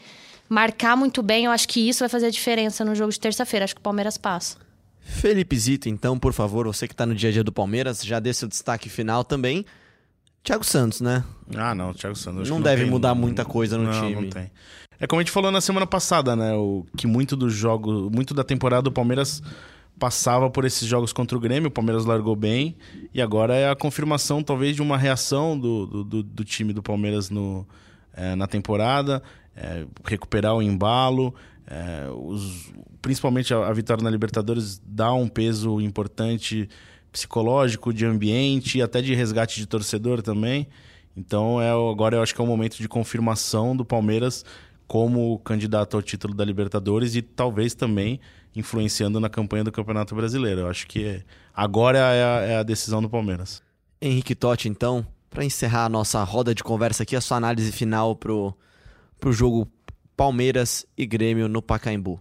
marcar 0.51 0.97
muito 0.97 1.23
bem. 1.23 1.45
Eu 1.47 1.51
acho 1.53 1.67
que 1.69 1.89
isso 1.89 2.01
vai 2.01 2.09
fazer 2.09 2.27
a 2.27 2.31
diferença 2.31 2.85
no 2.85 2.95
jogo 2.95 3.11
de 3.13 3.19
terça-feira. 3.21 3.65
Acho 3.65 3.75
que 3.75 3.81
o 3.81 3.83
Palmeiras 3.83 4.19
passa. 4.19 4.59
Felipe 5.01 5.57
Zito, 5.59 5.89
então, 5.89 6.19
por 6.19 6.33
favor, 6.33 6.67
você 6.67 6.87
que 6.87 6.93
está 6.93 7.07
no 7.07 7.15
dia 7.15 7.31
a 7.31 7.33
dia 7.33 7.43
do 7.45 7.51
Palmeiras, 7.53 8.05
já 8.05 8.21
dê 8.21 8.35
seu 8.35 8.47
destaque 8.49 8.89
final 8.89 9.25
também. 9.25 9.65
Thiago 10.43 10.65
Santos, 10.65 11.01
né? 11.01 11.25
Ah, 11.57 11.75
não, 11.75 11.91
o 11.91 11.95
Thiago 11.95 12.17
Santos. 12.17 12.43
acho 12.43 12.51
Não 12.51 12.59
que 12.59 12.65
deve 12.65 12.83
tem- 12.83 12.91
mudar 12.91 13.15
muita 13.15 13.45
coisa 13.45 13.77
no 13.79 13.85
não, 13.85 13.93
time. 14.09 14.23
Não 14.23 14.31
tem. 14.31 14.51
É 14.99 15.07
como 15.07 15.21
a 15.21 15.23
gente 15.23 15.33
falou 15.33 15.51
na 15.51 15.61
semana 15.61 15.87
passada, 15.87 16.35
né? 16.37 16.55
O, 16.55 16.85
que 16.97 17.07
muito 17.07 17.35
do 17.37 17.49
jogo, 17.49 18.11
muito 18.15 18.35
da 18.35 18.45
temporada 18.45 18.83
do 18.83 18.93
Palmeiras 18.93 19.43
passava 19.99 20.49
por 20.51 20.65
esses 20.65 20.87
jogos 20.89 21.13
contra 21.13 21.37
o 21.37 21.41
Grêmio, 21.41 21.69
o 21.69 21.71
Palmeiras 21.71 22.05
largou 22.07 22.35
bem, 22.35 22.75
e 23.13 23.21
agora 23.21 23.55
é 23.55 23.69
a 23.71 23.77
confirmação, 23.77 24.43
talvez, 24.43 24.75
de 24.77 24.81
uma 24.81 24.97
reação 24.97 25.59
do, 25.59 25.87
do, 25.87 26.05
do- 26.05 26.23
do 26.23 26.45
time 26.45 26.73
do 26.73 26.83
Palmeiras 26.83 27.29
no, 27.29 27.67
eh, 28.15 28.35
na 28.35 28.47
temporada, 28.47 29.23
eh, 29.57 29.87
recuperar 30.05 30.55
o 30.55 30.63
embalo, 30.63 31.35
eh, 31.67 32.09
os- 32.15 32.73
principalmente 33.03 33.53
a, 33.55 33.67
a 33.69 33.73
vitória 33.73 34.03
na 34.03 34.11
Libertadores 34.11 34.81
dá 34.85 35.13
um 35.13 35.29
peso 35.29 35.81
importante 35.81 36.69
psicológico, 37.13 37.93
de 37.93 38.07
ambiente, 38.07 38.79
e 38.79 38.83
até 38.83 39.03
de 39.03 39.15
resgate 39.15 39.59
de 39.59 39.67
torcedor 39.67 40.23
também. 40.23 40.69
Então 41.17 41.61
é, 41.61 41.75
o- 41.75 41.91
agora 41.91 42.17
eu 42.17 42.23
acho 42.23 42.35
que 42.35 42.41
é 42.41 42.45
o 42.45 42.47
momento 42.47 42.77
de 42.79 42.89
confirmação 42.89 43.77
do 43.77 43.85
Palmeiras 43.85 44.45
como 44.87 45.39
candidato 45.41 45.97
ao 45.97 46.03
título 46.03 46.35
da 46.35 46.45
Libertadores 46.45 47.15
e 47.15 47.23
talvez 47.23 47.75
também 47.75 48.21
influenciando 48.57 49.21
na 49.21 49.29
campanha 49.29 49.63
do 49.65 49.71
Campeonato 49.73 50.15
Brasileiro. 50.15 50.63
Eu 50.63 50.69
acho 50.69 50.87
que 50.87 51.05
é- 51.05 51.23
agora 51.55 51.99
é 51.99 52.25
a, 52.25 52.41
é 52.53 52.57
a 52.59 52.63
decisão 52.63 53.01
do 53.03 53.09
Palmeiras. 53.09 53.63
Henrique 54.03 54.35
Totti, 54.35 54.69
então, 54.69 55.07
para 55.29 55.45
encerrar 55.45 55.85
a 55.85 55.89
nossa 55.89 56.23
roda 56.25 56.55
de 56.55 56.63
conversa 56.65 57.03
aqui, 57.03 57.15
a 57.15 57.21
sua 57.21 57.37
análise 57.37 57.71
final 57.71 58.17
pro, 58.17 58.53
pro 59.21 59.33
jogo 59.33 59.69
Palmeiras 60.17 60.85
e 60.97 61.07
Grêmio 61.07 61.49
no 61.49 61.63
Pacaembu. 61.63 62.21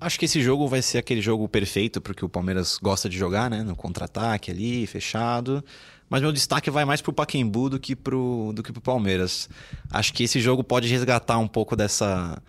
Acho 0.00 0.18
que 0.18 0.26
esse 0.26 0.40
jogo 0.40 0.68
vai 0.68 0.80
ser 0.80 0.98
aquele 0.98 1.20
jogo 1.20 1.48
perfeito 1.48 2.00
porque 2.00 2.24
o 2.24 2.28
Palmeiras 2.28 2.78
gosta 2.80 3.08
de 3.08 3.18
jogar, 3.18 3.50
né? 3.50 3.62
No 3.64 3.74
contra-ataque 3.74 4.50
ali, 4.50 4.86
fechado. 4.86 5.64
Mas 6.08 6.22
meu 6.22 6.30
destaque 6.32 6.70
vai 6.70 6.84
mais 6.84 7.02
pro 7.02 7.12
Pacaembu 7.12 7.68
do 7.68 7.80
que 7.80 7.96
pro, 7.96 8.52
do 8.54 8.62
que 8.62 8.72
pro 8.72 8.80
Palmeiras. 8.80 9.48
Acho 9.90 10.12
que 10.14 10.22
esse 10.22 10.40
jogo 10.40 10.62
pode 10.62 10.86
resgatar 10.88 11.38
um 11.38 11.48
pouco 11.48 11.74
dessa, 11.74 12.40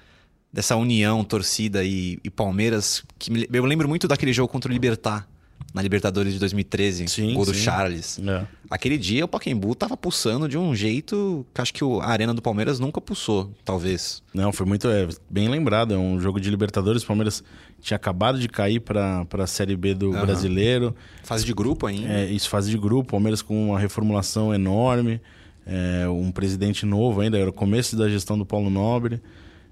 dessa 0.54 0.76
união, 0.76 1.24
torcida 1.24 1.84
e, 1.84 2.20
e 2.24 2.30
Palmeiras. 2.30 3.04
Que 3.18 3.32
me- 3.32 3.48
eu 3.52 3.66
lembro 3.66 3.90
muito 3.90 4.08
daquele 4.08 4.32
jogo 4.32 4.52
contra 4.52 4.70
o 4.70 4.74
Libertar, 4.74 5.28
na 5.74 5.82
Libertadores 5.82 6.34
de 6.34 6.40
2013, 6.40 7.08
Sim, 7.08 7.34
gol 7.36 7.46
do 7.46 7.54
sim. 7.54 7.62
Charles. 7.62 8.20
É. 8.20 8.46
Aquele 8.70 8.98
dia 8.98 9.26
o 9.26 9.28
Pacaembu 9.28 9.76
tava 9.76 9.96
pulsando 9.96 10.48
de 10.50 10.58
um 10.58 10.76
jeito 10.76 11.46
que 11.54 11.62
acho 11.62 11.74
que 11.74 11.84
o- 11.84 12.02
a 12.02 12.08
arena 12.08 12.34
do 12.34 12.42
Palmeiras 12.42 12.80
nunca 12.80 13.00
pulsou, 13.00 13.52
talvez. 13.64 14.24
Não, 14.34 14.52
foi 14.52 14.66
muito 14.66 14.88
é, 14.88 15.08
bem 15.30 15.48
lembrado. 15.48 15.94
É 15.94 15.98
um 15.98 16.20
jogo 16.20 16.40
de 16.40 16.50
Libertadores. 16.50 17.04
O 17.04 17.06
Palmeiras 17.08 17.44
tinha 17.82 17.96
acabado 17.96 18.40
de 18.40 18.48
cair 18.50 18.80
para 18.80 19.26
a 19.32 19.48
Série 19.48 19.76
B 19.76 19.94
do 19.94 20.12
Aham. 20.14 20.26
Brasileiro. 20.26 20.96
Fase 21.24 21.46
de 21.46 21.54
grupo 21.54 21.86
ainda. 21.86 22.08
É, 22.12 22.26
isso 22.26 22.50
fase 22.50 22.70
de 22.72 22.78
grupo, 22.78 23.12
Palmeiras 23.12 23.42
com 23.42 23.70
uma 23.70 23.80
reformulação 23.80 24.54
enorme, 24.54 25.22
é, 25.68 26.08
um 26.10 26.32
presidente 26.32 26.86
novo 26.86 27.22
ainda, 27.22 27.38
era 27.38 27.50
o 27.50 27.54
começo 27.54 27.96
da 27.96 28.10
gestão 28.10 28.38
do 28.38 28.46
Paulo 28.46 28.70
Nobre. 28.72 29.22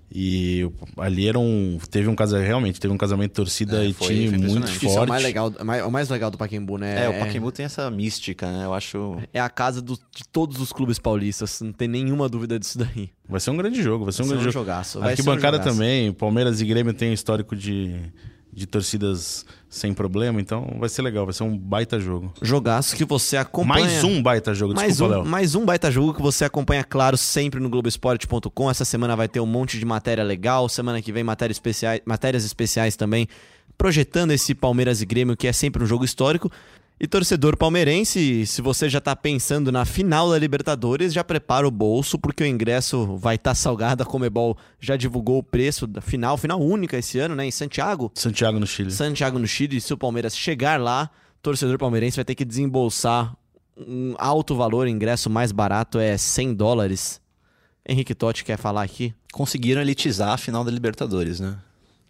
E 0.10 0.66
ali 0.98 1.28
era 1.28 1.38
um. 1.38 1.78
Teve 1.92 2.08
um 2.08 2.16
casamento, 2.16 2.48
realmente, 2.48 2.80
teve 2.80 2.94
um 2.94 2.98
casamento 2.98 3.34
torcida 3.34 3.84
É, 3.84 3.88
e 3.88 3.94
foi- 3.94 4.08
time 4.08 4.30
foi 4.30 4.38
muito 4.38 4.68
forte. 4.68 4.86
Isso 4.86 4.98
é 4.98 5.02
o 5.02 5.08
mais 5.08 5.22
legal, 5.24 5.54
mais- 5.66 5.86
o 5.86 5.92
mais 5.92 6.10
legal 6.10 6.32
do 6.32 6.38
Pacaembu, 6.38 6.78
né? 6.78 7.06
É, 7.06 7.10
o 7.10 7.20
Pacaembu 7.20 7.52
tem 7.52 7.66
essa 7.66 7.92
mística, 7.92 8.50
né? 8.50 8.64
Eu 8.66 8.74
acho. 8.74 9.18
É 9.34 9.40
a 9.42 9.50
casa 9.50 9.82
do- 9.82 9.96
de 10.16 10.24
todos 10.32 10.62
os 10.62 10.72
clubes 10.72 10.98
paulistas, 10.98 11.60
não 11.60 11.74
tem 11.74 11.90
nenhuma 11.90 12.30
dúvida 12.30 12.58
disso 12.58 12.78
daí. 12.80 13.10
Vai 13.28 13.42
ser 13.42 13.52
um 13.52 13.58
grande 13.58 13.84
jogo, 13.84 14.06
vai 14.06 14.14
ser 14.14 14.22
um 14.22 14.26
Vai 14.28 14.38
ser 14.38 14.42
grande 14.44 14.50
um 14.50 14.52
jogo. 14.54 14.66
jogaço, 14.66 15.00
vai 15.00 15.10
ser 15.16 15.22
um 15.22 15.26
Arquibancada 15.32 15.58
jogaço. 15.58 15.78
também, 15.78 16.14
Palmeiras 16.14 16.62
e 16.62 16.66
Grêmio 16.66 16.94
tem 16.94 17.12
histórico 17.12 17.54
de, 17.54 17.94
de 18.58 18.66
torcidas 18.66 19.46
sem 19.70 19.94
problema, 19.94 20.42
então 20.42 20.78
vai 20.80 20.90
ser 20.90 21.04
legal, 21.04 21.26
vai 21.26 21.34
ser 21.34 21.44
um 21.44 21.56
baita 21.56 22.00
jogo. 22.00 22.34
Jogaço 22.42 22.96
que 22.96 23.06
você 23.06 23.38
acompanha. 23.38 23.86
Mais 23.86 24.04
um 24.04 24.20
baita 24.20 24.52
jogo, 24.52 24.74
Mais 24.74 24.94
desculpa, 24.94 25.14
um, 25.14 25.18
Léo. 25.18 25.30
mais 25.30 25.54
um 25.54 25.64
baita 25.64 25.92
jogo 25.92 26.12
que 26.12 26.24
você 26.24 26.44
acompanha, 26.44 26.84
claro, 26.84 27.16
sempre 27.18 27.60
no 27.60 27.70
Globoesporte.com. 27.70 28.72
Essa 28.72 28.84
semana 28.84 29.16
vai 29.16 29.28
ter 29.28 29.40
um 29.40 29.46
monte 29.46 29.78
de 29.78 29.86
matéria 29.86 30.24
legal. 30.24 30.68
Semana 30.68 31.00
que 31.04 31.12
vem, 31.12 31.24
matéria 31.24 31.52
especiais, 31.52 32.02
matérias 32.04 32.44
especiais 32.44 32.96
também, 32.96 33.28
projetando 33.78 34.32
esse 34.32 34.56
Palmeiras 34.56 35.04
e 35.04 35.06
Grêmio, 35.06 35.38
que 35.38 35.46
é 35.48 35.54
sempre 35.54 35.84
um 35.84 35.86
jogo 35.86 36.04
histórico. 36.04 36.52
E 37.00 37.08
torcedor 37.08 37.56
palmeirense, 37.56 38.44
se 38.48 38.60
você 38.60 38.90
já 38.90 39.00
tá 39.00 39.16
pensando 39.16 39.72
na 39.72 39.86
final 39.86 40.32
da 40.32 40.40
Libertadores, 40.40 41.14
já 41.14 41.24
prepara 41.24 41.68
o 41.68 41.70
bolso, 41.70 42.18
porque 42.18 42.44
o 42.44 42.48
ingresso 42.48 43.16
vai 43.18 43.36
estar 43.36 43.54
salgado. 43.54 44.02
A 44.02 44.06
Comebol 44.06 44.58
já 44.80 44.96
divulgou 44.96 45.38
o 45.38 45.44
preço 45.44 45.86
da 45.86 46.02
final, 46.02 46.38
final 46.38 46.60
única 46.60 46.98
esse 46.98 47.20
ano, 47.20 47.36
né, 47.36 47.46
em 47.46 47.52
Santiago. 47.52 48.12
Santiago 48.16 48.60
no 48.60 48.66
Chile. 48.66 48.90
Santiago 48.92 49.38
no 49.38 49.46
Chile, 49.48 49.80
se 49.80 49.94
o 49.94 49.98
Palmeiras 49.98 50.36
chegar 50.36 50.80
lá, 50.80 51.12
torcedor 51.40 51.78
palmeirense 51.78 52.16
vai 52.16 52.26
ter 52.26 52.34
que 52.34 52.44
desembolsar 52.44 53.36
um 53.78 54.16
alto 54.18 54.56
valor, 54.56 54.88
o 54.88 54.90
ingresso 54.90 55.30
mais 55.30 55.52
barato 55.52 56.00
é 56.00 56.18
100 56.18 56.56
dólares. 56.56 57.22
Henrique 57.88 58.16
Totti 58.16 58.44
quer 58.44 58.58
falar 58.58 58.82
aqui? 58.82 59.14
Conseguiram 59.32 59.82
elitizar 59.82 60.30
a 60.30 60.38
final 60.38 60.64
da 60.64 60.72
Libertadores, 60.72 61.40
né? 61.40 61.58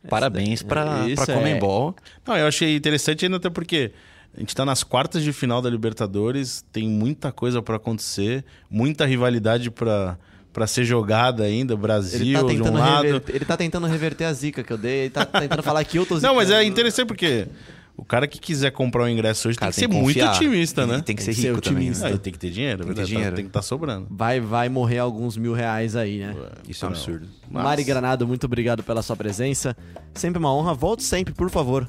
Parabéns 0.08 0.63
pra, 0.63 1.06
isso 1.10 1.26
pra 1.26 1.34
é- 1.34 1.38
Comembol. 1.38 1.93
Não, 2.26 2.38
eu 2.38 2.47
achei 2.47 2.73
interessante 2.78 3.26
ainda 3.26 3.36
até 3.36 3.50
porque 3.50 3.91
a 4.38 4.39
gente 4.39 4.56
tá 4.56 4.63
nas 4.63 4.84
quartas 4.84 5.23
de 5.23 5.34
final 5.34 5.62
da 5.62 5.69
Libertadores, 5.69 6.63
tem 6.71 6.88
muita 6.88 7.32
coisa 7.32 7.62
pra 7.62 7.76
acontecer, 7.78 8.45
muita 8.69 9.06
rivalidade 9.06 9.69
pra 9.71 10.17
para 10.54 10.65
ser 10.65 10.86
jogada 10.86 11.43
ainda, 11.43 11.76
Brasil 11.78 12.19
Ele 12.19 12.34
tá, 12.34 12.41
de 12.65 12.71
um 12.71 12.73
lado. 12.73 13.04
reverter, 13.04 13.36
ele 13.36 13.45
tá 13.45 13.56
tentando 13.56 13.86
reverter 13.86 14.23
a 14.26 14.34
zica 14.34 14.63
que 14.63 14.73
eu 14.73 14.78
dei, 14.78 15.02
ele 15.02 15.10
tá 15.12 15.23
tentando 15.23 15.62
falar 15.62 15.84
que 15.84 15.97
eu 16.00 16.06
tô 16.06 16.17
Não, 16.21 16.34
mas 16.34 16.50
é 16.50 16.54
zicando. 16.56 16.63
interessante 16.71 17.08
porque 17.08 17.47
o 17.95 18.04
cara 18.04 18.28
que 18.28 18.39
quiser 18.39 18.71
comprar 18.71 19.04
um 19.04 19.08
ingresso 19.08 19.50
hoje 19.50 19.58
Cara, 19.60 19.71
tem 19.71 19.76
que 19.76 19.80
ser 19.82 19.88
tem 19.88 19.97
que 19.97 20.04
muito 20.04 20.26
otimista, 20.36 20.82
Tem- 20.82 20.91
né? 20.91 21.02
Tem 21.06 21.15
que 21.15 21.23
Tem 21.23 21.34
ser 21.34 21.36
que 21.36 21.41
ser 21.47 21.50
rico 21.50 21.62
também. 21.62 21.78
otimista. 21.84 22.08
Ah, 22.08 22.10
Né? 22.10 22.15
e 22.15 22.19
tem 22.19 22.34
que 22.34 22.39
ter 22.39 22.50
dinheiro, 22.50 22.78
Tem 22.80 22.88
que 22.88 22.95
ter 22.95 23.02
tá- 23.02 23.08
dinheiro. 23.08 23.36
tem 23.36 23.45
que 23.45 23.50
estar 23.50 23.62
sobrando. 23.62 24.08
Vai, 24.10 24.39
vai 24.39 24.67
morrer 24.67 24.97
alguns 24.97 25.38
mil 25.38 25.54
reais 25.54 25.95
aí, 25.95 26.17
né? 26.19 26.36
Isso 26.67 26.84
é 26.86 26.88
um 26.88 26.91
absurdo. 26.91 27.28
Mas- 27.52 27.63
Mari 27.63 27.84
Granado, 27.84 28.26
muito 28.28 28.45
obrigado 28.45 28.82
pela 28.82 29.04
sua 29.04 29.15
presença. 29.15 29.78
Sempre 30.15 30.39
uma 30.39 30.52
honra. 30.52 30.73
Volte 30.73 31.04
sempre, 31.04 31.36
por 31.36 31.52
favor. 31.52 31.88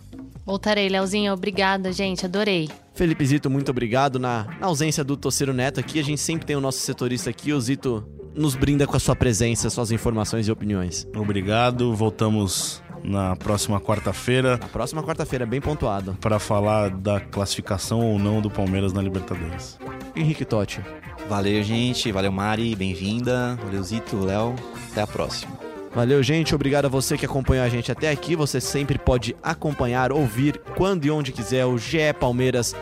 Voltarei, 0.49 0.89
Leozinho. 0.89 1.35
Obrigada, 1.35 1.93
gente. 1.93 2.25
Adorei. 2.25 2.71
Felipe 2.95 3.23
Zito, 3.27 3.51
muito 3.51 3.71
obrigado. 3.71 4.19
Na, 4.19 4.47
na 4.59 4.67
ausência 4.67 5.05
do 5.05 5.15
Tociro 5.15 5.53
Neto 5.53 5.79
aqui, 5.79 6.01
a 6.01 6.03
gente 6.03 6.23
sempre 6.23 6.47
tem 6.47 6.57
o 6.57 6.61
nosso 6.61 6.79
setorista 6.79 7.29
aqui. 7.29 7.53
O 7.53 7.61
Zito 7.61 8.03
nos 8.35 8.55
brinda 8.55 8.87
com 8.87 8.97
a 8.97 8.99
sua 8.99 9.15
presença, 9.15 9.69
suas 9.69 9.93
informações 9.93 10.49
e 10.49 10.51
opiniões. 10.51 11.07
Obrigado, 11.15 11.95
voltamos 11.95 12.83
na 13.05 13.37
próxima 13.37 13.79
quarta-feira 13.79 14.57
Na 14.57 14.69
próxima 14.69 15.03
quarta-feira, 15.03 15.45
bem 15.45 15.61
pontuado. 15.61 16.17
para 16.19 16.39
falar 16.39 16.89
da 16.89 17.21
classificação 17.21 18.01
ou 18.01 18.19
não 18.19 18.41
do 18.41 18.51
Palmeiras 18.51 18.95
na 18.95 19.03
Libertadores. 19.03 19.79
Henrique 20.17 20.47
Totti. 20.47 20.81
Valeu, 21.29 21.63
gente. 21.63 22.11
Valeu, 22.11 22.33
Mari. 22.33 22.75
Bem-vinda. 22.75 23.55
Valeu, 23.63 23.83
Zito, 23.83 24.17
Léo. 24.25 24.55
Até 24.91 25.03
a 25.03 25.07
próxima. 25.07 25.58
Valeu, 25.99 26.23
gente. 26.23 26.55
Obrigado 26.55 26.85
a 26.85 26.89
você 26.89 27.19
que 27.19 27.27
acompanhou 27.27 27.65
a 27.65 27.69
gente 27.69 27.91
até 27.91 28.09
aqui. 28.09 28.37
Você 28.37 28.61
sempre 28.61 28.97
pode 28.97 29.35
acompanhar, 29.43 30.13
ouvir 30.13 30.57
quando 30.77 31.05
e 31.05 31.11
onde 31.11 31.33
quiser 31.33 31.67
o 31.67 31.77
GE 31.77 32.13
Palmeiras 32.21 32.73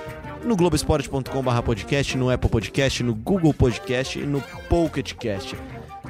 no 0.44 0.54
globesport.com.br 0.54 1.62
podcast, 1.64 2.14
no 2.14 2.28
Apple 2.28 2.50
Podcast, 2.50 3.02
no 3.02 3.14
Google 3.14 3.54
Podcast 3.54 4.18
e 4.18 4.26
no 4.26 4.42
Pocket 4.68 5.14
Cast. 5.14 5.56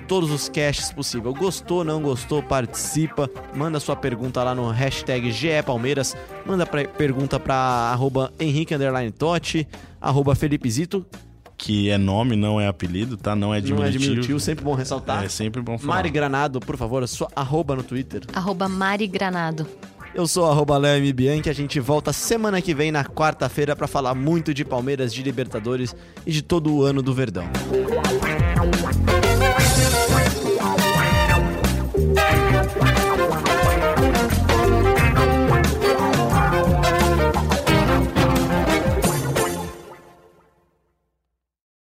Todos 0.08 0.32
os 0.32 0.48
casts 0.48 0.90
possível. 0.90 1.32
Gostou, 1.32 1.84
não 1.84 2.02
gostou, 2.02 2.42
participa. 2.42 3.30
Manda 3.54 3.78
sua 3.78 3.94
pergunta 3.94 4.42
lá 4.42 4.52
no 4.52 4.68
hashtag 4.68 5.30
GE 5.30 5.62
Palmeiras. 5.64 6.16
Manda 6.44 6.66
pra, 6.66 6.88
pergunta 6.88 7.38
para 7.38 7.54
arroba 7.54 8.32
Henrique 8.40 8.74
Totti, 9.16 9.68
arroba 10.00 10.34
Felipe 10.34 10.68
Zito. 10.68 11.06
Que 11.58 11.88
é 11.90 11.96
nome, 11.96 12.36
não 12.36 12.60
é 12.60 12.66
apelido, 12.68 13.16
tá? 13.16 13.34
Não 13.34 13.48
é 13.48 13.48
Não 13.48 13.56
é 13.56 13.60
diminutivo. 13.60 13.98
diminutivo, 13.98 14.40
sempre 14.40 14.64
bom 14.64 14.74
ressaltar. 14.74 15.24
É 15.24 15.28
sempre 15.28 15.62
bom 15.62 15.78
falar. 15.78 15.94
Mari 15.96 16.10
Granado, 16.10 16.60
por 16.60 16.76
favor, 16.76 17.06
sua 17.08 17.28
arroba 17.34 17.74
no 17.74 17.82
Twitter. 17.82 18.22
Arroba 18.34 18.68
Mari 18.68 19.06
Granado. 19.06 19.66
Eu 20.14 20.26
sou 20.26 20.50
arroba 20.50 20.78
Léo 20.78 20.96
M. 20.98 21.12
Bianchi, 21.12 21.50
a 21.50 21.52
gente 21.52 21.78
volta 21.80 22.10
semana 22.12 22.62
que 22.62 22.74
vem, 22.74 22.90
na 22.90 23.04
quarta-feira, 23.04 23.76
pra 23.76 23.86
falar 23.86 24.14
muito 24.14 24.54
de 24.54 24.64
Palmeiras, 24.64 25.12
de 25.12 25.22
Libertadores 25.22 25.94
e 26.26 26.32
de 26.32 26.40
todo 26.42 26.74
o 26.74 26.82
ano 26.84 27.02
do 27.02 27.12
Verdão. 27.12 27.44